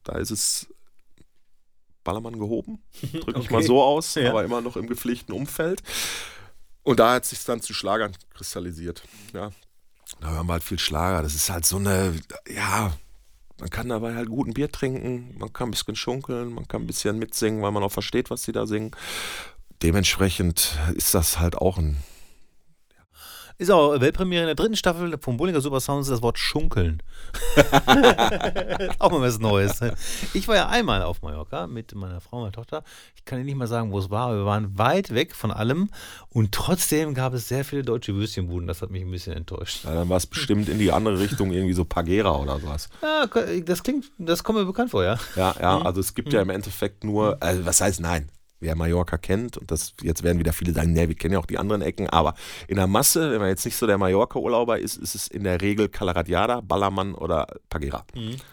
Da 0.05 0.19
ist 0.19 0.31
es 0.31 0.69
Ballermann 2.05 2.39
gehoben, 2.39 2.79
drücke 3.13 3.41
ich 3.41 3.47
Okay. 3.47 3.53
mal 3.53 3.63
so 3.63 3.83
aus, 3.83 4.15
Ja. 4.15 4.31
aber 4.31 4.45
immer 4.45 4.61
noch 4.61 4.77
im 4.77 4.87
gepflegten 4.87 5.35
Umfeld. 5.35 5.83
Und 6.85 7.01
da 7.01 7.15
hat 7.15 7.25
sich 7.27 7.45
dann 7.45 7.61
zu 7.61 7.75
Schlagern 7.75 8.13
kristallisiert. 8.35 9.03
Ja. 9.35 9.51
Da 10.21 10.31
hören 10.31 10.47
wir 10.47 10.55
halt 10.55 10.63
viel 10.65 10.79
Schlager. 10.79 11.23
Das 11.23 11.35
ist 11.35 11.51
halt 11.51 11.67
so 11.67 11.77
eine, 11.77 12.15
ja, 12.49 12.93
man 13.61 13.69
kann 13.69 13.89
dabei 13.91 14.15
halt 14.15 14.29
gut 14.31 14.47
ein 14.49 14.55
Bier 14.55 14.71
trinken, 14.73 15.37
man 15.39 15.53
kann 15.53 15.69
ein 15.69 15.73
bisschen 15.73 15.97
schunkeln, 15.97 16.55
man 16.55 16.67
kann 16.69 16.83
ein 16.83 16.87
bisschen 16.87 17.19
mitsingen, 17.19 17.61
weil 17.63 17.73
man 17.73 17.83
auch 17.83 17.93
versteht, 17.93 18.31
was 18.31 18.45
sie 18.45 18.53
da 18.53 18.67
singen. 18.67 18.93
Dementsprechend 19.83 20.77
ist 20.95 21.15
das 21.15 21.39
halt 21.39 21.57
auch 21.57 21.79
ein. 21.79 21.97
Ist 23.61 23.73
auch 23.73 24.01
Weltpremiere 24.01 24.43
in 24.43 24.47
der 24.47 24.55
dritten 24.55 24.77
Staffel 24.77 25.19
vom 25.21 25.37
Bullinger 25.37 25.61
Super 25.61 25.81
Sounds 25.81 26.09
das 26.09 26.23
Wort 26.23 26.39
Schunkeln. 26.39 27.03
auch 29.01 29.11
mal 29.11 29.21
was 29.21 29.41
Neues. 29.41 29.81
Ich 30.33 30.47
war 30.47 30.55
ja 30.55 30.69
einmal 30.69 31.03
auf 31.03 31.23
Mallorca 31.23 31.67
mit 31.67 31.93
meiner 31.97 32.21
Frau 32.21 32.37
und 32.37 32.43
meiner 32.45 32.53
Tochter. 32.53 32.85
Ich 33.17 33.25
kann 33.25 33.39
dir 33.39 33.45
nicht 33.45 33.57
mal 33.57 33.67
sagen, 33.67 33.91
wo 33.91 33.99
es 33.99 34.11
war. 34.11 34.29
aber 34.29 34.37
Wir 34.39 34.45
waren 34.45 34.79
weit 34.79 35.13
weg 35.13 35.35
von 35.35 35.51
allem 35.51 35.91
und 36.29 36.53
trotzdem 36.53 37.15
gab 37.15 37.35
es 37.35 37.49
sehr 37.49 37.65
viele 37.65 37.83
deutsche 37.83 38.15
Würstchenbuden. 38.15 38.69
Das 38.69 38.81
hat 38.81 38.91
mich 38.91 39.03
ein 39.03 39.11
bisschen 39.11 39.33
enttäuscht. 39.33 39.85
Ja, 39.85 39.93
dann 39.93 40.09
war 40.09 40.19
es 40.19 40.27
bestimmt 40.27 40.69
in 40.69 40.79
die 40.79 40.93
andere 40.93 41.19
Richtung, 41.19 41.51
irgendwie 41.53 41.75
so 41.75 41.85
Pagera 41.85 42.37
oder 42.37 42.61
sowas. 42.61 42.89
Ja, 43.03 43.27
das 43.61 43.83
klingt, 43.83 44.05
das 44.19 44.45
kommt 44.45 44.61
mir 44.61 44.67
bekannt 44.67 44.93
vor, 44.93 45.03
ja. 45.03 45.19
Ja, 45.35 45.57
ja, 45.61 45.83
also 45.83 45.99
es 45.99 46.15
gibt 46.15 46.33
ja 46.33 46.43
im 46.43 46.51
Endeffekt 46.51 47.03
nur, 47.03 47.39
also 47.41 47.67
was 47.67 47.81
heißt 47.81 47.99
nein? 47.99 48.29
Wer 48.61 48.75
Mallorca 48.75 49.19
kennt, 49.19 49.57
und 49.57 49.71
das 49.71 49.93
jetzt 50.03 50.23
werden 50.23 50.39
wieder 50.39 50.53
viele 50.53 50.73
sagen, 50.73 50.93
nee, 50.93 51.07
wir 51.09 51.15
kennen 51.15 51.35
ja 51.35 51.39
auch 51.39 51.47
die 51.47 51.59
anderen 51.59 51.83
Ecken, 51.83 52.09
aber 52.09 52.35
in 52.67 52.77
der 52.77 52.87
Masse, 52.87 53.31
wenn 53.31 53.39
man 53.39 53.49
jetzt 53.49 53.65
nicht 53.65 53.77
so 53.77 53.87
der 53.87 53.99
Mallorca-Urlauber 53.99 54.79
ist, 54.79 54.97
ist 54.97 55.15
es 55.15 55.29
in 55.29 55.45
der 55.45 55.61
Regel 55.61 55.89
Calaratiada, 55.89 56.61
Ballermann 56.61 57.15
oder 57.15 57.47
Pagera. 57.69 58.05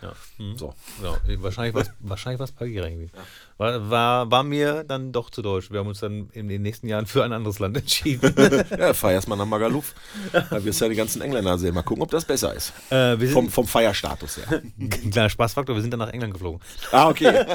Ja. 0.02 0.14
Mhm. 0.38 0.58
So. 0.58 0.74
Genau. 1.00 1.18
Wahrscheinlich 1.44 1.74
war 1.74 1.82
es 1.84 1.92
wahrscheinlich 2.00 2.40
war's 2.40 2.52
Pagera 2.54 2.88
irgendwie. 2.88 3.10
War, 3.58 3.90
war, 3.90 4.30
war 4.32 4.44
mir 4.44 4.84
dann 4.84 5.14
doch 5.14 5.30
zu 5.30 5.42
deutsch. 5.42 5.72
Wir 5.72 5.80
haben 5.80 5.88
uns 5.88 6.02
dann 6.02 6.30
in 6.34 6.50
den 6.50 6.62
nächsten 6.62 6.90
Jahren 6.90 7.06
für 7.06 7.24
ein 7.24 7.32
anderes 7.32 7.60
Land 7.60 7.78
entschieden. 7.78 8.34
Ja, 8.78 8.94
fahr 8.94 9.12
erstmal 9.14 9.38
nach 9.38 9.46
Magaluf. 9.46 9.94
Da 10.32 10.64
wirst 10.64 10.82
du 10.82 10.86
ja 10.86 10.90
die 10.90 10.96
ganzen 10.96 11.22
Engländer 11.22 11.58
sehen. 11.58 11.74
Mal 11.74 11.84
gucken, 11.84 12.04
ob 12.04 12.12
das 12.12 12.26
besser 12.26 12.54
ist. 12.54 12.74
äh, 12.90 13.18
wir 13.20 13.30
Vom, 13.30 13.46
sind, 13.46 13.52
vom 13.54 13.68
Feierstatus 13.68 14.38
her. 14.38 14.62
kleiner 15.12 15.30
Spaßfaktor, 15.30 15.76
wir 15.76 15.82
sind 15.82 15.92
dann 15.92 16.00
nach 16.00 16.10
England 16.12 16.34
geflogen. 16.34 16.60
Ah, 16.92 17.08
okay. 17.10 17.46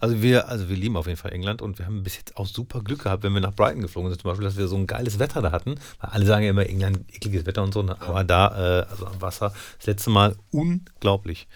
Also 0.00 0.22
wir, 0.22 0.48
also 0.48 0.68
wir 0.68 0.76
lieben 0.76 0.96
auf 0.96 1.06
jeden 1.06 1.18
Fall 1.18 1.32
England 1.32 1.62
und 1.62 1.78
wir 1.78 1.86
haben 1.86 2.02
bis 2.02 2.16
jetzt 2.16 2.36
auch 2.36 2.46
super 2.46 2.80
Glück 2.82 3.02
gehabt, 3.04 3.22
wenn 3.22 3.32
wir 3.32 3.40
nach 3.40 3.54
Brighton 3.54 3.80
geflogen 3.82 4.10
sind, 4.10 4.20
zum 4.20 4.30
Beispiel, 4.30 4.44
dass 4.44 4.56
wir 4.56 4.68
so 4.68 4.76
ein 4.76 4.86
geiles 4.86 5.18
Wetter 5.18 5.42
da 5.42 5.50
hatten. 5.52 5.76
Weil 6.00 6.10
alle 6.10 6.26
sagen 6.26 6.44
ja 6.44 6.50
immer, 6.50 6.66
England, 6.66 7.00
ekliges 7.12 7.46
Wetter 7.46 7.62
und 7.62 7.72
so, 7.74 7.82
ne? 7.82 7.96
aber 8.00 8.24
da, 8.24 8.82
äh, 8.82 8.86
also 8.90 9.06
am 9.06 9.20
Wasser, 9.20 9.52
das 9.78 9.86
letzte 9.86 10.10
Mal 10.12 10.36
unglaublich. 10.50 11.48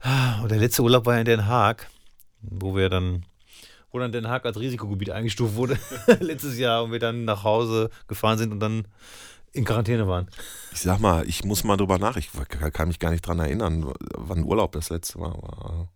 Ah, 0.00 0.40
Und 0.42 0.50
der 0.50 0.58
letzte 0.58 0.82
Urlaub 0.82 1.06
war 1.06 1.14
ja 1.14 1.20
in 1.20 1.26
Den 1.26 1.46
Haag, 1.46 1.88
wo 2.40 2.74
wir 2.76 2.88
dann, 2.88 3.24
wo 3.90 3.98
dann 3.98 4.12
Den 4.12 4.28
Haag 4.28 4.46
als 4.46 4.58
Risikogebiet 4.58 5.10
eingestuft 5.10 5.56
wurde 5.56 5.78
letztes 6.20 6.58
Jahr 6.58 6.84
und 6.84 6.92
wir 6.92 6.98
dann 6.98 7.24
nach 7.24 7.44
Hause 7.44 7.90
gefahren 8.08 8.38
sind 8.38 8.52
und 8.52 8.60
dann 8.60 8.86
in 9.52 9.64
Quarantäne 9.64 10.06
waren. 10.06 10.28
Ich 10.72 10.80
sag 10.80 11.00
mal, 11.00 11.26
ich 11.26 11.44
muss 11.44 11.64
mal 11.64 11.76
drüber 11.76 11.98
nach. 11.98 12.16
Ich 12.16 12.30
kann 12.72 12.88
mich 12.88 12.98
gar 12.98 13.10
nicht 13.10 13.26
dran 13.26 13.38
erinnern, 13.38 13.90
wann 14.14 14.44
Urlaub 14.44 14.72
das 14.72 14.90
letzte 14.90 15.18
Mal 15.18 15.32
war. 15.32 15.88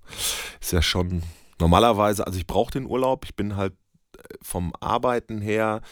Ist 0.60 0.72
ja 0.72 0.80
schon 0.82 1.22
normalerweise, 1.58 2.26
also 2.26 2.38
ich 2.38 2.46
brauche 2.46 2.72
den 2.72 2.86
Urlaub. 2.86 3.24
Ich 3.26 3.36
bin 3.36 3.56
halt 3.56 3.74
äh, 4.16 4.22
vom 4.40 4.72
Arbeiten 4.80 5.42
her, 5.42 5.82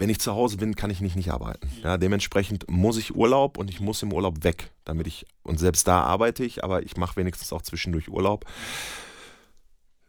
wenn 0.00 0.08
ich 0.08 0.18
zu 0.18 0.32
Hause 0.32 0.56
bin, 0.56 0.76
kann 0.76 0.88
ich 0.88 1.02
nicht 1.02 1.14
nicht 1.14 1.30
arbeiten. 1.30 1.70
Ja, 1.84 1.98
dementsprechend 1.98 2.64
muss 2.70 2.96
ich 2.96 3.14
Urlaub 3.14 3.58
und 3.58 3.68
ich 3.68 3.80
muss 3.80 4.02
im 4.02 4.14
Urlaub 4.14 4.42
weg, 4.44 4.70
damit 4.86 5.06
ich, 5.06 5.26
und 5.42 5.58
selbst 5.58 5.86
da 5.86 6.00
arbeite 6.04 6.42
ich, 6.42 6.64
aber 6.64 6.82
ich 6.82 6.96
mache 6.96 7.16
wenigstens 7.16 7.52
auch 7.52 7.60
zwischendurch 7.60 8.08
Urlaub. 8.08 8.46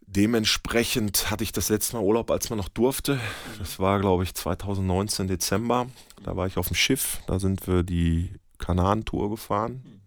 Dementsprechend 0.00 1.30
hatte 1.30 1.44
ich 1.44 1.52
das 1.52 1.68
letzte 1.68 1.96
Mal 1.96 2.04
Urlaub, 2.04 2.30
als 2.30 2.48
man 2.48 2.56
noch 2.56 2.70
durfte. 2.70 3.20
Das 3.58 3.78
war, 3.80 4.00
glaube 4.00 4.24
ich, 4.24 4.34
2019 4.34 5.28
Dezember. 5.28 5.86
Da 6.24 6.36
war 6.36 6.46
ich 6.46 6.56
auf 6.56 6.68
dem 6.68 6.76
Schiff. 6.76 7.20
Da 7.26 7.38
sind 7.38 7.66
wir 7.66 7.82
die 7.82 8.32
Kanaren-Tour 8.56 9.28
gefahren. 9.28 10.02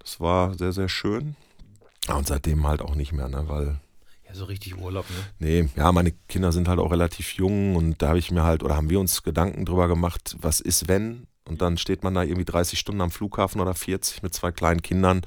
Das 0.00 0.20
war 0.20 0.52
sehr, 0.58 0.72
sehr 0.72 0.90
schön. 0.90 1.34
Und 2.08 2.26
seitdem 2.26 2.66
halt 2.66 2.82
auch 2.82 2.94
nicht 2.94 3.12
mehr, 3.12 3.28
ne? 3.28 3.44
weil, 3.48 3.80
Ja, 4.34 4.38
so 4.40 4.46
richtig 4.46 4.76
Urlaub, 4.76 5.06
ne? 5.10 5.16
nee, 5.38 5.68
ja, 5.76 5.92
meine 5.92 6.12
Kinder 6.28 6.50
sind 6.50 6.66
halt 6.66 6.80
auch 6.80 6.90
relativ 6.90 7.34
jung 7.34 7.76
und 7.76 8.02
da 8.02 8.08
habe 8.08 8.18
ich 8.18 8.32
mir 8.32 8.42
halt, 8.42 8.64
oder 8.64 8.74
haben 8.74 8.90
wir 8.90 8.98
uns 8.98 9.22
Gedanken 9.22 9.64
drüber 9.64 9.86
gemacht, 9.86 10.36
was 10.40 10.60
ist, 10.60 10.88
wenn? 10.88 11.28
Und 11.48 11.62
dann 11.62 11.78
steht 11.78 12.02
man 12.02 12.14
da 12.14 12.22
irgendwie 12.22 12.44
30 12.44 12.78
Stunden 12.78 13.00
am 13.00 13.10
Flughafen 13.10 13.60
oder 13.60 13.74
40 13.74 14.22
mit 14.22 14.34
zwei 14.34 14.50
kleinen 14.50 14.82
Kindern. 14.82 15.22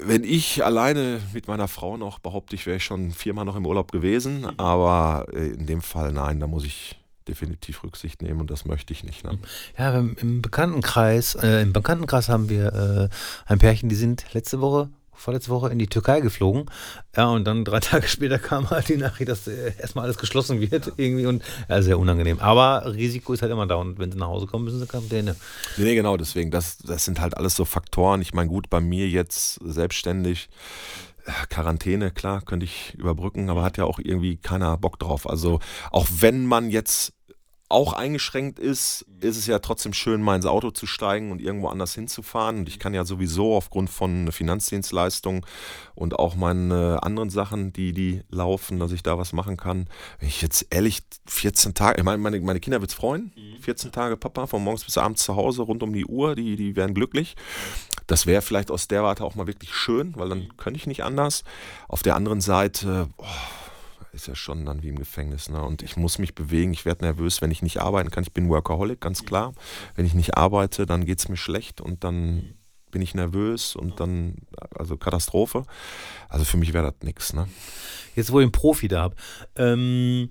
Wenn 0.00 0.24
ich 0.24 0.64
alleine 0.64 1.20
mit 1.32 1.46
meiner 1.46 1.68
Frau 1.68 1.96
noch 1.96 2.18
behaupte, 2.18 2.56
ich 2.56 2.66
wäre 2.66 2.80
schon 2.80 3.12
viermal 3.12 3.44
noch 3.44 3.54
im 3.54 3.66
Urlaub 3.66 3.92
gewesen, 3.92 4.58
aber 4.58 5.26
äh, 5.32 5.50
in 5.50 5.66
dem 5.66 5.82
Fall 5.82 6.10
nein, 6.12 6.40
da 6.40 6.46
muss 6.46 6.64
ich 6.64 6.98
definitiv 7.28 7.84
Rücksicht 7.84 8.22
nehmen 8.22 8.40
und 8.40 8.50
das 8.50 8.64
möchte 8.64 8.92
ich 8.92 9.04
nicht. 9.04 9.24
Ne? 9.24 9.38
Ja, 9.78 9.96
im 9.98 10.42
Bekanntenkreis, 10.42 11.36
äh, 11.36 11.62
im 11.62 11.72
Bekanntenkreis 11.72 12.28
haben 12.28 12.48
wir 12.48 13.10
äh, 13.12 13.50
ein 13.50 13.58
Pärchen, 13.58 13.88
die 13.88 13.94
sind 13.94 14.24
letzte 14.34 14.60
Woche, 14.60 14.90
vorletzte 15.14 15.50
Woche 15.50 15.70
in 15.70 15.78
die 15.78 15.86
Türkei 15.86 16.20
geflogen. 16.20 16.66
Ja, 17.16 17.28
und 17.28 17.44
dann 17.44 17.64
drei 17.64 17.80
Tage 17.80 18.08
später 18.08 18.38
kam 18.38 18.70
halt 18.70 18.88
die 18.88 18.96
Nachricht, 18.96 19.28
dass 19.28 19.46
äh, 19.46 19.72
erstmal 19.78 20.04
alles 20.04 20.18
geschlossen 20.18 20.60
wird 20.60 20.92
irgendwie 20.96 21.26
und 21.26 21.42
ja, 21.68 21.82
sehr 21.82 21.98
unangenehm. 21.98 22.38
Aber 22.40 22.94
Risiko 22.94 23.32
ist 23.32 23.42
halt 23.42 23.52
immer 23.52 23.66
da 23.66 23.76
und 23.76 23.98
wenn 23.98 24.12
sie 24.12 24.18
nach 24.18 24.28
Hause 24.28 24.46
kommen, 24.46 24.64
müssen 24.64 24.80
sie 24.80 24.86
Quarantäne. 24.86 25.36
Nee, 25.76 25.84
nee, 25.84 25.94
genau, 25.94 26.16
deswegen, 26.16 26.50
das, 26.50 26.78
das 26.78 27.04
sind 27.04 27.20
halt 27.20 27.36
alles 27.36 27.56
so 27.56 27.64
Faktoren. 27.64 28.22
Ich 28.22 28.34
meine, 28.34 28.48
gut, 28.48 28.70
bei 28.70 28.80
mir 28.80 29.08
jetzt 29.08 29.60
selbstständig, 29.64 30.48
äh, 31.26 31.30
Quarantäne, 31.48 32.10
klar, 32.10 32.42
könnte 32.42 32.64
ich 32.64 32.94
überbrücken, 32.94 33.50
aber 33.50 33.62
hat 33.62 33.76
ja 33.76 33.84
auch 33.84 33.98
irgendwie 33.98 34.36
keiner 34.36 34.76
Bock 34.76 34.98
drauf. 34.98 35.28
Also 35.28 35.60
auch 35.90 36.06
wenn 36.20 36.46
man 36.46 36.70
jetzt 36.70 37.12
auch 37.74 37.92
eingeschränkt 37.92 38.60
ist, 38.60 39.04
ist 39.20 39.36
es 39.36 39.48
ja 39.48 39.58
trotzdem 39.58 39.92
schön, 39.92 40.22
mal 40.22 40.36
ins 40.36 40.46
Auto 40.46 40.70
zu 40.70 40.86
steigen 40.86 41.32
und 41.32 41.40
irgendwo 41.40 41.66
anders 41.66 41.92
hinzufahren. 41.92 42.58
Und 42.58 42.68
ich 42.68 42.78
kann 42.78 42.94
ja 42.94 43.04
sowieso 43.04 43.56
aufgrund 43.56 43.90
von 43.90 44.30
Finanzdienstleistungen 44.30 45.44
und 45.96 46.16
auch 46.16 46.36
meine 46.36 47.02
anderen 47.02 47.30
Sachen, 47.30 47.72
die, 47.72 47.92
die 47.92 48.22
laufen, 48.30 48.78
dass 48.78 48.92
ich 48.92 49.02
da 49.02 49.18
was 49.18 49.32
machen 49.32 49.56
kann. 49.56 49.88
Wenn 50.20 50.28
ich 50.28 50.40
jetzt 50.40 50.68
ehrlich 50.70 51.02
14 51.26 51.74
Tage, 51.74 51.98
ich 51.98 52.04
meine, 52.04 52.18
meine, 52.18 52.40
meine 52.40 52.60
Kinder 52.60 52.80
wird 52.80 52.92
es 52.92 52.96
freuen. 52.96 53.32
14 53.62 53.90
Tage 53.90 54.16
Papa, 54.16 54.46
von 54.46 54.62
morgens 54.62 54.84
bis 54.84 54.96
abends 54.96 55.24
zu 55.24 55.34
Hause, 55.34 55.62
rund 55.62 55.82
um 55.82 55.92
die 55.92 56.06
Uhr, 56.06 56.36
die, 56.36 56.54
die 56.54 56.76
wären 56.76 56.94
glücklich. 56.94 57.34
Das 58.06 58.26
wäre 58.26 58.40
vielleicht 58.40 58.70
aus 58.70 58.86
der 58.86 59.02
Warte 59.02 59.24
auch 59.24 59.34
mal 59.34 59.48
wirklich 59.48 59.74
schön, 59.74 60.14
weil 60.16 60.28
dann 60.28 60.56
könnte 60.56 60.78
ich 60.78 60.86
nicht 60.86 61.02
anders. 61.02 61.42
Auf 61.88 62.04
der 62.04 62.14
anderen 62.14 62.40
Seite, 62.40 63.08
boah, 63.16 63.26
ist 64.14 64.28
ja 64.28 64.34
schon 64.34 64.64
dann 64.64 64.82
wie 64.82 64.88
im 64.88 64.98
Gefängnis. 64.98 65.48
Ne? 65.48 65.62
Und 65.62 65.82
ich 65.82 65.96
muss 65.96 66.18
mich 66.18 66.34
bewegen, 66.34 66.72
ich 66.72 66.84
werde 66.84 67.04
nervös, 67.04 67.42
wenn 67.42 67.50
ich 67.50 67.62
nicht 67.62 67.80
arbeiten 67.80 68.10
kann. 68.10 68.22
Ich 68.22 68.32
bin 68.32 68.48
Workaholic, 68.48 69.00
ganz 69.00 69.24
klar. 69.24 69.52
Wenn 69.94 70.06
ich 70.06 70.14
nicht 70.14 70.36
arbeite, 70.36 70.86
dann 70.86 71.04
geht 71.04 71.18
es 71.18 71.28
mir 71.28 71.36
schlecht 71.36 71.80
und 71.80 72.04
dann 72.04 72.54
bin 72.90 73.02
ich 73.02 73.14
nervös 73.14 73.74
und 73.74 73.98
dann, 73.98 74.36
also 74.76 74.96
Katastrophe. 74.96 75.64
Also 76.28 76.44
für 76.44 76.56
mich 76.56 76.72
wäre 76.72 76.92
das 76.92 77.02
nichts. 77.02 77.32
Ne? 77.32 77.48
Jetzt, 78.14 78.30
wo 78.30 78.38
ich 78.38 78.44
einen 78.44 78.52
Profi 78.52 78.86
da 78.86 79.02
habe, 79.02 79.16
ähm, 79.56 80.30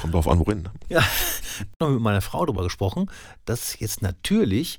Kommt 0.00 0.14
drauf 0.14 0.28
an, 0.28 0.38
worin. 0.38 0.62
Ne? 0.62 0.72
Ja, 0.88 1.00
ich 1.00 1.60
habe 1.60 1.70
noch 1.80 1.90
mit 1.90 2.00
meiner 2.00 2.20
Frau 2.20 2.44
darüber 2.44 2.62
gesprochen, 2.62 3.10
dass 3.44 3.78
jetzt 3.78 4.02
natürlich, 4.02 4.78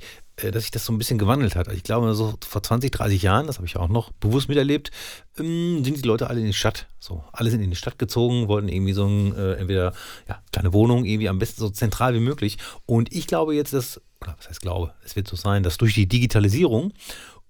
dass 0.51 0.63
sich 0.63 0.71
das 0.71 0.85
so 0.85 0.93
ein 0.93 0.97
bisschen 0.97 1.17
gewandelt 1.17 1.55
hat. 1.55 1.71
Ich 1.71 1.83
glaube, 1.83 2.13
so 2.15 2.35
vor 2.47 2.63
20, 2.63 2.91
30 2.91 3.21
Jahren, 3.21 3.47
das 3.47 3.57
habe 3.57 3.67
ich 3.67 3.77
auch 3.77 3.89
noch 3.89 4.11
bewusst 4.13 4.49
miterlebt, 4.49 4.91
ähm, 5.37 5.83
sind 5.83 5.97
die 5.97 6.07
Leute 6.07 6.29
alle 6.29 6.39
in 6.39 6.47
die 6.47 6.53
Stadt. 6.53 6.87
So, 6.99 7.23
alle 7.31 7.51
sind 7.51 7.61
in 7.61 7.69
die 7.69 7.75
Stadt 7.75 7.99
gezogen, 7.99 8.47
wollten 8.47 8.67
irgendwie 8.67 8.93
so 8.93 9.05
ein, 9.05 9.35
äh, 9.35 9.53
entweder 9.53 9.93
ja, 10.27 10.41
kleine 10.51 10.73
Wohnung, 10.73 11.05
irgendwie 11.05 11.29
am 11.29 11.39
besten 11.39 11.61
so 11.61 11.69
zentral 11.69 12.13
wie 12.13 12.19
möglich. 12.19 12.57
Und 12.85 13.13
ich 13.13 13.27
glaube 13.27 13.55
jetzt, 13.55 13.73
dass, 13.73 14.01
oder 14.21 14.35
was 14.37 14.49
heißt 14.49 14.61
glaube, 14.61 14.93
es 15.03 15.15
wird 15.15 15.27
so 15.27 15.35
sein, 15.35 15.63
dass 15.63 15.77
durch 15.77 15.93
die 15.93 16.07
Digitalisierung 16.07 16.93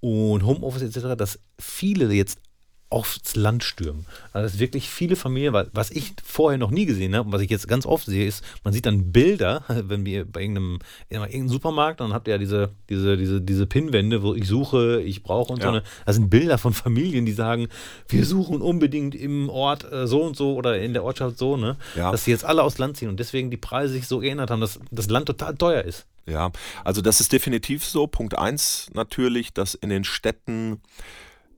und 0.01 0.45
Homeoffice 0.45 0.83
etc., 0.83 1.15
dass 1.17 1.39
viele 1.59 2.11
jetzt 2.13 2.39
aufs 2.91 3.35
Land 3.35 3.63
stürmen. 3.63 4.05
Also 4.33 4.47
dass 4.49 4.59
wirklich 4.59 4.89
viele 4.89 5.15
Familien, 5.15 5.53
was 5.73 5.91
ich 5.91 6.13
vorher 6.23 6.57
noch 6.57 6.71
nie 6.71 6.85
gesehen 6.87 7.15
habe 7.15 7.27
und 7.27 7.31
was 7.33 7.41
ich 7.41 7.49
jetzt 7.51 7.67
ganz 7.67 7.85
oft 7.85 8.05
sehe, 8.05 8.25
ist, 8.25 8.43
man 8.63 8.73
sieht 8.73 8.87
dann 8.87 9.11
Bilder, 9.11 9.63
wenn 9.67 10.05
wir 10.05 10.25
bei 10.25 10.41
irgendeinem, 10.41 10.79
in 11.09 11.17
irgendeinem 11.17 11.49
Supermarkt, 11.49 11.99
dann 11.99 12.13
habt 12.13 12.27
ihr 12.27 12.33
ja 12.33 12.37
diese, 12.39 12.71
diese, 12.89 13.15
diese, 13.15 13.41
diese 13.41 13.67
Pinwände, 13.67 14.23
wo 14.23 14.33
ich 14.33 14.47
suche, 14.47 15.01
ich 15.01 15.21
brauche 15.21 15.53
und 15.53 15.61
so 15.61 15.67
Ja. 15.67 15.73
eine, 15.73 15.83
das 16.05 16.15
sind 16.15 16.29
Bilder 16.31 16.57
von 16.57 16.73
Familien, 16.73 17.25
die 17.27 17.31
sagen, 17.33 17.67
wir 18.07 18.25
suchen 18.25 18.59
unbedingt 18.61 19.13
im 19.13 19.49
Ort 19.49 19.91
äh, 19.91 20.07
so 20.07 20.23
und 20.23 20.35
so 20.35 20.55
oder 20.55 20.81
in 20.81 20.93
der 20.93 21.03
Ortschaft 21.03 21.37
so, 21.37 21.57
ne? 21.57 21.77
Ja. 21.95 22.11
Dass 22.11 22.23
sie 22.25 22.31
jetzt 22.31 22.43
alle 22.45 22.63
aufs 22.63 22.79
Land 22.79 22.97
ziehen 22.97 23.09
und 23.09 23.19
deswegen 23.19 23.51
die 23.51 23.57
Preise 23.57 23.93
sich 23.93 24.07
so 24.07 24.17
geändert 24.19 24.49
haben, 24.49 24.61
dass 24.61 24.79
das 24.89 25.09
Land 25.09 25.27
total 25.27 25.55
teuer 25.55 25.83
ist. 25.83 26.07
Ja, 26.25 26.51
also 26.83 27.01
das 27.01 27.21
ist 27.21 27.31
definitiv 27.33 27.83
so. 27.85 28.07
Punkt 28.07 28.37
eins 28.37 28.87
natürlich, 28.93 29.53
dass 29.53 29.73
in 29.75 29.89
den 29.89 30.03
Städten 30.03 30.81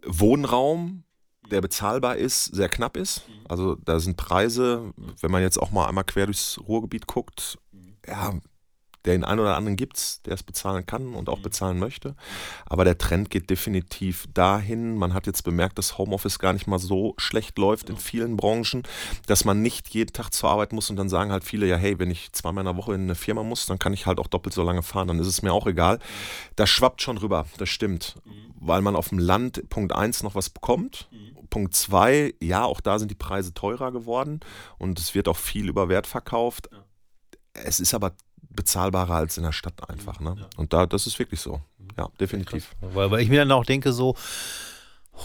Wohnraum, 0.05 1.03
der 1.51 1.61
bezahlbar 1.61 2.15
ist, 2.15 2.45
sehr 2.45 2.69
knapp 2.69 2.97
ist. 2.97 3.23
Also 3.47 3.75
da 3.75 3.99
sind 3.99 4.17
Preise, 4.17 4.93
wenn 5.19 5.31
man 5.31 5.41
jetzt 5.41 5.57
auch 5.57 5.71
mal 5.71 5.87
einmal 5.87 6.03
quer 6.03 6.25
durchs 6.25 6.59
Ruhrgebiet 6.67 7.07
guckt, 7.07 7.57
ja, 8.07 8.33
den 9.05 9.23
einen 9.23 9.39
oder 9.39 9.57
anderen 9.57 9.77
gibt's, 9.77 10.21
der 10.23 10.33
es 10.33 10.43
bezahlen 10.43 10.85
kann 10.85 11.15
und 11.15 11.29
auch 11.29 11.39
bezahlen 11.39 11.79
möchte. 11.79 12.15
Aber 12.65 12.85
der 12.85 12.97
Trend 12.97 13.29
geht 13.29 13.49
definitiv 13.49 14.27
dahin. 14.33 14.95
Man 14.95 15.13
hat 15.13 15.25
jetzt 15.25 15.43
bemerkt, 15.43 15.77
dass 15.77 15.97
Homeoffice 15.97 16.39
gar 16.39 16.53
nicht 16.53 16.67
mal 16.67 16.79
so 16.79 17.15
schlecht 17.17 17.57
läuft 17.57 17.89
in 17.89 17.97
vielen 17.97 18.37
Branchen, 18.37 18.83
dass 19.25 19.43
man 19.43 19.61
nicht 19.61 19.89
jeden 19.89 20.13
Tag 20.13 20.31
zur 20.31 20.49
Arbeit 20.49 20.71
muss 20.73 20.89
und 20.89 20.97
dann 20.97 21.09
sagen 21.09 21.31
halt 21.31 21.43
viele, 21.43 21.65
ja, 21.65 21.77
hey, 21.77 21.97
wenn 21.97 22.11
ich 22.11 22.31
zweimal 22.33 22.61
in 22.61 22.67
der 22.67 22.77
Woche 22.77 22.93
in 22.93 23.01
eine 23.01 23.15
Firma 23.15 23.43
muss, 23.43 23.65
dann 23.65 23.79
kann 23.79 23.93
ich 23.93 24.05
halt 24.05 24.19
auch 24.19 24.27
doppelt 24.27 24.53
so 24.53 24.63
lange 24.63 24.83
fahren, 24.83 25.07
dann 25.07 25.19
ist 25.19 25.27
es 25.27 25.41
mir 25.41 25.53
auch 25.53 25.67
egal. 25.67 25.99
Das 26.55 26.69
schwappt 26.69 27.01
schon 27.01 27.17
rüber, 27.17 27.45
das 27.57 27.69
stimmt. 27.69 28.15
Weil 28.59 28.81
man 28.81 28.95
auf 28.95 29.09
dem 29.09 29.17
Land, 29.17 29.67
Punkt 29.69 29.93
eins 29.93 30.21
noch 30.21 30.35
was 30.35 30.51
bekommt. 30.51 31.09
Punkt 31.51 31.75
zwei, 31.75 32.33
ja, 32.41 32.63
auch 32.63 32.81
da 32.81 32.97
sind 32.97 33.11
die 33.11 33.15
Preise 33.15 33.53
teurer 33.53 33.91
geworden 33.91 34.39
und 34.79 34.99
es 34.99 35.13
wird 35.13 35.27
auch 35.27 35.37
viel 35.37 35.69
über 35.69 35.89
Wert 35.89 36.07
verkauft. 36.07 36.69
Es 37.53 37.79
ist 37.79 37.93
aber 37.93 38.13
bezahlbarer 38.49 39.15
als 39.15 39.37
in 39.37 39.43
der 39.43 39.51
Stadt 39.51 39.87
einfach. 39.89 40.19
Ne? 40.19 40.35
Und 40.57 40.73
da, 40.73 40.87
das 40.87 41.05
ist 41.05 41.19
wirklich 41.19 41.39
so. 41.39 41.61
Ja, 41.97 42.09
definitiv. 42.19 42.75
Weil, 42.81 43.11
weil 43.11 43.21
ich 43.21 43.29
mir 43.29 43.39
dann 43.39 43.51
auch 43.51 43.65
denke, 43.65 43.93
so 43.93 44.15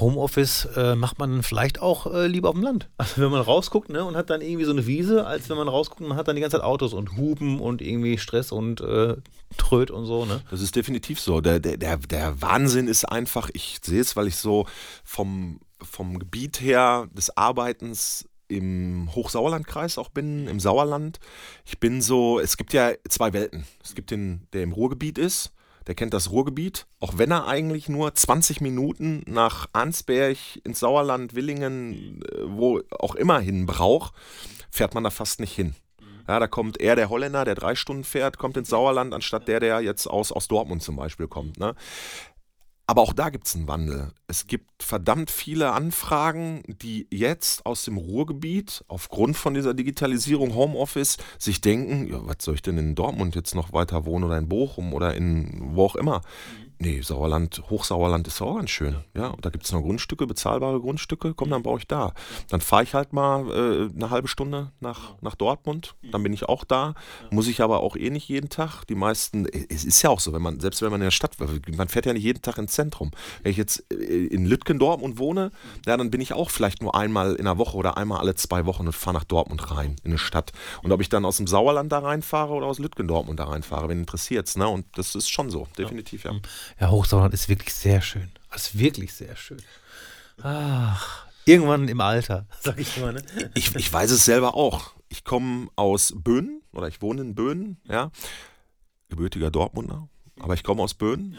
Homeoffice 0.01 0.67
äh, 0.77 0.97
macht 0.97 1.19
man 1.19 1.43
vielleicht 1.43 1.81
auch 1.81 2.13
äh, 2.13 2.27
lieber 2.27 2.51
auf 2.51 2.55
dem 2.55 2.65
Land. 2.65 2.91
Also 2.99 3.23
wenn 3.23 3.31
man 3.31 3.41
rausguckt 3.41 3.89
ne, 3.89 4.05
und 4.05 4.17
hat 4.17 4.31
dann 4.31 4.41
irgendwie 4.41 4.65
so 4.65 4.73
eine 4.73 4.87
Wiese, 4.87 5.27
als 5.27 5.49
wenn 5.49 5.57
man 5.57 5.69
rausguckt 5.69 6.01
und 6.01 6.09
man 6.09 6.19
hat 6.19 6.27
dann 6.27 6.35
die 6.35 6.43
ganze 6.43 6.57
Zeit 6.57 6.65
Autos 6.65 6.93
und 6.93 7.17
Hupen 7.17 7.61
und 7.61 7.81
irgendwie 7.81 8.19
Stress 8.19 8.51
und 8.53 8.81
äh, 8.81 9.17
Tröd 9.57 9.93
und 9.93 10.07
so. 10.07 10.25
Ne? 10.25 10.41
Das 10.51 10.61
ist 10.61 10.75
definitiv 10.75 11.21
so. 11.21 11.41
Der, 11.41 11.61
der, 11.61 11.77
der, 11.77 11.99
der 11.99 12.43
Wahnsinn 12.43 12.89
ist 12.89 13.05
einfach, 13.05 13.49
ich 13.53 13.79
sehe 13.83 14.01
es, 14.01 14.17
weil 14.17 14.27
ich 14.27 14.37
so 14.37 14.67
vom, 15.05 15.61
vom 15.83 16.19
Gebiet 16.19 16.61
her 16.61 17.09
des 17.13 17.37
Arbeitens 17.37 18.29
im 18.49 19.09
Hochsauerlandkreis 19.15 19.99
auch 19.99 20.09
bin, 20.09 20.47
im 20.47 20.61
Sauerland. 20.61 21.19
Ich 21.65 21.79
bin 21.79 22.01
so, 22.01 22.39
es 22.39 22.57
gibt 22.57 22.73
ja 22.73 22.93
zwei 23.09 23.33
Welten. 23.33 23.67
Es 23.83 23.95
gibt 23.95 24.11
den, 24.11 24.47
der 24.53 24.63
im 24.63 24.73
Ruhrgebiet 24.73 25.19
ist, 25.19 25.53
der 25.87 25.95
kennt 25.95 26.15
das 26.15 26.31
Ruhrgebiet, 26.31 26.87
auch 27.01 27.19
wenn 27.19 27.31
er 27.31 27.47
eigentlich 27.47 27.89
nur 27.89 28.15
20 28.15 28.61
Minuten 28.61 29.23
nach 29.27 29.69
Arnsberg 29.73 30.37
ins 30.65 30.81
Sauerland, 30.81 31.35
Willingen, 31.35 32.23
äh, 32.23 32.39
wo 32.45 32.81
auch 32.99 33.15
immer 33.15 33.39
hin 33.39 33.67
braucht, 33.67 34.15
fährt 34.71 34.95
man 34.95 35.05
da 35.05 35.11
fast 35.11 35.41
nicht 35.41 35.55
hin. 35.55 35.75
Ja, 36.29 36.41
da 36.41 36.49
kommt 36.49 36.81
eher 36.81 36.97
der 36.97 37.09
Holländer, 37.09 37.45
der 37.45 37.55
drei 37.55 37.77
Stunden 37.77 38.03
fährt, 38.03 38.37
kommt 38.37 38.57
ins 38.57 38.69
Sauerland, 38.69 39.15
anstatt 39.15 39.47
der, 39.47 39.61
der 39.61 39.81
jetzt 39.81 40.09
aus, 40.09 40.33
aus 40.33 40.49
Dortmund 40.49 40.83
zum 40.83 40.97
Beispiel 40.97 41.29
kommt. 41.29 41.59
Ne? 41.61 41.77
Aber 42.89 43.03
auch 43.03 43.13
da 43.13 43.31
gibt 43.31 43.49
es 43.49 43.57
einen 43.57 43.67
Wandel. 43.67 44.13
Es 44.29 44.47
gibt 44.47 44.83
verdammt 44.83 45.33
viele 45.33 45.73
Anfragen, 45.73 46.63
die 46.69 47.09
jetzt 47.11 47.67
aus 47.67 47.85
dem 47.85 47.97
Ruhrgebiet 47.97 48.85
aufgrund 48.87 49.37
von 49.37 49.55
dieser 49.55 49.75
Digitalisierung 49.75 50.55
Homeoffice 50.55 51.17
sich 51.37 51.61
denken, 51.61 52.07
ja, 52.07 52.21
was 52.23 52.37
soll 52.41 52.55
ich 52.55 52.63
denn 52.63 52.79
in 52.79 52.95
Dortmund 52.95 53.35
jetzt 53.35 53.57
noch 53.57 53.73
weiter 53.73 54.07
wohnen 54.07 54.25
oder 54.25 54.39
in 54.39 54.49
Bochum 54.49 54.93
oder 54.93 55.15
in 55.17 55.75
wo 55.75 55.85
auch 55.85 55.97
immer. 55.97 56.21
Nee, 56.79 57.01
Sauerland, 57.03 57.63
Hochsauerland 57.71 58.27
ist 58.27 58.43
auch 58.43 58.57
ganz 58.57 58.71
schön. 58.71 58.97
Ja, 59.15 59.29
und 59.29 59.45
da 59.45 59.51
gibt 59.51 59.65
es 59.65 59.73
noch 59.73 59.83
Grundstücke, 59.83 60.27
bezahlbare 60.27 60.81
Grundstücke, 60.81 61.35
komm, 61.35 61.51
dann 61.51 61.63
baue 61.63 61.79
ich 61.79 61.87
da. 61.87 62.13
Dann 62.49 62.61
fahre 62.61 62.83
ich 62.83 62.95
halt 62.95 63.13
mal 63.13 63.51
äh, 63.51 63.95
eine 63.95 64.11
halbe 64.11 64.29
Stunde 64.29 64.73
nach, 64.81 65.15
nach 65.21 65.35
Dortmund, 65.35 65.95
dann 66.11 66.23
bin 66.23 66.33
ich 66.33 66.49
auch 66.49 66.65
da. 66.65 66.95
Muss 67.31 67.49
ich 67.49 67.61
aber 67.61 67.81
auch 67.81 67.97
eh 67.97 68.11
nicht 68.11 68.29
jeden 68.29 68.49
Tag. 68.49 68.85
Die 68.87 68.95
meisten, 68.95 69.47
äh, 69.47 69.67
es 69.69 69.85
ist 69.85 70.03
ja 70.03 70.11
auch 70.11 70.21
so, 70.21 70.33
wenn 70.33 70.43
man, 70.43 70.61
selbst 70.61 70.83
wenn 70.83 70.91
man 70.91 71.01
in 71.01 71.07
der 71.07 71.11
Stadt, 71.11 71.37
man 71.77 71.89
fährt 71.89 72.07
ja 72.07 72.13
nicht 72.13 72.25
jeden 72.25 72.43
Tag 72.43 72.59
ins 72.59 72.73
Zentrum. 72.73 73.11
Wenn 73.43 73.51
ich 73.51 73.57
jetzt 73.57 73.85
äh, 73.93 74.27
in 74.27 74.47
Lütgendorf 74.47 74.87
Dortmund 74.87 75.19
wohne, 75.19 75.51
ja, 75.85 75.97
dann 75.97 76.13
bin 76.13 76.21
ich 76.21 76.33
auch 76.33 76.49
vielleicht 76.49 76.81
nur 76.81 76.95
einmal 76.95 77.35
in 77.35 77.45
der 77.45 77.59
Woche 77.59 77.77
oder 77.77 77.97
einmal 77.97 78.21
alle 78.21 78.37
zwei 78.37 78.67
Wochen 78.67 78.87
und 78.87 78.93
fahre 78.93 79.17
nach 79.17 79.25
Dortmund 79.25 79.73
rein, 79.73 79.97
in 80.05 80.13
eine 80.13 80.19
Stadt. 80.19 80.53
Und 80.83 80.93
ob 80.93 81.01
ich 81.01 81.09
dann 81.09 81.25
aus 81.25 81.39
dem 81.39 81.49
Sauerland 81.49 81.91
da 81.91 81.99
reinfahre 81.99 82.53
oder 82.53 82.67
aus 82.67 82.79
Lütgendorf 82.79 83.17
Dortmund 83.17 83.41
da 83.41 83.45
reinfahre, 83.45 83.89
wen 83.89 84.01
interessiert's, 84.01 84.57
ne? 84.57 84.69
Und 84.69 84.87
das 84.97 85.15
ist 85.15 85.29
schon 85.29 85.51
so, 85.51 85.67
definitiv, 85.79 86.25
ja. 86.25 86.33
Ja, 86.33 86.39
Hochsauerland 86.81 87.35
ist 87.35 87.49
wirklich 87.49 87.75
sehr 87.75 88.01
schön. 88.01 88.31
Das 88.51 88.69
ist 88.69 88.79
wirklich 88.79 89.13
sehr 89.13 89.37
schön. 89.37 89.63
Ach, 90.43 91.27
irgendwann 91.45 91.89
im 91.89 92.01
Alter, 92.01 92.47
sag 92.61 92.79
ich 92.79 92.97
mal. 92.99 93.15
Ne? 93.15 93.23
Ich, 93.55 93.75
ich 93.75 93.93
weiß 93.93 94.11
es 94.11 94.25
selber 94.25 94.55
auch. 94.55 94.95
Ich 95.09 95.25
komme 95.25 95.69
aus 95.77 96.13
Böhnen 96.17 96.63
oder 96.73 96.89
ich 96.89 97.01
wohne 97.03 97.23
in 97.23 97.35
Böhnen, 97.35 97.81
ja. 97.89 98.11
Gebürtiger 99.09 99.51
Dortmunder, 99.51 100.09
aber 100.41 100.55
ich 100.55 100.65
komme 100.65 100.83
aus 100.83 100.95
Böhnen 100.95 101.39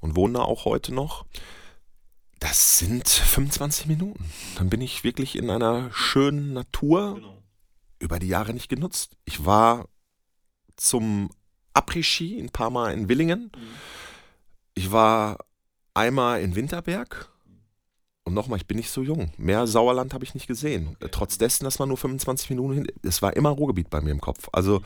und 0.00 0.16
wohne 0.16 0.34
da 0.34 0.40
auch 0.40 0.64
heute 0.64 0.92
noch. 0.92 1.24
Das 2.40 2.78
sind 2.78 3.08
25 3.08 3.86
Minuten. 3.86 4.24
Dann 4.56 4.68
bin 4.68 4.80
ich 4.80 5.04
wirklich 5.04 5.36
in 5.36 5.48
einer 5.48 5.90
schönen 5.92 6.52
Natur 6.52 7.20
über 8.00 8.18
die 8.18 8.28
Jahre 8.28 8.52
nicht 8.52 8.68
genutzt. 8.68 9.16
Ich 9.24 9.46
war 9.46 9.88
zum 10.76 11.30
Après-Ski 11.72 12.38
ein 12.38 12.50
paar 12.50 12.70
Mal 12.70 12.92
in 12.92 13.08
Willingen. 13.08 13.50
Ich 14.74 14.90
war 14.92 15.38
einmal 15.94 16.40
in 16.42 16.56
Winterberg. 16.56 17.30
Und 18.24 18.32
nochmal, 18.32 18.58
ich 18.58 18.66
bin 18.66 18.78
nicht 18.78 18.90
so 18.90 19.02
jung. 19.02 19.32
Mehr 19.36 19.66
Sauerland 19.66 20.14
habe 20.14 20.24
ich 20.24 20.34
nicht 20.34 20.46
gesehen. 20.46 20.96
Trotz 21.10 21.36
dessen, 21.36 21.64
dass 21.64 21.78
man 21.78 21.88
nur 21.88 21.98
25 21.98 22.50
Minuten 22.50 22.74
hin. 22.74 22.86
Es 23.02 23.20
war 23.20 23.36
immer 23.36 23.50
Ruhrgebiet 23.50 23.90
bei 23.90 24.00
mir 24.00 24.12
im 24.12 24.20
Kopf. 24.20 24.48
Also, 24.52 24.80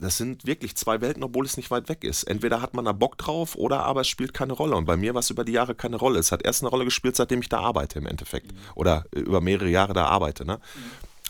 das 0.00 0.16
sind 0.16 0.46
wirklich 0.46 0.74
zwei 0.74 1.02
Welten, 1.02 1.22
obwohl 1.22 1.44
es 1.44 1.58
nicht 1.58 1.70
weit 1.70 1.90
weg 1.90 2.02
ist. 2.02 2.24
Entweder 2.24 2.62
hat 2.62 2.72
man 2.72 2.86
da 2.86 2.92
Bock 2.92 3.18
drauf 3.18 3.56
oder 3.56 3.84
aber 3.84 4.00
es 4.00 4.08
spielt 4.08 4.32
keine 4.32 4.54
Rolle. 4.54 4.74
Und 4.74 4.86
bei 4.86 4.96
mir 4.96 5.12
war 5.12 5.20
es 5.20 5.28
über 5.28 5.44
die 5.44 5.52
Jahre 5.52 5.74
keine 5.74 5.96
Rolle. 5.96 6.18
Es 6.18 6.32
hat 6.32 6.44
erst 6.44 6.62
eine 6.62 6.70
Rolle 6.70 6.86
gespielt, 6.86 7.14
seitdem 7.14 7.42
ich 7.42 7.50
da 7.50 7.60
arbeite 7.60 7.98
im 7.98 8.06
Endeffekt. 8.06 8.52
Oder 8.74 9.04
äh, 9.14 9.20
über 9.20 9.42
mehrere 9.42 9.68
Jahre 9.68 9.92
da 9.92 10.06
arbeite. 10.06 10.46
Ne? 10.46 10.58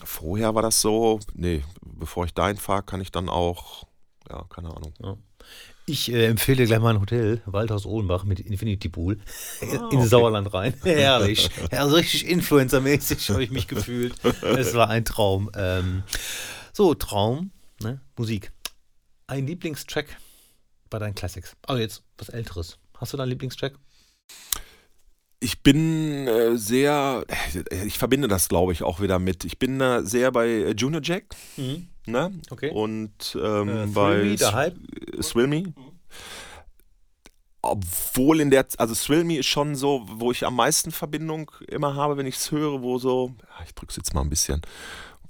Vorher 0.05 0.55
war 0.55 0.61
das 0.61 0.79
so, 0.79 1.19
nee, 1.33 1.63
bevor 1.81 2.25
ich 2.25 2.33
dahin 2.33 2.57
fahre, 2.57 2.83
kann 2.83 3.01
ich 3.01 3.11
dann 3.11 3.27
auch, 3.27 3.85
ja, 4.29 4.43
keine 4.49 4.69
Ahnung. 4.69 4.93
Ich 5.85 6.11
äh, 6.11 6.27
empfehle 6.27 6.57
dir 6.57 6.65
gleich 6.65 6.79
mal 6.79 6.95
ein 6.95 7.01
Hotel, 7.01 7.41
Waldhaus 7.45 7.85
Ohlenbach 7.85 8.23
mit 8.23 8.39
Infinity 8.39 8.87
Pool, 8.87 9.19
in 9.91 10.07
Sauerland 10.07 10.53
rein. 10.53 10.73
Herrlich. 10.83 11.49
Ja, 11.71 11.87
so 11.89 11.95
richtig 11.95 12.25
Influencer-mäßig 12.27 13.29
habe 13.29 13.43
ich 13.43 13.51
mich 13.51 13.67
gefühlt. 13.67 14.15
Es 14.43 14.73
war 14.75 14.89
ein 14.89 15.03
Traum. 15.03 15.51
Ähm, 15.55 16.03
so, 16.71 16.93
Traum, 16.93 17.51
ne? 17.81 17.99
Musik. 18.17 18.51
Ein 19.27 19.45
Lieblingstrack 19.45 20.05
bei 20.89 20.99
deinen 20.99 21.15
Classics. 21.15 21.55
Aber 21.63 21.79
jetzt 21.79 22.03
was 22.17 22.29
Älteres. 22.29 22.77
Hast 22.97 23.11
du 23.11 23.17
da 23.17 23.23
einen 23.23 23.31
Lieblingstrack? 23.31 23.73
Ich 25.41 25.61
bin 25.63 26.27
äh, 26.27 26.55
sehr, 26.55 27.25
ich 27.85 27.97
verbinde 27.97 28.29
das, 28.29 28.47
glaube 28.47 28.71
ich, 28.71 28.83
auch 28.83 29.01
wieder 29.01 29.19
mit. 29.19 29.43
Ich 29.43 29.59
bin 29.59 29.81
äh, 29.81 30.05
sehr 30.05 30.31
bei 30.31 30.47
äh, 30.47 30.71
Junior 30.71 31.01
Jack. 31.03 31.35
Ne? 32.05 32.31
Okay. 32.49 32.69
Und 32.71 33.37
ähm, 33.41 33.69
Äh, 33.69 33.85
bei 33.87 34.15
Thrill 34.15 34.29
Me, 34.31 34.35
der 34.35 34.53
Hype? 34.53 34.75
Swill 35.21 35.47
Me. 35.47 35.73
Obwohl 37.61 38.41
in 38.41 38.49
der, 38.49 38.65
also 38.77 38.93
Thrill 38.93 39.23
Me 39.23 39.37
ist 39.37 39.45
schon 39.45 39.75
so, 39.75 40.05
wo 40.07 40.31
ich 40.31 40.45
am 40.45 40.55
meisten 40.55 40.91
Verbindung 40.91 41.49
immer 41.69 41.95
habe, 41.95 42.17
wenn 42.17 42.25
ich 42.25 42.35
es 42.35 42.51
höre, 42.51 42.81
wo 42.81 42.97
so, 42.97 43.33
ich 43.65 43.73
drück's 43.73 43.95
jetzt 43.95 44.13
mal 44.13 44.21
ein 44.21 44.29
bisschen, 44.29 44.61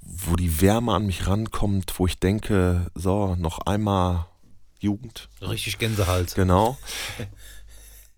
wo 0.00 0.34
die 0.34 0.60
Wärme 0.60 0.94
an 0.94 1.06
mich 1.06 1.28
rankommt, 1.28 1.94
wo 1.98 2.06
ich 2.06 2.18
denke, 2.18 2.90
so, 2.94 3.36
noch 3.36 3.60
einmal 3.60 4.26
Jugend. 4.80 5.28
Richtig 5.40 5.78
Gänsehals. 5.78 6.34
Genau. 6.34 6.76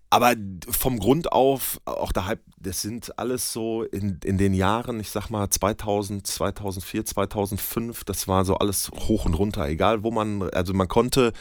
Aber 0.09 0.35
vom 0.69 0.99
Grund 0.99 1.33
auf, 1.33 1.81
auch 1.83 2.13
der 2.13 2.27
Hype, 2.27 2.39
das 2.57 2.81
sind 2.81 3.19
alles 3.19 3.51
so 3.51 3.83
in, 3.83 4.19
in 4.23 4.37
den 4.37 4.53
Jahren, 4.53 5.01
ich 5.01 5.11
sag 5.11 5.29
mal 5.29 5.49
2000, 5.49 6.25
2004, 6.25 7.05
2005, 7.05 8.05
das 8.05 8.25
war 8.25 8.45
so 8.45 8.55
alles 8.55 8.89
hoch 8.91 9.25
und 9.25 9.33
runter, 9.33 9.67
egal 9.67 10.03
wo 10.03 10.11
man, 10.11 10.43
also 10.51 10.73
man 10.73 10.87
konnte, 10.87 11.33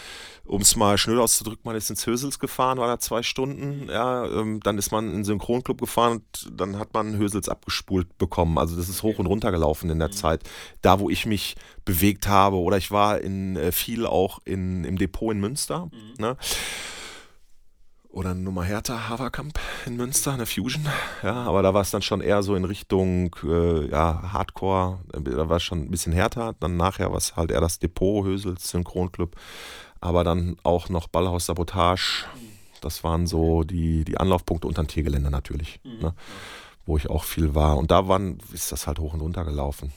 um 0.44 0.62
es 0.62 0.74
mal 0.74 0.98
schnell 0.98 1.20
auszudrücken, 1.20 1.62
man 1.62 1.76
ist 1.76 1.90
ins 1.90 2.06
Hösels 2.06 2.40
gefahren, 2.40 2.78
war 2.78 2.88
da 2.88 2.98
zwei 2.98 3.22
Stunden, 3.22 3.88
ja, 3.88 4.26
ähm, 4.26 4.58
dann 4.60 4.78
ist 4.78 4.90
man 4.90 5.06
in 5.06 5.12
den 5.18 5.24
Synchronclub 5.24 5.80
gefahren 5.80 6.14
und 6.18 6.60
dann 6.60 6.76
hat 6.76 6.92
man 6.92 7.16
Hösels 7.16 7.48
abgespult 7.48 8.18
bekommen, 8.18 8.58
also 8.58 8.74
das 8.74 8.88
ist 8.88 9.04
hoch 9.04 9.20
und 9.20 9.26
runter 9.26 9.52
gelaufen 9.52 9.90
in 9.90 10.00
der 10.00 10.10
Zeit, 10.10 10.42
da 10.82 10.98
wo 10.98 11.08
ich 11.08 11.24
mich 11.24 11.54
bewegt 11.84 12.26
habe 12.26 12.56
oder 12.56 12.78
ich 12.78 12.90
war 12.90 13.20
in 13.20 13.54
äh, 13.54 13.70
viel 13.70 14.06
auch 14.06 14.40
in, 14.44 14.82
im 14.82 14.98
Depot 14.98 15.32
in 15.32 15.38
Münster, 15.38 15.88
ne? 16.18 16.36
Oder 18.16 18.30
eine 18.30 18.40
Nummer 18.40 18.64
härter, 18.64 19.10
Haverkamp 19.10 19.58
in 19.84 19.96
Münster, 19.96 20.32
eine 20.32 20.46
Fusion. 20.46 20.86
Ja, 21.22 21.34
aber 21.34 21.62
da 21.62 21.74
war 21.74 21.82
es 21.82 21.90
dann 21.90 22.00
schon 22.00 22.22
eher 22.22 22.42
so 22.42 22.54
in 22.54 22.64
Richtung 22.64 23.36
äh, 23.44 23.90
ja, 23.90 24.32
Hardcore, 24.32 25.00
da 25.12 25.48
war 25.50 25.58
es 25.58 25.62
schon 25.62 25.82
ein 25.82 25.90
bisschen 25.90 26.14
härter. 26.14 26.54
Dann 26.58 26.78
nachher 26.78 27.10
war 27.10 27.18
es 27.18 27.36
halt 27.36 27.50
eher 27.50 27.60
das 27.60 27.78
Depot, 27.78 28.24
Hösels, 28.24 28.70
Synchronclub. 28.70 29.36
Aber 30.00 30.24
dann 30.24 30.56
auch 30.62 30.88
noch 30.88 31.08
Ballhaus 31.08 31.44
Sabotage. 31.44 32.24
Das 32.80 33.04
waren 33.04 33.26
so 33.26 33.64
die, 33.64 34.04
die 34.04 34.16
Anlaufpunkte 34.16 34.66
unter 34.66 34.82
dem 34.82 34.88
Tiergelände 34.88 35.30
natürlich, 35.30 35.80
ne, 35.84 36.14
wo 36.86 36.96
ich 36.96 37.10
auch 37.10 37.24
viel 37.24 37.54
war. 37.54 37.76
Und 37.76 37.90
da 37.90 38.08
waren, 38.08 38.38
ist 38.50 38.72
das 38.72 38.86
halt 38.86 38.98
hoch 38.98 39.12
und 39.12 39.20
runter 39.20 39.44
gelaufen. 39.44 39.92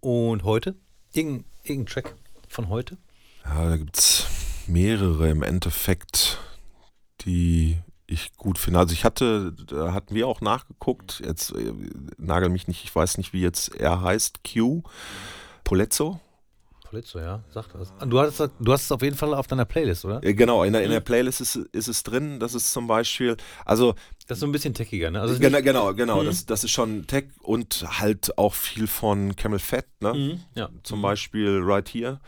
Und 0.00 0.42
heute? 0.42 0.74
Irgendein, 1.12 1.44
irgendein 1.62 1.92
Track 1.92 2.16
von 2.48 2.68
heute? 2.68 2.96
Ja, 3.44 3.70
da 3.70 3.76
gibt 3.76 3.96
es 3.96 4.26
mehrere 4.66 5.28
im 5.28 5.42
Endeffekt, 5.42 6.38
die 7.24 7.78
ich 8.06 8.36
gut 8.36 8.58
finde. 8.58 8.80
Also 8.80 8.92
ich 8.92 9.04
hatte, 9.04 9.52
da 9.68 9.92
hatten 9.92 10.14
wir 10.14 10.26
auch 10.26 10.40
nachgeguckt, 10.40 11.22
jetzt 11.24 11.52
äh, 11.54 11.72
nagel 12.18 12.48
mich 12.48 12.66
nicht, 12.66 12.82
ich 12.84 12.94
weiß 12.94 13.18
nicht, 13.18 13.32
wie 13.32 13.40
jetzt 13.40 13.74
er 13.76 14.02
heißt, 14.02 14.40
Q, 14.42 14.82
Polezzo. 15.64 16.20
Polizzo, 16.84 17.20
ja, 17.20 17.44
sagt 17.50 17.72
das. 17.76 17.92
Du 18.08 18.18
hast, 18.18 18.40
du 18.58 18.72
hast 18.72 18.82
es 18.82 18.90
auf 18.90 19.00
jeden 19.02 19.14
Fall 19.16 19.32
auf 19.32 19.46
deiner 19.46 19.64
Playlist, 19.64 20.04
oder? 20.04 20.20
Äh, 20.24 20.34
Genau, 20.34 20.64
in 20.64 20.72
der, 20.72 20.82
in 20.82 20.90
der 20.90 20.98
Playlist 20.98 21.40
ist, 21.40 21.54
ist 21.54 21.86
es 21.86 22.02
drin. 22.02 22.40
Das 22.40 22.52
ist 22.52 22.72
zum 22.72 22.88
Beispiel, 22.88 23.36
also 23.64 23.94
Das 24.26 24.38
ist 24.38 24.40
so 24.40 24.46
ein 24.46 24.50
bisschen 24.52 24.74
techiger, 24.74 25.12
ne? 25.12 25.20
Also 25.20 25.38
genau, 25.38 25.62
genau, 25.62 25.94
genau 25.94 26.22
Mhm. 26.22 26.26
das, 26.26 26.46
das 26.46 26.64
ist 26.64 26.72
schon 26.72 27.06
Tech 27.06 27.26
und 27.42 27.84
halt 28.00 28.36
auch 28.38 28.54
viel 28.54 28.88
von 28.88 29.36
Camel 29.36 29.60
Fat, 29.60 29.86
ne? 30.00 30.14
Mhm, 30.14 30.40
ja. 30.56 30.68
Zum 30.82 31.00
Beispiel 31.00 31.60
Right 31.62 31.88
Here, 31.90 32.18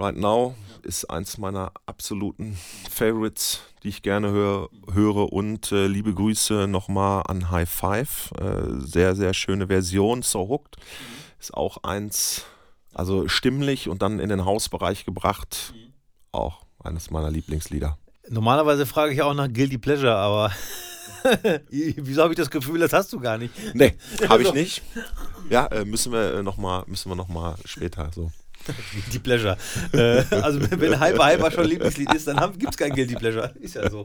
Right 0.00 0.16
Now 0.16 0.54
ist 0.82 1.10
eins 1.10 1.38
meiner 1.38 1.72
absoluten 1.86 2.56
Favorites, 2.88 3.62
die 3.82 3.88
ich 3.88 4.02
gerne 4.02 4.30
hör, 4.30 4.68
höre. 4.92 5.32
Und 5.32 5.72
äh, 5.72 5.88
liebe 5.88 6.14
Grüße 6.14 6.68
nochmal 6.68 7.24
an 7.26 7.50
High 7.50 7.68
Five. 7.68 8.30
Äh, 8.38 8.78
sehr, 8.78 9.16
sehr 9.16 9.34
schöne 9.34 9.66
Version. 9.66 10.22
So 10.22 10.48
Hooked 10.48 10.76
ist 11.40 11.52
auch 11.52 11.78
eins, 11.82 12.44
also 12.94 13.26
stimmlich 13.26 13.88
und 13.88 14.00
dann 14.00 14.20
in 14.20 14.28
den 14.28 14.44
Hausbereich 14.44 15.04
gebracht. 15.04 15.74
Auch 16.30 16.64
eines 16.78 17.10
meiner 17.10 17.32
Lieblingslieder. 17.32 17.98
Normalerweise 18.28 18.86
frage 18.86 19.14
ich 19.14 19.22
auch 19.22 19.34
nach 19.34 19.48
Guilty 19.52 19.78
Pleasure, 19.78 20.14
aber 20.14 20.52
wieso 21.70 22.22
habe 22.22 22.34
ich 22.34 22.38
das 22.38 22.50
Gefühl, 22.50 22.78
das 22.78 22.92
hast 22.92 23.12
du 23.12 23.18
gar 23.18 23.36
nicht? 23.36 23.52
Nee, 23.74 23.96
habe 24.28 24.44
ich 24.44 24.52
nicht. 24.52 24.82
Ja, 25.50 25.66
äh, 25.66 25.84
müssen 25.84 26.12
wir 26.12 26.34
äh, 26.34 26.42
nochmal 26.44 26.84
noch 26.86 27.28
mal 27.28 27.56
später 27.64 28.10
so. 28.14 28.30
Guilty 28.92 29.18
Pleasure. 29.18 29.56
äh, 29.92 30.24
also 30.42 30.60
wenn 30.70 31.00
Hyper 31.00 31.26
Hyper 31.26 31.50
schon 31.50 31.64
Lieblingslied 31.64 32.12
ist, 32.14 32.28
dann 32.28 32.58
gibt 32.58 32.72
es 32.72 32.76
kein 32.76 32.92
Guilty 32.92 33.14
Pleasure. 33.14 33.52
Ist 33.60 33.74
ja 33.74 33.88
so. 33.90 34.04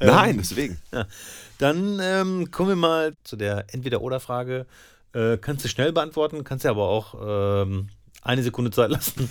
Nein, 0.00 0.38
deswegen. 0.38 0.78
Dann 1.58 2.00
ähm, 2.02 2.50
kommen 2.50 2.70
wir 2.70 2.76
mal 2.76 3.14
zu 3.24 3.36
der 3.36 3.66
Entweder-Oder-Frage. 3.72 4.66
Äh, 5.12 5.38
kannst 5.38 5.64
du 5.64 5.68
schnell 5.68 5.92
beantworten, 5.92 6.42
kannst 6.42 6.64
du 6.64 6.68
aber 6.68 6.88
auch 6.88 7.62
ähm, 7.62 7.88
eine 8.22 8.42
Sekunde 8.42 8.70
Zeit 8.70 8.90
lassen. 8.90 9.30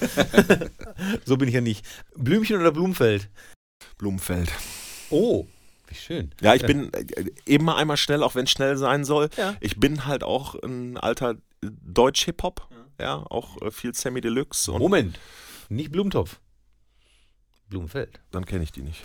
so 1.25 1.35
bin 1.35 1.49
ich 1.49 1.55
ja 1.55 1.61
nicht. 1.61 1.85
Blümchen 2.15 2.59
oder 2.59 2.71
Blumenfeld? 2.71 3.29
Blumenfeld. 3.97 4.49
Oh, 5.09 5.45
wie 5.87 5.95
schön. 5.95 6.31
Ja, 6.41 6.55
ich 6.55 6.65
bin 6.65 6.93
äh, 6.93 7.25
eben 7.45 7.65
mal 7.65 7.75
einmal 7.75 7.97
schnell, 7.97 8.23
auch 8.23 8.35
wenn 8.35 8.45
es 8.45 8.51
schnell 8.51 8.77
sein 8.77 9.03
soll. 9.03 9.29
Ja. 9.37 9.55
Ich 9.59 9.79
bin 9.79 10.05
halt 10.05 10.23
auch 10.23 10.55
ein 10.63 10.97
alter 10.97 11.35
Deutsch-Hip-Hop. 11.61 12.67
Ja, 12.71 12.77
auch 12.99 13.61
äh, 13.61 13.71
viel 13.71 13.93
Sammy 13.93 14.21
Deluxe. 14.21 14.71
Und 14.71 14.81
Moment, 14.81 15.19
nicht 15.69 15.91
Blumentopf. 15.91 16.39
Blumenfeld. 17.69 18.19
dann 18.31 18.45
kenne 18.45 18.63
ich 18.63 18.71
die 18.71 18.83
nicht. 18.83 19.03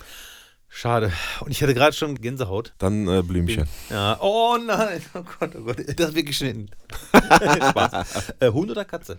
Schade. 0.68 1.10
Und 1.40 1.50
ich 1.50 1.62
hatte 1.62 1.72
gerade 1.74 1.96
schon 1.96 2.14
Gänsehaut. 2.20 2.74
Dann 2.78 3.08
äh, 3.08 3.22
Blümchen. 3.22 3.66
Ja. 3.88 4.18
Oh 4.20 4.58
nein. 4.58 5.02
Oh 5.14 5.22
Gott, 5.22 5.56
oh 5.56 5.62
Gott. 5.62 5.78
Das 5.98 6.14
wird 6.14 6.26
geschnitten. 6.26 6.70
Spaß. 7.14 8.34
Äh, 8.40 8.50
Hund 8.50 8.70
oder 8.70 8.84
Katze? 8.84 9.18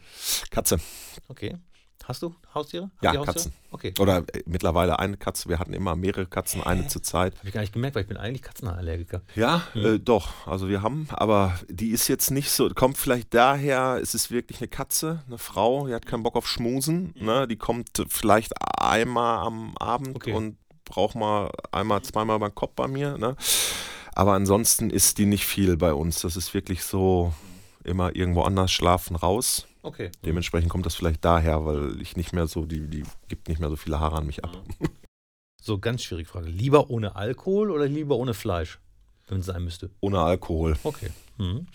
Katze. 0.52 0.78
Okay. 1.28 1.58
Hast 2.10 2.24
du 2.24 2.34
Haustiere? 2.56 2.90
Habt 3.04 3.16
Ja? 3.16 3.24
Katzen. 3.24 3.54
Okay. 3.70 3.94
Oder 4.00 4.24
äh, 4.34 4.42
mittlerweile 4.48 4.98
eine 4.98 5.16
Katze. 5.16 5.48
Wir 5.48 5.60
hatten 5.60 5.74
immer 5.74 5.96
mehrere 5.96 6.26
Katzen, 6.26 6.64
eine 6.64 6.88
zur 6.88 7.04
Zeit. 7.04 7.38
Habe 7.38 7.48
ich 7.50 7.54
gar 7.54 7.62
nicht 7.62 7.72
gemerkt, 7.72 7.96
weil 7.96 8.02
ich 8.02 8.08
bin 8.08 8.18
eigentlich 8.18 8.42
Katzenallergiker. 8.42 9.22
Ja, 9.36 9.62
äh, 9.76 10.00
doch. 10.00 10.48
Also 10.48 10.70
wir 10.70 10.82
haben, 10.82 11.08
aber 11.12 11.54
die 11.70 11.90
ist 11.92 12.08
jetzt 12.08 12.32
nicht 12.32 12.50
so, 12.50 12.68
kommt 12.70 12.98
vielleicht 12.98 13.36
daher, 13.36 14.00
es 14.02 14.16
ist 14.16 14.32
wirklich 14.32 14.60
eine 14.60 14.70
Katze, 14.70 15.22
eine 15.28 15.38
Frau, 15.38 15.86
die 15.86 15.94
hat 15.94 16.08
keinen 16.08 16.24
Bock 16.24 16.36
auf 16.36 16.48
Schmusen. 16.48 17.14
Ne? 17.16 17.48
Die 17.48 17.58
kommt 17.58 17.90
vielleicht 18.10 18.54
einmal 18.80 19.46
am 19.46 19.78
Abend 19.78 20.16
Okay. 20.16 20.34
und 20.34 20.58
braucht 20.86 21.14
mal 21.14 21.52
einmal, 21.72 22.02
zweimal 22.02 22.40
beim 22.40 22.56
Kopf 22.56 22.74
bei 22.76 22.88
mir. 22.88 23.20
Ne? 23.20 23.36
Aber 24.16 24.34
ansonsten 24.34 24.90
ist 24.90 25.20
die 25.20 25.28
nicht 25.28 25.46
viel 25.46 25.78
bei 25.78 25.94
uns. 25.94 26.22
Das 26.22 26.36
ist 26.36 26.56
wirklich 26.56 26.84
so 26.84 27.34
immer 27.84 28.16
irgendwo 28.16 28.42
anders 28.42 28.72
schlafen 28.72 29.16
raus. 29.16 29.68
Okay. 29.82 30.12
Dementsprechend 30.26 30.70
kommt 30.70 30.86
das 30.86 30.96
vielleicht 30.96 31.24
daher, 31.24 31.66
weil 31.66 32.02
ich 32.02 32.18
nicht 32.18 32.34
mehr 32.34 32.48
so, 32.48 32.66
die, 32.66 32.88
die 32.88 33.04
gibt 33.28 33.48
nicht 33.48 33.60
mehr 33.60 33.70
so 33.70 33.76
viele 33.76 34.00
Haare 34.00 34.18
an 34.18 34.26
mich 34.26 34.44
ab. 34.44 34.52
So, 35.62 35.78
ganz 35.78 36.04
schwierige 36.04 36.30
Frage. 36.30 36.48
Lieber 36.50 36.90
ohne 36.90 37.16
Alkohol 37.16 37.72
oder 37.72 37.86
lieber 37.86 38.16
ohne 38.16 38.34
Fleisch? 38.34 38.80
Wenn 39.28 39.42
es 39.42 39.46
sein 39.46 39.64
müsste. 39.64 39.90
Ohne 40.00 40.20
Alkohol. 40.20 40.78
Okay. 40.84 41.10
Mhm. 41.38 41.68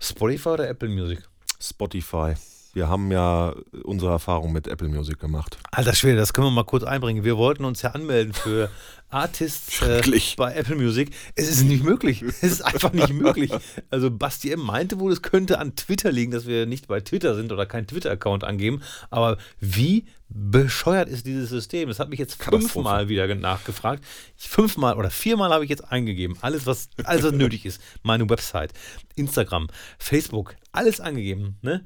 Spotify 0.00 0.48
oder 0.48 0.68
Apple 0.68 0.88
Music? 0.88 1.22
Spotify. 1.60 2.34
Wir 2.74 2.88
haben 2.88 3.12
ja 3.12 3.54
unsere 3.84 4.10
Erfahrung 4.12 4.52
mit 4.52 4.66
Apple 4.66 4.88
Music 4.88 5.18
gemacht. 5.18 5.58
Alter 5.70 5.94
Schwede, 5.94 6.16
das 6.16 6.32
können 6.32 6.46
wir 6.46 6.50
mal 6.52 6.64
kurz 6.64 6.84
einbringen. 6.84 7.22
Wir 7.22 7.36
wollten 7.36 7.64
uns 7.66 7.82
ja 7.82 7.90
anmelden 7.90 8.32
für 8.32 8.70
Artists 9.10 9.82
äh, 9.82 10.00
bei 10.38 10.54
Apple 10.54 10.76
Music. 10.76 11.10
Es 11.34 11.50
ist 11.50 11.64
nicht 11.64 11.84
möglich. 11.84 12.22
Es 12.22 12.42
ist 12.42 12.62
einfach 12.62 12.94
nicht 12.94 13.12
möglich. 13.12 13.52
Also 13.90 14.10
Basti 14.10 14.50
M. 14.52 14.60
meinte 14.60 14.98
wohl, 15.00 15.12
es 15.12 15.20
könnte 15.20 15.58
an 15.58 15.76
Twitter 15.76 16.10
liegen, 16.10 16.32
dass 16.32 16.46
wir 16.46 16.64
nicht 16.64 16.88
bei 16.88 17.00
Twitter 17.00 17.34
sind 17.34 17.52
oder 17.52 17.66
keinen 17.66 17.86
Twitter-Account 17.86 18.42
angeben. 18.42 18.80
Aber 19.10 19.36
wie 19.60 20.06
bescheuert 20.30 21.10
ist 21.10 21.26
dieses 21.26 21.50
System? 21.50 21.88
Das 21.90 21.98
hat 21.98 22.08
mich 22.08 22.18
jetzt 22.18 22.42
fünfmal 22.42 23.10
wieder 23.10 23.26
ge- 23.26 23.36
nachgefragt. 23.36 24.02
Ich, 24.38 24.48
fünfmal 24.48 24.96
oder 24.96 25.10
viermal 25.10 25.52
habe 25.52 25.64
ich 25.64 25.68
jetzt 25.70 25.92
eingegeben. 25.92 26.38
Alles, 26.40 26.64
was, 26.64 26.88
alles, 27.04 27.22
was 27.24 27.32
nötig 27.32 27.66
ist. 27.66 27.82
Meine 28.02 28.30
Website, 28.30 28.72
Instagram, 29.14 29.66
Facebook, 29.98 30.56
alles 30.72 31.00
angegeben. 31.00 31.58
Ne? 31.60 31.84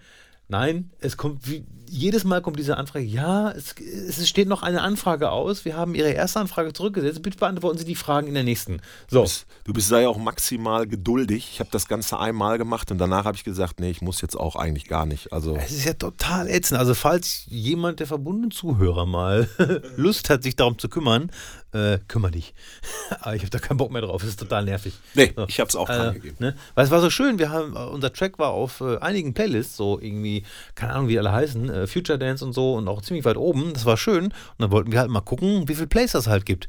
Nein, 0.48 0.90
es 1.00 1.16
kommt 1.16 1.48
wie, 1.48 1.64
jedes 1.88 2.24
Mal 2.24 2.42
kommt 2.42 2.58
diese 2.58 2.76
Anfrage, 2.76 3.04
ja, 3.04 3.50
es, 3.50 3.74
es 3.80 4.28
steht 4.28 4.48
noch 4.48 4.62
eine 4.62 4.82
Anfrage 4.82 5.30
aus. 5.30 5.64
Wir 5.64 5.76
haben 5.76 5.94
Ihre 5.94 6.10
erste 6.10 6.40
Anfrage 6.40 6.72
zurückgesetzt. 6.72 7.22
Bitte 7.22 7.38
beantworten 7.38 7.78
Sie 7.78 7.84
die 7.84 7.94
Fragen 7.94 8.28
in 8.28 8.34
der 8.34 8.44
nächsten. 8.44 8.80
So. 9.08 9.26
Du 9.64 9.72
bist 9.72 9.90
da 9.90 10.00
ja 10.00 10.08
auch 10.08 10.18
maximal 10.18 10.86
geduldig. 10.86 11.48
Ich 11.52 11.60
habe 11.60 11.70
das 11.72 11.88
Ganze 11.88 12.18
einmal 12.18 12.58
gemacht 12.58 12.90
und 12.90 12.98
danach 12.98 13.24
habe 13.24 13.36
ich 13.36 13.44
gesagt, 13.44 13.80
nee, 13.80 13.90
ich 13.90 14.02
muss 14.02 14.20
jetzt 14.20 14.36
auch 14.36 14.56
eigentlich 14.56 14.86
gar 14.86 15.06
nicht. 15.06 15.32
Also 15.32 15.56
Es 15.56 15.72
ist 15.72 15.84
ja 15.84 15.94
total 15.94 16.48
ätzend. 16.48 16.78
Also, 16.78 16.94
falls 16.94 17.44
jemand 17.46 18.00
der 18.00 18.06
verbundenen 18.06 18.50
Zuhörer 18.50 19.06
mal 19.06 19.48
Lust 19.96 20.30
hat, 20.30 20.42
sich 20.42 20.56
darum 20.56 20.78
zu 20.78 20.88
kümmern, 20.88 21.30
äh, 21.76 21.98
kümmere 22.08 22.32
dich. 22.32 22.54
Aber 23.20 23.34
ich 23.36 23.42
habe 23.42 23.50
da 23.50 23.58
keinen 23.58 23.76
Bock 23.76 23.90
mehr 23.92 24.02
drauf. 24.02 24.22
Es 24.22 24.30
ist 24.30 24.40
total 24.40 24.64
nervig. 24.64 24.94
Nee, 25.14 25.32
So. 25.36 25.44
ich 25.48 25.60
habe 25.60 25.68
es 25.68 25.76
auch 25.76 25.88
Äh, 25.88 25.92
angegeben. 25.92 26.36
ne? 26.40 26.56
Weil 26.74 26.84
es 26.84 26.90
war 26.90 27.00
so 27.00 27.10
schön, 27.10 27.38
wir 27.38 27.50
haben, 27.50 27.76
äh, 27.76 27.78
unser 27.80 28.12
Track 28.12 28.38
war 28.38 28.50
auf 28.50 28.80
äh, 28.80 28.98
einigen 28.98 29.34
Playlists, 29.34 29.76
so 29.76 29.98
irgendwie, 30.00 30.44
keine 30.74 30.94
Ahnung, 30.94 31.08
wie 31.08 31.18
alle 31.18 31.32
heißen, 31.32 31.68
äh, 31.70 31.86
Future 31.86 32.18
Dance 32.18 32.44
und 32.44 32.52
so 32.52 32.74
und 32.74 32.88
auch 32.88 33.02
ziemlich 33.02 33.24
weit 33.24 33.36
oben. 33.36 33.72
Das 33.74 33.84
war 33.84 33.96
schön. 33.96 34.24
Und 34.26 34.32
dann 34.58 34.70
wollten 34.70 34.90
wir 34.92 35.00
halt 35.00 35.10
mal 35.10 35.20
gucken, 35.20 35.68
wie 35.68 35.74
viele 35.74 35.86
Plays 35.86 36.12
das 36.12 36.26
halt 36.26 36.46
gibt. 36.46 36.66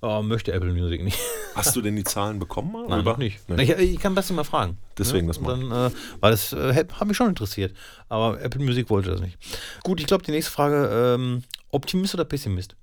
Oh, 0.00 0.22
möchte 0.22 0.52
Apple 0.52 0.72
Music 0.72 1.02
nicht. 1.02 1.18
Hast 1.56 1.74
du 1.74 1.80
denn 1.82 1.96
die 1.96 2.04
Zahlen 2.04 2.38
bekommen? 2.38 2.70
Mal, 2.70 2.82
Nein, 2.88 3.00
oder? 3.00 3.10
noch 3.10 3.18
nicht. 3.18 3.40
Nee. 3.48 3.64
Ich, 3.64 3.70
ich 3.70 3.98
kann 3.98 4.14
Basti 4.14 4.32
mal 4.32 4.44
fragen. 4.44 4.78
Deswegen 4.96 5.26
ne? 5.26 5.32
das 5.32 5.38
Und 5.38 5.68
mal. 5.68 5.80
Dann, 5.88 5.90
äh, 5.92 5.94
weil 6.20 6.30
das 6.30 6.52
äh, 6.52 6.72
hat 6.72 7.06
mich 7.08 7.16
schon 7.16 7.30
interessiert. 7.30 7.74
Aber 8.08 8.40
Apple 8.40 8.62
Music 8.64 8.90
wollte 8.90 9.10
das 9.10 9.20
nicht. 9.20 9.36
Gut, 9.82 9.98
ich 10.00 10.06
glaube, 10.06 10.22
die 10.22 10.30
nächste 10.30 10.52
Frage: 10.52 11.16
ähm, 11.16 11.42
Optimist 11.72 12.14
oder 12.14 12.24
Pessimist? 12.24 12.76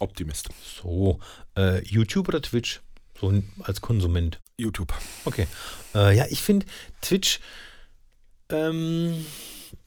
Optimist. 0.00 0.48
So, 0.82 1.20
äh, 1.56 1.82
YouTube 1.84 2.28
oder 2.28 2.42
Twitch? 2.42 2.80
So 3.18 3.42
als 3.62 3.80
Konsument. 3.80 4.40
YouTube. 4.58 4.92
Okay. 5.24 5.46
Äh, 5.94 6.16
ja, 6.16 6.26
ich 6.28 6.40
finde 6.42 6.66
Twitch. 7.02 7.40
Ähm, 8.48 9.24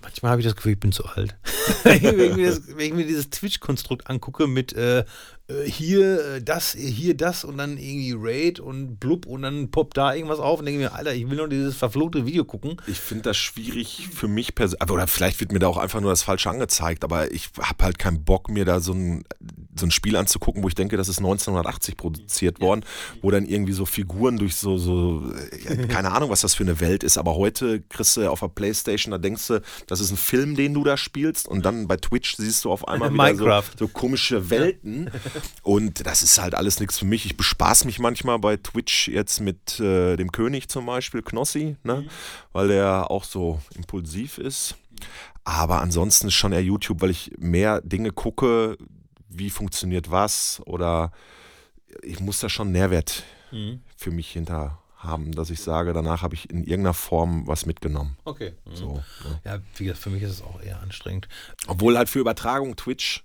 manchmal 0.01 0.31
habe 0.31 0.41
ich 0.41 0.47
das 0.47 0.55
Gefühl, 0.55 0.73
ich 0.73 0.79
bin 0.79 0.91
zu 0.91 1.05
alt. 1.05 1.35
wenn, 1.83 2.03
ich 2.03 2.35
mir 2.35 2.47
das, 2.47 2.67
wenn 2.67 2.85
ich 2.85 2.93
mir 2.93 3.05
dieses 3.05 3.29
Twitch-Konstrukt 3.29 4.09
angucke 4.09 4.47
mit 4.47 4.73
äh, 4.73 5.05
äh, 5.49 5.69
hier 5.69 6.35
äh, 6.35 6.41
das, 6.41 6.73
hier 6.73 7.17
das 7.17 7.43
und 7.43 7.57
dann 7.57 7.77
irgendwie 7.77 8.15
Raid 8.17 8.59
und 8.59 8.99
blub 8.99 9.25
und 9.25 9.41
dann 9.41 9.71
poppt 9.71 9.97
da 9.97 10.13
irgendwas 10.13 10.39
auf 10.39 10.59
und 10.59 10.65
denke 10.65 10.79
mir, 10.79 10.93
Alter, 10.93 11.13
ich 11.13 11.29
will 11.29 11.37
nur 11.37 11.49
dieses 11.49 11.75
verfluchte 11.75 12.25
Video 12.25 12.45
gucken. 12.45 12.77
Ich 12.87 12.99
finde 12.99 13.23
das 13.23 13.37
schwierig 13.37 14.09
für 14.13 14.27
mich 14.27 14.55
persönlich. 14.55 14.89
Oder 14.89 15.07
vielleicht 15.07 15.39
wird 15.39 15.51
mir 15.51 15.59
da 15.59 15.67
auch 15.67 15.77
einfach 15.77 16.01
nur 16.01 16.11
das 16.11 16.23
Falsche 16.23 16.49
angezeigt, 16.49 17.03
aber 17.03 17.31
ich 17.31 17.49
habe 17.59 17.83
halt 17.83 17.99
keinen 17.99 18.23
Bock, 18.23 18.49
mir 18.49 18.65
da 18.65 18.79
so 18.79 18.93
ein, 18.93 19.23
so 19.75 19.85
ein 19.85 19.91
Spiel 19.91 20.15
anzugucken, 20.15 20.63
wo 20.63 20.67
ich 20.67 20.75
denke, 20.75 20.97
das 20.97 21.09
ist 21.09 21.17
1980 21.17 21.97
produziert 21.97 22.61
worden, 22.61 22.85
wo 23.21 23.31
dann 23.31 23.45
irgendwie 23.45 23.73
so 23.73 23.85
Figuren 23.85 24.37
durch 24.37 24.55
so, 24.55 24.77
so 24.77 25.23
äh, 25.31 25.75
ja, 25.77 25.87
keine 25.87 26.11
Ahnung, 26.15 26.29
was 26.29 26.41
das 26.41 26.53
für 26.53 26.63
eine 26.63 26.79
Welt 26.79 27.03
ist, 27.03 27.17
aber 27.17 27.35
heute 27.35 27.81
kriegst 27.81 28.17
du 28.17 28.29
auf 28.29 28.41
der 28.41 28.49
Playstation, 28.49 29.11
da 29.11 29.17
denkst 29.17 29.47
du, 29.47 29.61
das 29.89 29.99
ist 29.99 30.11
ein 30.11 30.17
Film, 30.17 30.55
den 30.55 30.73
du 30.73 30.83
da 30.83 30.97
spielst 30.97 31.47
und 31.47 31.65
dann 31.65 31.87
bei 31.87 31.97
Twitch 31.97 32.35
siehst 32.37 32.63
du 32.63 32.71
auf 32.71 32.87
einmal 32.87 33.11
wieder 33.11 33.63
so, 33.63 33.69
so 33.77 33.87
komische 33.87 34.49
Welten 34.49 35.09
und 35.63 36.05
das 36.05 36.21
ist 36.21 36.39
halt 36.39 36.53
alles 36.53 36.79
nichts 36.79 36.99
für 36.99 37.05
mich. 37.05 37.25
Ich 37.25 37.37
bespaß 37.37 37.85
mich 37.85 37.99
manchmal 37.99 38.37
bei 38.39 38.57
Twitch 38.57 39.07
jetzt 39.07 39.39
mit 39.39 39.79
äh, 39.79 40.15
dem 40.15 40.31
König 40.31 40.69
zum 40.69 40.85
Beispiel, 40.85 41.21
Knossi, 41.23 41.75
ne? 41.83 42.05
weil 42.53 42.67
der 42.67 43.09
auch 43.09 43.23
so 43.23 43.59
impulsiv 43.75 44.37
ist. 44.37 44.75
Aber 45.43 45.81
ansonsten 45.81 46.27
ist 46.27 46.35
schon 46.35 46.51
eher 46.51 46.63
YouTube, 46.63 47.01
weil 47.01 47.09
ich 47.09 47.31
mehr 47.39 47.81
Dinge 47.81 48.11
gucke, 48.11 48.77
wie 49.27 49.49
funktioniert 49.49 50.11
was 50.11 50.61
oder 50.65 51.11
ich 52.03 52.19
muss 52.19 52.39
da 52.39 52.49
schon 52.49 52.71
Nährwert 52.71 53.23
für 53.97 54.11
mich 54.11 54.29
hinter 54.31 54.79
haben, 54.99 55.31
dass 55.31 55.49
ich 55.49 55.61
sage, 55.61 55.93
danach 55.93 56.21
habe 56.21 56.35
ich 56.35 56.49
in 56.49 56.59
irgendeiner 56.59 56.93
Form 56.93 57.47
was 57.47 57.65
mitgenommen. 57.65 58.17
Okay. 58.25 58.53
So, 58.73 58.95
ne? 59.23 59.41
Ja, 59.45 59.59
wie 59.77 59.85
gesagt, 59.85 60.03
für 60.03 60.09
mich 60.09 60.21
ist 60.23 60.31
es 60.31 60.41
auch 60.41 60.61
eher 60.61 60.81
anstrengend. 60.81 61.27
Obwohl 61.67 61.97
halt 61.97 62.09
für 62.09 62.19
Übertragung 62.19 62.75
Twitch 62.75 63.23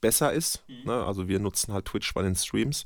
besser 0.00 0.32
ist. 0.32 0.64
Ne? 0.84 0.92
Also 0.92 1.28
wir 1.28 1.38
nutzen 1.38 1.72
halt 1.72 1.84
Twitch 1.86 2.12
bei 2.14 2.22
den 2.22 2.34
Streams, 2.34 2.84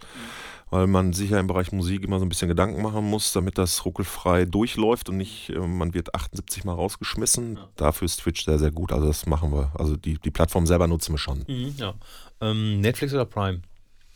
weil 0.70 0.86
man 0.86 1.12
sich 1.12 1.30
ja 1.30 1.40
im 1.40 1.46
Bereich 1.46 1.72
Musik 1.72 2.02
immer 2.02 2.18
so 2.18 2.24
ein 2.24 2.28
bisschen 2.28 2.48
Gedanken 2.48 2.82
machen 2.82 3.08
muss, 3.08 3.32
damit 3.32 3.58
das 3.58 3.84
ruckelfrei 3.84 4.44
durchläuft 4.44 5.08
und 5.08 5.16
nicht, 5.16 5.50
äh, 5.50 5.58
man 5.58 5.94
wird 5.94 6.14
78 6.14 6.64
Mal 6.64 6.74
rausgeschmissen. 6.74 7.58
Dafür 7.76 8.06
ist 8.06 8.18
Twitch 8.18 8.44
sehr, 8.44 8.58
sehr 8.58 8.70
gut. 8.70 8.92
Also 8.92 9.06
das 9.06 9.26
machen 9.26 9.52
wir. 9.52 9.72
Also 9.78 9.96
die, 9.96 10.18
die 10.18 10.30
Plattform 10.30 10.66
selber 10.66 10.86
nutzen 10.86 11.14
wir 11.14 11.18
schon. 11.18 11.44
Mhm, 11.46 11.74
ja. 11.78 11.94
Ähm, 12.40 12.80
Netflix 12.80 13.14
oder 13.14 13.24
Prime? 13.24 13.62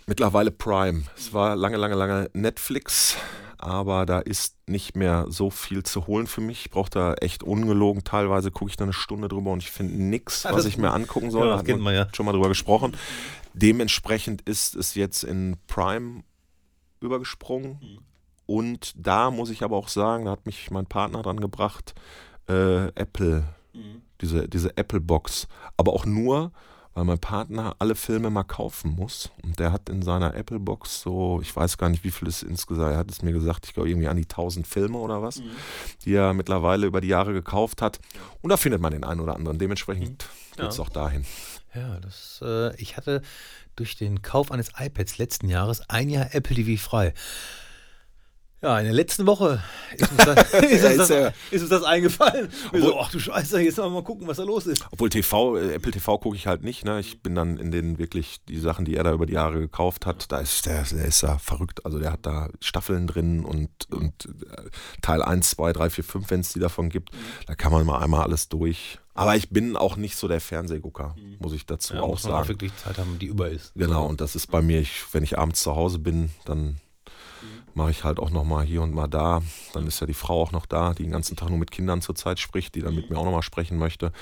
Mittlerweile 0.07 0.51
Prime. 0.51 1.05
Es 1.17 1.33
war 1.33 1.57
lange, 1.57 1.77
lange, 1.77 1.95
lange 1.95 2.31
Netflix, 2.33 3.17
aber 3.63 4.07
da 4.07 4.21
ist 4.21 4.57
nicht 4.67 4.97
mehr 4.97 5.27
so 5.29 5.51
viel 5.51 5.83
zu 5.83 6.07
holen 6.07 6.27
für 6.27 6.41
mich. 6.41 6.67
Ich 6.67 6.71
brauche 6.71 6.91
da 6.91 7.15
echt 7.15 7.43
ungelogen. 7.43 8.05
Teilweise 8.05 8.51
gucke 8.51 8.71
ich 8.71 8.77
da 8.77 8.85
eine 8.85 8.93
Stunde 8.93 9.29
drüber 9.29 9.51
und 9.51 9.63
ich 9.63 9.71
finde 9.71 9.95
nichts, 10.03 10.45
was 10.45 10.65
ich 10.65 10.79
mir 10.79 10.93
angucken 10.93 11.31
soll. 11.31 11.47
Ja, 11.47 11.51
Da 11.53 11.57
das 11.59 11.67
kennt 11.67 11.83
man 11.83 11.95
ja. 11.95 12.09
schon 12.15 12.27
mal 12.27 12.33
drüber 12.33 12.49
gesprochen. 12.49 12.97
Dementsprechend 13.53 14.43
ist 14.43 14.75
es 14.77 14.95
jetzt 14.95 15.25
in 15.25 15.57
Prime 15.67 16.23
übergesprungen. 17.01 18.01
Und 18.47 18.93
da 18.97 19.31
muss 19.31 19.51
ich 19.51 19.63
aber 19.63 19.77
auch 19.77 19.89
sagen, 19.89 20.25
da 20.25 20.33
hat 20.33 20.47
mich 20.47 20.71
mein 20.71 20.87
Partner 20.87 21.23
dran 21.23 21.39
gebracht, 21.39 21.95
äh, 22.49 22.87
Apple, 22.95 23.45
diese, 24.21 24.49
diese 24.49 24.77
Apple-Box. 24.77 25.49
Aber 25.77 25.93
auch 25.93 26.07
nur, 26.07 26.53
weil 27.01 27.07
mein 27.07 27.19
Partner 27.19 27.75
alle 27.79 27.95
Filme 27.95 28.29
mal 28.29 28.43
kaufen 28.45 28.91
muss. 28.91 29.31
Und 29.43 29.59
der 29.59 29.73
hat 29.73 29.89
in 29.89 30.03
seiner 30.03 30.35
Apple-Box 30.35 31.01
so, 31.01 31.41
ich 31.41 31.57
weiß 31.57 31.79
gar 31.79 31.89
nicht, 31.89 32.05
wie 32.05 32.11
viel 32.11 32.29
es 32.29 32.43
insgesamt, 32.43 32.93
er 32.93 32.99
hat 32.99 33.11
es 33.11 33.23
mir 33.23 33.33
gesagt, 33.33 33.65
ich 33.65 33.73
glaube 33.73 33.89
irgendwie 33.89 34.09
an 34.09 34.19
die 34.19 34.25
1000 34.25 34.67
Filme 34.67 34.99
oder 34.99 35.23
was, 35.23 35.41
die 36.05 36.13
er 36.13 36.35
mittlerweile 36.35 36.87
über 36.87 37.01
die 37.01 37.09
Jahre 37.09 37.33
gekauft 37.33 37.81
hat. 37.81 38.01
Und 38.43 38.51
da 38.51 38.59
findet 38.59 38.83
man 38.83 38.93
den 38.93 39.03
einen 39.05 39.21
oder 39.21 39.35
anderen. 39.35 39.59
Dementsprechend 39.59 40.27
Ja. 40.59 40.65
geht 40.65 40.73
es 40.73 40.79
auch 40.81 40.91
dahin. 40.91 41.25
Ja, 41.75 41.99
das, 42.01 42.41
äh, 42.45 42.77
ich 42.77 42.99
hatte 42.99 43.23
durch 43.77 43.97
den 43.97 44.21
Kauf 44.21 44.53
eines 44.53 44.73
iPads 44.77 45.17
letzten 45.17 45.49
Jahres 45.49 45.89
ein 45.89 46.11
Jahr 46.11 46.35
Apple 46.35 46.55
TV 46.57 46.79
frei. 46.83 47.15
Ja, 48.63 48.79
in 48.79 48.85
der 48.85 48.93
letzten 48.93 49.27
Woche 49.27 49.63
ist 49.97 50.11
uns 50.11 50.25
das, 50.25 50.53
ist 50.63 50.85
uns 50.85 51.09
das, 51.09 51.33
ist 51.51 51.61
uns 51.63 51.71
das 51.71 51.83
eingefallen. 51.83 52.51
Wir 52.73 52.83
so, 52.83 52.99
ach 53.01 53.11
du 53.11 53.19
Scheiße, 53.19 53.61
jetzt 53.61 53.79
mal, 53.79 53.89
mal 53.89 54.05
gucken, 54.05 54.27
was 54.27 54.37
da 54.37 54.43
los 54.43 54.67
ist. 54.67 54.85
Obwohl 54.91 55.09
TV, 55.09 55.57
äh, 55.57 55.75
Apple 55.75 55.93
TV 55.93 56.19
gucke 56.19 56.37
ich 56.37 56.47
halt 56.47 56.63
nicht. 56.63 56.85
Ne? 56.85 57.01
Ich 57.01 57.23
bin 57.23 57.35
dann 57.35 57.57
in 57.57 57.71
den 57.71 57.99
wirklich 57.99 58.45
die 58.49 58.59
Sachen, 58.59 58.85
die 58.85 58.97
er 58.97 59.05
da 59.05 59.13
über 59.13 59.25
die 59.25 59.33
Jahre 59.33 59.61
gekauft 59.61 60.05
hat, 60.05 60.31
da 60.31 60.39
ist 60.39 60.67
der, 60.67 60.83
der 60.83 61.07
ist 61.07 61.23
ja 61.23 61.39
verrückt. 61.39 61.87
Also 61.87 61.99
der 61.99 62.13
hat 62.13 62.27
da 62.27 62.51
Staffeln 62.61 63.07
drin 63.07 63.45
und, 63.45 63.71
und 63.91 64.27
äh, 64.27 64.69
Teil 65.01 65.23
1, 65.23 65.51
2, 65.51 65.73
3, 65.73 65.91
4, 65.91 66.05
5, 66.05 66.31
wenn 66.31 66.41
es 66.41 66.53
die 66.53 66.61
davon 66.61 66.91
gibt. 66.91 67.11
Da 67.47 67.55
kann 67.55 67.73
man 67.73 67.87
mal 67.87 68.03
einmal 68.03 68.23
alles 68.23 68.51
durch. 68.51 68.99
Aber 69.15 69.37
ich 69.37 69.51
bin 69.51 69.77
auch 69.77 69.97
nicht 69.97 70.17
so 70.17 70.29
der 70.29 70.41
Fernsehgucker, 70.41 71.15
muss 71.41 71.53
ich 71.53 71.67
dazu 71.67 71.95
Ja, 71.95 72.01
auch 72.01 72.09
muss 72.09 72.25
man 72.25 72.33
auch 72.33 72.37
sagen. 72.39 72.49
wirklich 72.49 72.77
Zeit 72.77 72.99
haben, 72.99 73.19
die 73.19 73.27
über 73.27 73.49
ist. 73.49 73.73
Genau, 73.75 74.07
und 74.07 74.21
das 74.21 74.37
ist 74.37 74.47
bei 74.47 74.63
mir, 74.63 74.81
ich, 74.81 75.03
wenn 75.13 75.25
ich 75.25 75.39
abends 75.39 75.63
zu 75.63 75.75
Hause 75.77 75.99
bin, 75.99 76.31
dann 76.45 76.81
mache 77.75 77.91
ich 77.91 78.05
halt 78.05 78.19
auch 78.19 78.31
noch 78.31 78.45
mal 78.45 78.65
hier 78.65 78.83
und 78.83 78.95
mal 78.95 79.07
da. 79.07 79.43
Dann 79.73 79.87
ist 79.87 80.01
ja 80.01 80.07
die 80.07 80.15
Frau 80.15 80.43
auch 80.43 80.53
noch 80.53 80.67
da, 80.67 80.95
die 80.95 81.03
den 81.03 81.13
ganzen 81.13 81.37
Tag 81.37 81.49
nur 81.49 81.59
mit 81.59 81.71
Kindern 81.71 82.03
zurzeit 82.03 82.39
spricht, 82.39 82.75
die 82.75 82.83
dann 82.83 82.95
mit 82.95 83.11
mir 83.11 83.19
auch 83.19 83.25
noch 83.25 83.33
mal 83.33 83.43
sprechen 83.43 83.79
möchte. 83.79 84.13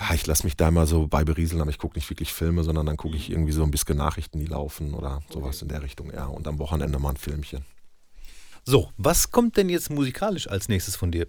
Ja, 0.00 0.14
ich 0.14 0.26
lasse 0.26 0.44
mich 0.44 0.56
da 0.56 0.68
immer 0.68 0.86
so 0.86 1.06
bei 1.06 1.24
berieseln, 1.24 1.60
aber 1.60 1.70
ich 1.70 1.78
gucke 1.78 1.96
nicht 1.96 2.10
wirklich 2.10 2.32
Filme, 2.32 2.64
sondern 2.64 2.86
dann 2.86 2.96
gucke 2.96 3.16
ich 3.16 3.30
irgendwie 3.30 3.52
so 3.52 3.62
ein 3.62 3.70
bisschen 3.70 3.98
Nachrichten, 3.98 4.38
die 4.38 4.46
laufen 4.46 4.94
oder 4.94 5.22
sowas 5.30 5.62
in 5.62 5.68
der 5.68 5.82
Richtung. 5.82 6.12
Ja, 6.12 6.26
und 6.26 6.46
am 6.46 6.58
Wochenende 6.58 6.98
mal 6.98 7.10
ein 7.10 7.16
Filmchen. 7.16 7.64
So, 8.64 8.90
was 8.96 9.30
kommt 9.30 9.56
denn 9.56 9.68
jetzt 9.68 9.90
musikalisch 9.90 10.48
als 10.48 10.68
nächstes 10.68 10.96
von 10.96 11.12
dir? 11.12 11.26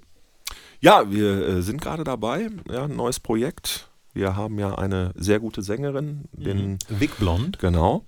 Ja, 0.80 1.12
wir 1.12 1.48
äh, 1.48 1.62
sind 1.62 1.82
gerade 1.82 2.04
dabei, 2.04 2.50
ja, 2.70 2.86
ein 2.86 2.96
neues 2.96 3.20
Projekt. 3.20 3.90
Wir 4.14 4.38
haben 4.38 4.58
ja 4.60 4.76
eine 4.76 5.12
sehr 5.16 5.42
gute 5.42 5.62
Sängerin, 5.62 6.24
den 6.32 6.80
Vic 6.88 7.18
Blond. 7.18 7.60
Genau. 7.60 8.06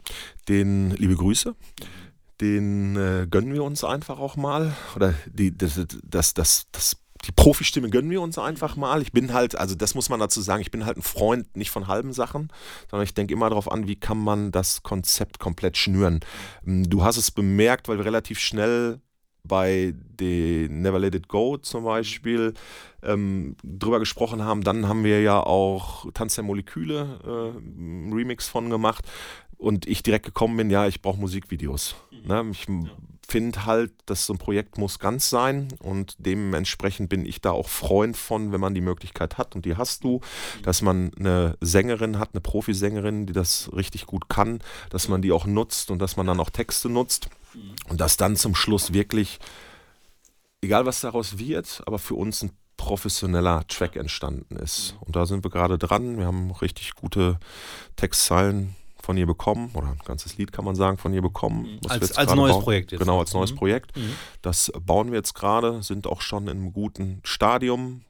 Den 0.47 0.91
liebe 0.91 1.17
Grüße. 1.17 1.53
Den 2.41 2.95
äh, 2.95 3.27
gönnen 3.29 3.53
wir 3.53 3.63
uns 3.63 3.83
einfach 3.83 4.19
auch 4.19 4.35
mal. 4.35 4.73
Oder 4.95 5.13
die, 5.25 5.57
das, 5.57 5.79
das, 6.03 6.33
das, 6.33 6.67
das, 6.71 6.97
die 7.25 7.31
Profistimme 7.31 7.89
gönnen 7.89 8.11
wir 8.11 8.21
uns 8.21 8.37
einfach 8.37 8.75
mal. 8.75 9.01
Ich 9.01 9.11
bin 9.11 9.33
halt, 9.33 9.57
also 9.57 9.75
das 9.75 9.95
muss 9.95 10.09
man 10.09 10.19
dazu 10.19 10.41
sagen, 10.41 10.61
ich 10.61 10.71
bin 10.71 10.85
halt 10.85 10.97
ein 10.97 11.01
Freund 11.01 11.55
nicht 11.57 11.71
von 11.71 11.87
halben 11.87 12.13
Sachen, 12.13 12.49
sondern 12.89 13.05
ich 13.05 13.13
denke 13.13 13.33
immer 13.33 13.49
darauf 13.49 13.71
an, 13.71 13.87
wie 13.87 13.95
kann 13.95 14.19
man 14.19 14.51
das 14.51 14.83
Konzept 14.83 15.39
komplett 15.39 15.77
schnüren. 15.77 16.19
Ähm, 16.65 16.89
Du 16.89 17.03
hast 17.03 17.17
es 17.17 17.31
bemerkt, 17.31 17.87
weil 17.87 17.97
wir 17.97 18.05
relativ 18.05 18.39
schnell 18.39 19.01
bei 19.43 19.93
den 19.95 20.81
Never 20.81 20.99
Let 20.99 21.15
It 21.15 21.27
Go 21.27 21.57
zum 21.57 21.85
Beispiel 21.85 22.53
ähm, 23.01 23.55
drüber 23.63 23.99
gesprochen 23.99 24.43
haben. 24.43 24.63
Dann 24.63 24.87
haben 24.87 25.03
wir 25.03 25.21
ja 25.21 25.39
auch 25.39 26.11
Tanz 26.13 26.35
der 26.35 26.43
Moleküle 26.43 27.19
äh, 27.23 28.13
Remix 28.13 28.47
von 28.47 28.69
gemacht 28.69 29.07
und 29.57 29.87
ich 29.87 30.03
direkt 30.03 30.25
gekommen 30.25 30.57
bin, 30.57 30.69
ja, 30.69 30.87
ich 30.87 31.01
brauche 31.01 31.19
Musikvideos. 31.19 31.95
Ne? 32.25 32.45
Ich 32.51 32.67
finde 33.27 33.65
halt, 33.65 33.91
dass 34.05 34.25
so 34.25 34.33
ein 34.33 34.37
Projekt 34.37 34.77
muss 34.77 34.99
ganz 34.99 35.29
sein 35.29 35.67
und 35.79 36.15
dementsprechend 36.17 37.09
bin 37.09 37.25
ich 37.25 37.41
da 37.41 37.51
auch 37.51 37.67
Freund 37.67 38.15
von, 38.15 38.51
wenn 38.51 38.61
man 38.61 38.73
die 38.73 38.81
Möglichkeit 38.81 39.37
hat 39.37 39.55
und 39.55 39.65
die 39.65 39.75
hast 39.75 40.03
du, 40.03 40.21
dass 40.63 40.81
man 40.81 41.11
eine 41.19 41.57
Sängerin 41.59 42.19
hat, 42.19 42.29
eine 42.33 42.41
Profisängerin, 42.41 43.25
die 43.25 43.33
das 43.33 43.69
richtig 43.75 44.05
gut 44.05 44.29
kann, 44.29 44.59
dass 44.89 45.09
man 45.09 45.21
die 45.21 45.33
auch 45.33 45.45
nutzt 45.45 45.91
und 45.91 45.99
dass 45.99 46.15
man 46.15 46.27
dann 46.27 46.39
auch 46.39 46.49
Texte 46.49 46.89
nutzt 46.89 47.29
und 47.89 47.99
dass 47.99 48.15
dann 48.15 48.37
zum 48.37 48.55
Schluss 48.55 48.93
wirklich, 48.93 49.39
egal 50.61 50.85
was 50.85 51.01
daraus 51.01 51.37
wird, 51.37 51.81
aber 51.85 51.99
für 51.99 52.15
uns 52.15 52.43
ein 52.43 52.51
professioneller 52.77 53.67
Track 53.67 53.95
entstanden 53.95 54.55
ist. 54.55 54.95
Und 55.01 55.15
da 55.15 55.25
sind 55.25 55.43
wir 55.43 55.49
gerade 55.49 55.77
dran. 55.77 56.17
Wir 56.17 56.27
haben 56.27 56.51
richtig 56.51 56.93
gute 56.95 57.39
Textzeilen 57.95 58.75
von 59.07 59.15
ihr 59.17 59.25
bekommen, 59.25 59.71
oder 59.73 59.87
ein 59.87 59.99
ganzes 60.03 60.37
Lied 60.37 60.51
kann 60.51 60.65
man 60.65 60.75
sagen, 60.75 60.97
von 60.97 61.13
ihr 61.13 61.21
bekommen. 61.21 61.79
wir 61.81 61.89
Als- 61.91 62.17
als 62.17 62.35
neues 62.35 62.51
bauen. 62.55 62.63
Projekt 62.63 62.91
jetzt. 62.91 62.99
Genau, 62.99 63.19
als 63.19 63.33
neues 63.33 63.53
Mhm. 63.53 63.55
Projekt. 63.55 63.91
Das 64.41 64.69
bauen 64.85 65.11
wir 65.11 65.17
jetzt 65.17 65.33
gerade, 65.33 65.81
sind 65.81 66.07
auch 66.07 66.19
schon 66.19 66.43
in 66.43 66.49
einem 66.57 66.73
guten 66.73 67.21
Stadium, 67.23 68.01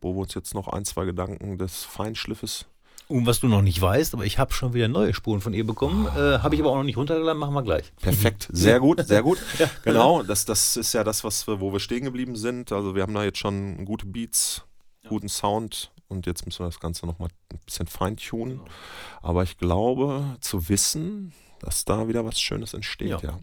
wo 0.00 0.14
wir 0.14 0.20
uns 0.22 0.32
jetzt 0.34 0.54
noch 0.54 0.68
ein, 0.68 0.86
zwei 0.86 1.04
Gedanken 1.04 1.58
des 1.58 1.84
Feinschliffes 1.84 2.64
Und 3.08 3.26
was 3.26 3.38
du 3.40 3.48
noch 3.48 3.60
nicht 3.60 3.80
weißt, 3.82 4.14
aber 4.14 4.24
ich 4.24 4.38
habe 4.38 4.52
schon 4.54 4.72
wieder 4.72 4.88
neue 4.88 5.12
Spuren 5.12 5.40
von 5.42 5.52
ihr 5.52 5.64
bekommen. 5.66 6.06
Äh, 6.06 6.38
habe 6.40 6.54
ich 6.54 6.60
aber 6.62 6.70
auch 6.70 6.76
noch 6.76 6.82
nicht 6.84 6.96
runtergeladen, 6.96 7.38
machen 7.38 7.52
wir 7.54 7.62
gleich. 7.62 7.92
Perfekt, 8.00 8.48
sehr 8.50 8.80
gut, 8.80 9.06
sehr 9.06 9.22
gut. 9.22 9.38
Genau, 9.84 10.22
das, 10.22 10.46
das 10.46 10.76
ist 10.78 10.94
ja 10.94 11.04
das, 11.04 11.22
was 11.22 11.46
wir, 11.46 11.60
wo 11.60 11.70
wir 11.72 11.80
stehen 11.80 12.04
geblieben 12.04 12.34
sind. 12.34 12.72
Also 12.72 12.94
wir 12.94 13.02
haben 13.02 13.12
da 13.14 13.22
jetzt 13.24 13.38
schon 13.38 13.84
gute 13.84 14.06
Beats, 14.06 14.62
guten 15.06 15.28
Sound 15.28 15.92
und 16.08 16.26
jetzt 16.26 16.46
müssen 16.46 16.60
wir 16.60 16.66
das 16.66 16.80
Ganze 16.80 17.06
nochmal 17.06 17.28
ein 17.52 17.58
bisschen 17.64 17.86
feintunen. 17.86 18.60
Aber 19.22 19.42
ich 19.42 19.58
glaube 19.58 20.36
zu 20.40 20.68
wissen, 20.68 21.32
dass 21.60 21.86
da 21.86 22.06
wieder 22.06 22.24
was 22.24 22.38
Schönes 22.38 22.74
entsteht, 22.74 23.08
Ja. 23.08 23.18
ja. 23.22 23.38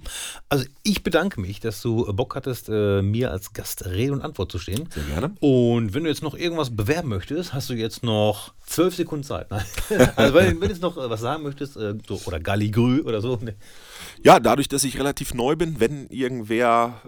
Also 0.48 0.66
ich 0.84 1.02
bedanke 1.02 1.42
mich, 1.42 1.60
dass 1.60 1.82
du 1.82 2.06
Bock 2.14 2.36
hattest, 2.36 2.70
äh, 2.70 3.02
mir 3.02 3.32
als 3.32 3.54
Gast 3.54 3.86
Rede 3.88 4.14
und 4.14 4.22
Antwort 4.22 4.52
zu 4.52 4.60
stehen. 4.60 4.88
Sehr 4.92 5.04
gerne. 5.06 5.34
Und 5.40 5.94
wenn 5.96 6.04
du 6.04 6.10
jetzt 6.10 6.22
noch 6.22 6.36
irgendwas 6.36 6.76
bewerben 6.76 7.10
möchtest, 7.10 7.54
hast 7.54 7.70
du 7.72 7.74
jetzt 7.74 8.04
noch 8.04 8.54
zwölf 8.68 8.96
Sekunden 8.96 9.24
Zeit. 9.24 9.48
Also 10.16 10.36
wenn, 10.36 10.52
wenn 10.52 10.60
du 10.62 10.68
jetzt 10.68 10.82
noch 10.84 10.96
äh, 10.98 11.10
was 11.10 11.22
sagen 11.22 11.42
möchtest, 11.44 11.76
äh, 11.76 11.96
so, 12.08 12.22
oder 12.26 12.40
Galligrü 12.40 13.02
oder 13.02 13.20
so. 13.20 13.36
ne. 13.38 13.56
Ja, 14.24 14.40
dadurch, 14.40 14.68
dass 14.70 14.84
ich 14.84 15.00
relativ 15.00 15.34
neu 15.34 15.56
bin, 15.56 15.80
wenn 15.80 16.08
irgendwer 16.10 17.02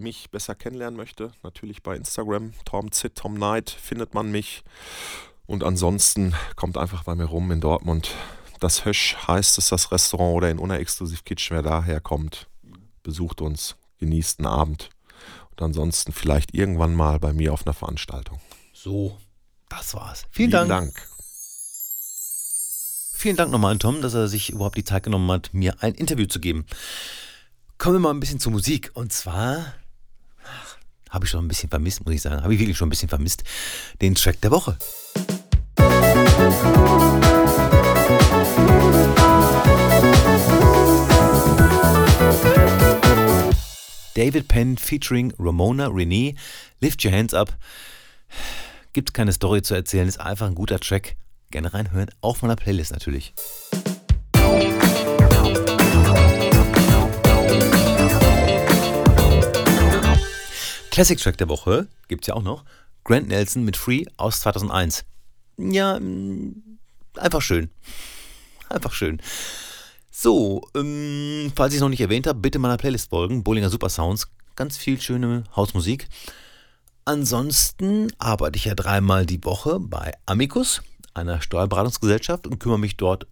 mich 0.00 0.30
besser 0.30 0.54
kennenlernen 0.54 0.96
möchte, 0.96 1.32
natürlich 1.42 1.82
bei 1.82 1.96
Instagram, 1.96 2.52
Tom 2.64 2.90
Zit, 2.92 3.14
Tom 3.14 3.36
Knight, 3.36 3.70
findet 3.70 4.14
man 4.14 4.30
mich. 4.30 4.62
Und 5.46 5.64
ansonsten 5.64 6.34
kommt 6.56 6.78
einfach 6.78 7.04
bei 7.04 7.14
mir 7.14 7.24
rum 7.24 7.50
in 7.50 7.60
Dortmund. 7.60 8.14
Das 8.60 8.84
Hösch 8.84 9.16
heißt 9.26 9.58
es, 9.58 9.68
das 9.68 9.90
Restaurant 9.90 10.36
oder 10.36 10.50
in 10.50 10.58
Unexklusiv 10.58 11.24
Kitchen, 11.24 11.56
wer 11.56 11.62
daher 11.62 12.00
kommt, 12.00 12.46
besucht 13.02 13.40
uns, 13.40 13.76
genießt 13.98 14.40
einen 14.40 14.46
Abend. 14.46 14.90
Und 15.50 15.62
ansonsten 15.62 16.12
vielleicht 16.12 16.54
irgendwann 16.54 16.94
mal 16.94 17.18
bei 17.18 17.32
mir 17.32 17.52
auf 17.52 17.66
einer 17.66 17.74
Veranstaltung. 17.74 18.40
So, 18.72 19.18
das 19.68 19.94
war's. 19.94 20.26
Vielen 20.30 20.50
Dank. 20.50 20.68
Dank. 20.68 21.08
Vielen 23.14 23.36
Dank 23.36 23.50
nochmal 23.50 23.72
an 23.72 23.78
Tom, 23.78 24.00
dass 24.00 24.14
er 24.14 24.28
sich 24.28 24.50
überhaupt 24.50 24.76
die 24.76 24.84
Zeit 24.84 25.02
genommen 25.02 25.30
hat, 25.30 25.52
mir 25.52 25.82
ein 25.82 25.94
Interview 25.94 26.26
zu 26.26 26.40
geben. 26.40 26.64
Kommen 27.76 27.96
wir 27.96 28.00
mal 28.00 28.10
ein 28.10 28.20
bisschen 28.20 28.40
zur 28.40 28.52
Musik. 28.52 28.90
Und 28.94 29.12
zwar 29.12 29.74
habe 31.10 31.24
ich 31.24 31.30
schon 31.30 31.44
ein 31.44 31.48
bisschen 31.48 31.68
vermisst, 31.68 32.04
muss 32.04 32.14
ich 32.14 32.22
sagen. 32.22 32.42
Habe 32.42 32.54
ich 32.54 32.60
wirklich 32.60 32.76
schon 32.76 32.88
ein 32.88 32.90
bisschen 32.90 33.08
vermisst. 33.08 33.44
Den 34.00 34.14
Track 34.14 34.40
der 34.40 34.50
Woche. 34.50 34.76
David 44.14 44.48
Penn 44.48 44.76
featuring 44.76 45.32
Ramona 45.38 45.88
Renee. 45.88 46.34
Lift 46.80 47.04
Your 47.04 47.12
Hands 47.12 47.32
Up. 47.34 47.56
Gibt 48.92 49.14
keine 49.14 49.32
Story 49.32 49.62
zu 49.62 49.74
erzählen, 49.74 50.08
ist 50.08 50.20
einfach 50.20 50.46
ein 50.46 50.54
guter 50.54 50.78
Track. 50.78 51.16
Gerne 51.50 51.72
reinhören, 51.72 52.10
auf 52.20 52.42
meiner 52.42 52.56
Playlist 52.56 52.92
natürlich. 52.92 53.32
Classic 60.90 61.18
Track 61.18 61.38
der 61.38 61.48
Woche 61.48 61.88
gibt's 62.08 62.26
ja 62.26 62.34
auch 62.34 62.42
noch. 62.42 62.64
Grant 63.04 63.28
Nelson 63.28 63.64
mit 63.64 63.76
Free 63.76 64.04
aus 64.16 64.40
2001. 64.40 65.04
Ja, 65.56 65.98
mm, 65.98 66.78
einfach 67.16 67.42
schön. 67.42 67.70
Einfach 68.68 68.92
schön. 68.92 69.20
So, 70.10 70.62
ähm, 70.74 71.52
falls 71.54 71.72
ich 71.72 71.78
es 71.78 71.80
noch 71.80 71.88
nicht 71.88 72.00
erwähnt 72.00 72.26
habe, 72.26 72.38
bitte 72.38 72.58
meiner 72.58 72.76
Playlist 72.76 73.10
folgen. 73.10 73.42
Bollinger 73.42 73.70
Super 73.70 73.88
Sounds. 73.88 74.28
Ganz 74.56 74.76
viel 74.76 75.00
schöne 75.00 75.44
Hausmusik. 75.56 76.08
Ansonsten 77.04 78.12
arbeite 78.18 78.56
ich 78.56 78.66
ja 78.66 78.74
dreimal 78.74 79.26
die 79.26 79.42
Woche 79.44 79.80
bei 79.80 80.12
Amicus, 80.26 80.82
einer 81.14 81.40
Steuerberatungsgesellschaft, 81.40 82.46
und 82.46 82.58
kümmere 82.58 82.78
mich 82.78 82.96
dort 82.96 83.26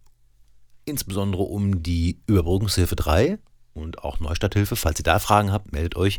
insbesondere 0.84 1.42
um 1.42 1.82
die 1.82 2.20
Überbrückungshilfe 2.26 2.96
3 2.96 3.38
und 3.74 4.02
auch 4.02 4.20
Neustarthilfe. 4.20 4.74
Falls 4.74 4.98
ihr 5.00 5.04
da 5.04 5.18
Fragen 5.18 5.52
habt, 5.52 5.72
meldet 5.72 5.96
euch. 5.96 6.18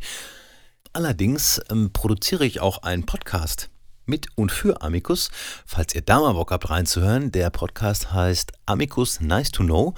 Allerdings 0.92 1.62
ähm, 1.70 1.92
produziere 1.94 2.46
ich 2.46 2.62
auch 2.62 2.82
einen 2.82 3.06
Podcast 3.06 3.70
mit 4.08 4.28
und 4.36 4.52
für 4.52 4.82
Amicus. 4.82 5.30
Falls 5.66 5.94
ihr 5.94 6.02
da 6.02 6.20
mal 6.20 6.34
Bock 6.34 6.52
habt 6.52 6.70
reinzuhören, 6.70 7.32
der 7.32 7.52
Podcast 7.52 8.12
heißt 8.12 8.54
Amicus 8.66 9.22
Nice 9.22 9.52
to 9.52 9.64
Know. 9.64 9.94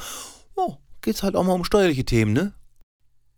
Oh, 0.56 0.76
geht's 1.02 1.24
halt 1.24 1.38
auch 1.38 1.44
mal 1.44 1.54
um 1.54 1.64
steuerliche 1.64 2.04
Themen, 2.04 2.34
ne? 2.34 2.54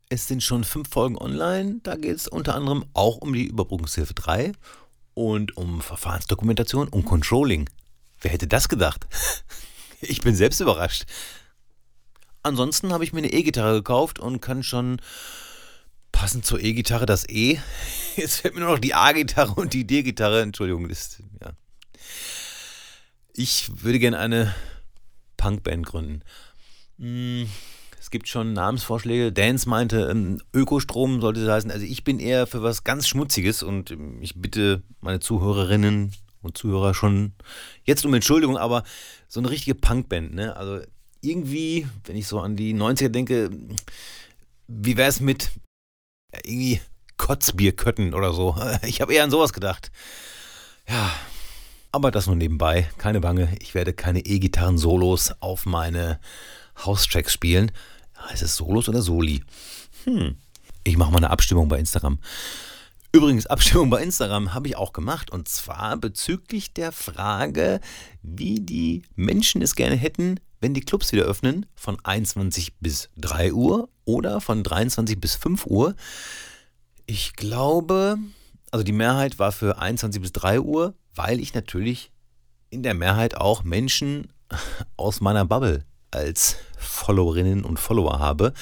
Es 0.10 0.28
sind 0.28 0.42
schon 0.42 0.64
fünf 0.64 0.90
Folgen 0.90 1.16
online. 1.16 1.80
Da 1.84 1.96
geht 1.96 2.16
es 2.16 2.28
unter 2.28 2.56
anderem 2.56 2.86
auch 2.94 3.18
um 3.18 3.34
die 3.34 3.46
Überbrückungshilfe 3.46 4.16
3 4.16 4.54
und 5.14 5.56
um 5.56 5.82
Verfahrensdokumentation 5.82 6.88
und 6.88 7.06
Controlling. 7.06 7.70
Wer 8.22 8.32
hätte 8.32 8.48
das 8.48 8.68
gedacht? 8.68 9.08
Ich 10.06 10.20
bin 10.20 10.36
selbst 10.36 10.60
überrascht. 10.60 11.06
Ansonsten 12.42 12.92
habe 12.92 13.06
ich 13.06 13.14
mir 13.14 13.20
eine 13.20 13.32
E-Gitarre 13.32 13.76
gekauft 13.76 14.20
und 14.20 14.42
kann 14.42 14.62
schon 14.62 15.00
passend 16.14 16.46
zur 16.46 16.62
E-Gitarre 16.64 17.06
das 17.06 17.28
E. 17.28 17.60
Jetzt 18.16 18.38
fällt 18.40 18.54
mir 18.54 18.62
nur 18.62 18.70
noch 18.70 18.80
die 18.80 18.94
A-Gitarre 18.94 19.56
und 19.56 19.74
die 19.74 19.86
D-Gitarre. 19.86 20.42
Entschuldigung, 20.42 20.88
das, 20.88 21.22
ja. 21.42 21.52
Ich 23.34 23.70
würde 23.84 24.00
gerne 24.00 24.20
eine 24.20 24.56
Punkband 25.36 25.86
gründen. 25.86 26.22
Hm, 27.00 27.50
Es 28.00 28.12
gibt 28.12 28.30
schon 28.30 28.54
Namensvorschläge. 28.54 29.34
Dance 29.34 29.68
meinte, 29.68 30.08
ähm, 30.10 30.40
Ökostrom 30.54 31.20
sollte 31.20 31.42
es 31.42 31.50
heißen. 31.50 31.72
Also 31.72 31.86
ich 31.86 32.04
bin 32.06 32.20
eher 32.20 32.48
für 32.48 32.64
was 32.64 32.84
ganz 32.86 33.08
Schmutziges 33.08 33.64
und 33.64 33.92
ähm, 33.92 34.22
ich 34.22 34.36
bitte 34.40 34.84
meine 35.02 35.20
Zuhörerinnen 35.20 36.14
und 36.42 36.58
Zuhörer 36.58 36.94
schon 36.94 37.34
jetzt 37.84 38.06
um 38.06 38.14
Entschuldigung, 38.14 38.58
aber 38.58 38.84
so 39.28 39.40
eine 39.40 39.50
richtige 39.50 39.76
Punkband, 39.76 40.36
ne? 40.36 40.56
Also 40.56 40.86
irgendwie, 41.22 41.88
wenn 42.06 42.18
ich 42.18 42.28
so 42.28 42.40
an 42.40 42.56
die 42.56 42.76
90er 42.76 43.10
denke, 43.10 43.50
wie 44.68 44.98
wäre 44.98 45.10
es 45.10 45.22
mit 45.22 45.52
irgendwie 46.44 46.82
Kotzbierkötten 47.18 48.14
oder 48.14 48.34
so? 48.34 48.56
Ich 48.84 49.02
habe 49.02 49.14
eher 49.14 49.24
an 49.24 49.32
sowas 49.32 49.54
gedacht. 49.54 49.92
Ja, 50.88 51.12
Aber 51.92 52.12
das 52.12 52.28
nur 52.28 52.36
nebenbei, 52.36 52.90
keine 52.98 53.22
Bange, 53.22 53.56
ich 53.60 53.76
werde 53.76 53.94
keine 53.94 54.26
E-Gitarren-Solos 54.26 55.36
auf 55.40 55.66
meine 55.66 56.20
House-Tracks 56.86 57.32
spielen. 57.32 57.72
Heißt 58.30 58.42
es 58.42 58.56
Solos 58.56 58.90
oder 58.90 59.02
Soli? 59.02 59.44
Hm. 60.06 60.36
Ich 60.84 60.98
mache 60.98 61.12
mal 61.12 61.18
eine 61.18 61.30
Abstimmung 61.30 61.70
bei 61.70 61.80
Instagram. 61.80 62.20
Übrigens, 63.12 63.46
Abstimmung 63.46 63.92
bei 63.92 64.02
Instagram 64.02 64.54
habe 64.56 64.68
ich 64.68 64.76
auch 64.76 64.92
gemacht 64.92 65.30
und 65.30 65.48
zwar 65.48 65.98
bezüglich 65.98 66.74
der 66.74 66.92
Frage, 66.92 67.80
wie 68.24 68.60
die 68.60 69.04
Menschen 69.16 69.62
es 69.62 69.76
gerne 69.76 69.96
hätten, 69.96 70.40
wenn 70.62 70.74
die 70.74 70.82
Clubs 70.82 71.12
wieder 71.12 71.24
öffnen, 71.24 71.68
von 71.76 71.98
21 72.04 72.74
bis 72.80 73.10
3 73.18 73.54
Uhr 73.54 73.88
oder 74.06 74.42
von 74.42 74.64
23 74.64 75.20
bis 75.20 75.36
5 75.36 75.66
Uhr. 75.66 75.96
Ich 77.06 77.34
glaube, 77.34 78.18
also 78.72 78.84
die 78.84 78.92
Mehrheit 78.92 79.40
war 79.40 79.52
für 79.52 79.78
21 79.78 80.22
bis 80.22 80.32
3 80.34 80.62
Uhr, 80.62 80.94
weil 81.16 81.40
ich 81.40 81.54
natürlich 81.54 82.12
in 82.70 82.84
der 82.84 82.94
Mehrheit 82.94 83.38
auch 83.38 83.64
Menschen 83.64 84.28
aus 84.98 85.22
meiner 85.22 85.46
Bubble 85.46 85.86
als 86.12 86.58
Followerinnen 86.78 87.64
und 87.64 87.80
Follower 87.80 88.20
habe. 88.20 88.54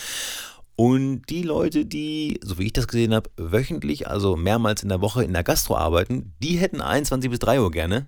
Und 0.76 1.24
die 1.30 1.44
Leute, 1.44 1.86
die, 1.86 2.40
so 2.44 2.58
wie 2.58 2.66
ich 2.66 2.74
das 2.74 2.88
gesehen 2.88 3.14
habe, 3.14 3.30
wöchentlich, 3.38 4.08
also 4.08 4.36
mehrmals 4.36 4.84
in 4.84 4.90
der 4.90 5.02
Woche 5.02 5.24
in 5.24 5.34
der 5.34 5.44
Gastro 5.44 5.76
arbeiten, 5.76 6.34
die 6.40 6.58
hätten 6.58 6.82
21 6.82 7.30
bis 7.30 7.40
3 7.40 7.62
Uhr 7.62 7.72
gerne. 7.72 8.08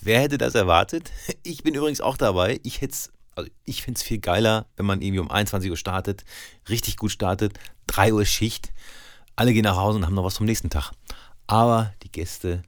Wer 0.00 0.20
hätte 0.20 0.38
das 0.38 0.54
erwartet? 0.54 1.10
Ich 1.42 1.62
bin 1.62 1.74
übrigens 1.74 2.00
auch 2.00 2.16
dabei. 2.16 2.60
Ich 2.62 2.80
hätte 2.80 2.96
also 3.36 3.50
ich 3.64 3.82
finde 3.82 3.98
es 3.98 4.04
viel 4.04 4.18
geiler, 4.18 4.66
wenn 4.76 4.86
man 4.86 5.02
irgendwie 5.02 5.20
um 5.20 5.30
21 5.30 5.70
Uhr 5.70 5.76
startet, 5.76 6.24
richtig 6.68 6.96
gut 6.96 7.10
startet, 7.10 7.58
3 7.86 8.12
Uhr 8.12 8.24
Schicht, 8.24 8.72
alle 9.36 9.52
gehen 9.52 9.64
nach 9.64 9.76
Hause 9.76 9.98
und 9.98 10.06
haben 10.06 10.14
noch 10.14 10.24
was 10.24 10.36
vom 10.36 10.46
nächsten 10.46 10.70
Tag. 10.70 10.92
Aber 11.46 11.92
die 12.02 12.10
Gäste 12.10 12.62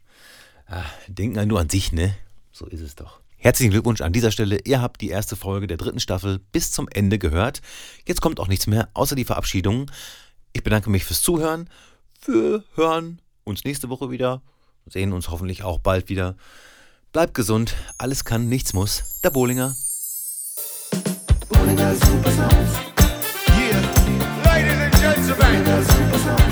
äh, 0.68 0.82
denken 1.08 1.38
halt 1.38 1.48
nur 1.48 1.60
an 1.60 1.70
sich, 1.70 1.92
ne? 1.92 2.16
So 2.52 2.66
ist 2.66 2.80
es 2.80 2.94
doch. 2.94 3.20
Herzlichen 3.36 3.70
Glückwunsch 3.70 4.00
an 4.00 4.12
dieser 4.12 4.30
Stelle. 4.30 4.58
Ihr 4.64 4.80
habt 4.80 5.00
die 5.00 5.10
erste 5.10 5.36
Folge 5.36 5.66
der 5.66 5.76
dritten 5.76 6.00
Staffel 6.00 6.40
bis 6.52 6.72
zum 6.72 6.88
Ende 6.88 7.18
gehört. 7.18 7.60
Jetzt 8.06 8.20
kommt 8.20 8.40
auch 8.40 8.48
nichts 8.48 8.66
mehr, 8.66 8.88
außer 8.94 9.14
die 9.14 9.24
Verabschiedung. 9.24 9.90
Ich 10.52 10.64
bedanke 10.64 10.90
mich 10.90 11.04
fürs 11.04 11.20
Zuhören. 11.20 11.68
Wir 12.24 12.64
hören 12.74 13.20
uns 13.44 13.64
nächste 13.64 13.88
Woche 13.88 14.10
wieder. 14.10 14.42
Sehen 14.86 15.12
uns 15.12 15.30
hoffentlich 15.30 15.62
auch 15.62 15.78
bald 15.78 16.08
wieder. 16.08 16.36
Bleibt 17.12 17.34
gesund. 17.34 17.74
Alles 17.98 18.24
kann, 18.24 18.48
nichts 18.48 18.72
muss. 18.72 19.20
Der 19.22 19.30
Bohlinger. 19.30 19.76
Boy, 21.48 21.76
girl, 21.76 21.94
super 21.94 22.30
sounds. 22.30 22.74
Yeah. 23.48 23.80
Ladies 24.46 24.80
and 24.80 24.96
gentlemen. 24.96 25.36
Boy, 25.38 25.64
girl, 25.64 25.82
super 25.84 26.18
sounds. 26.18 26.45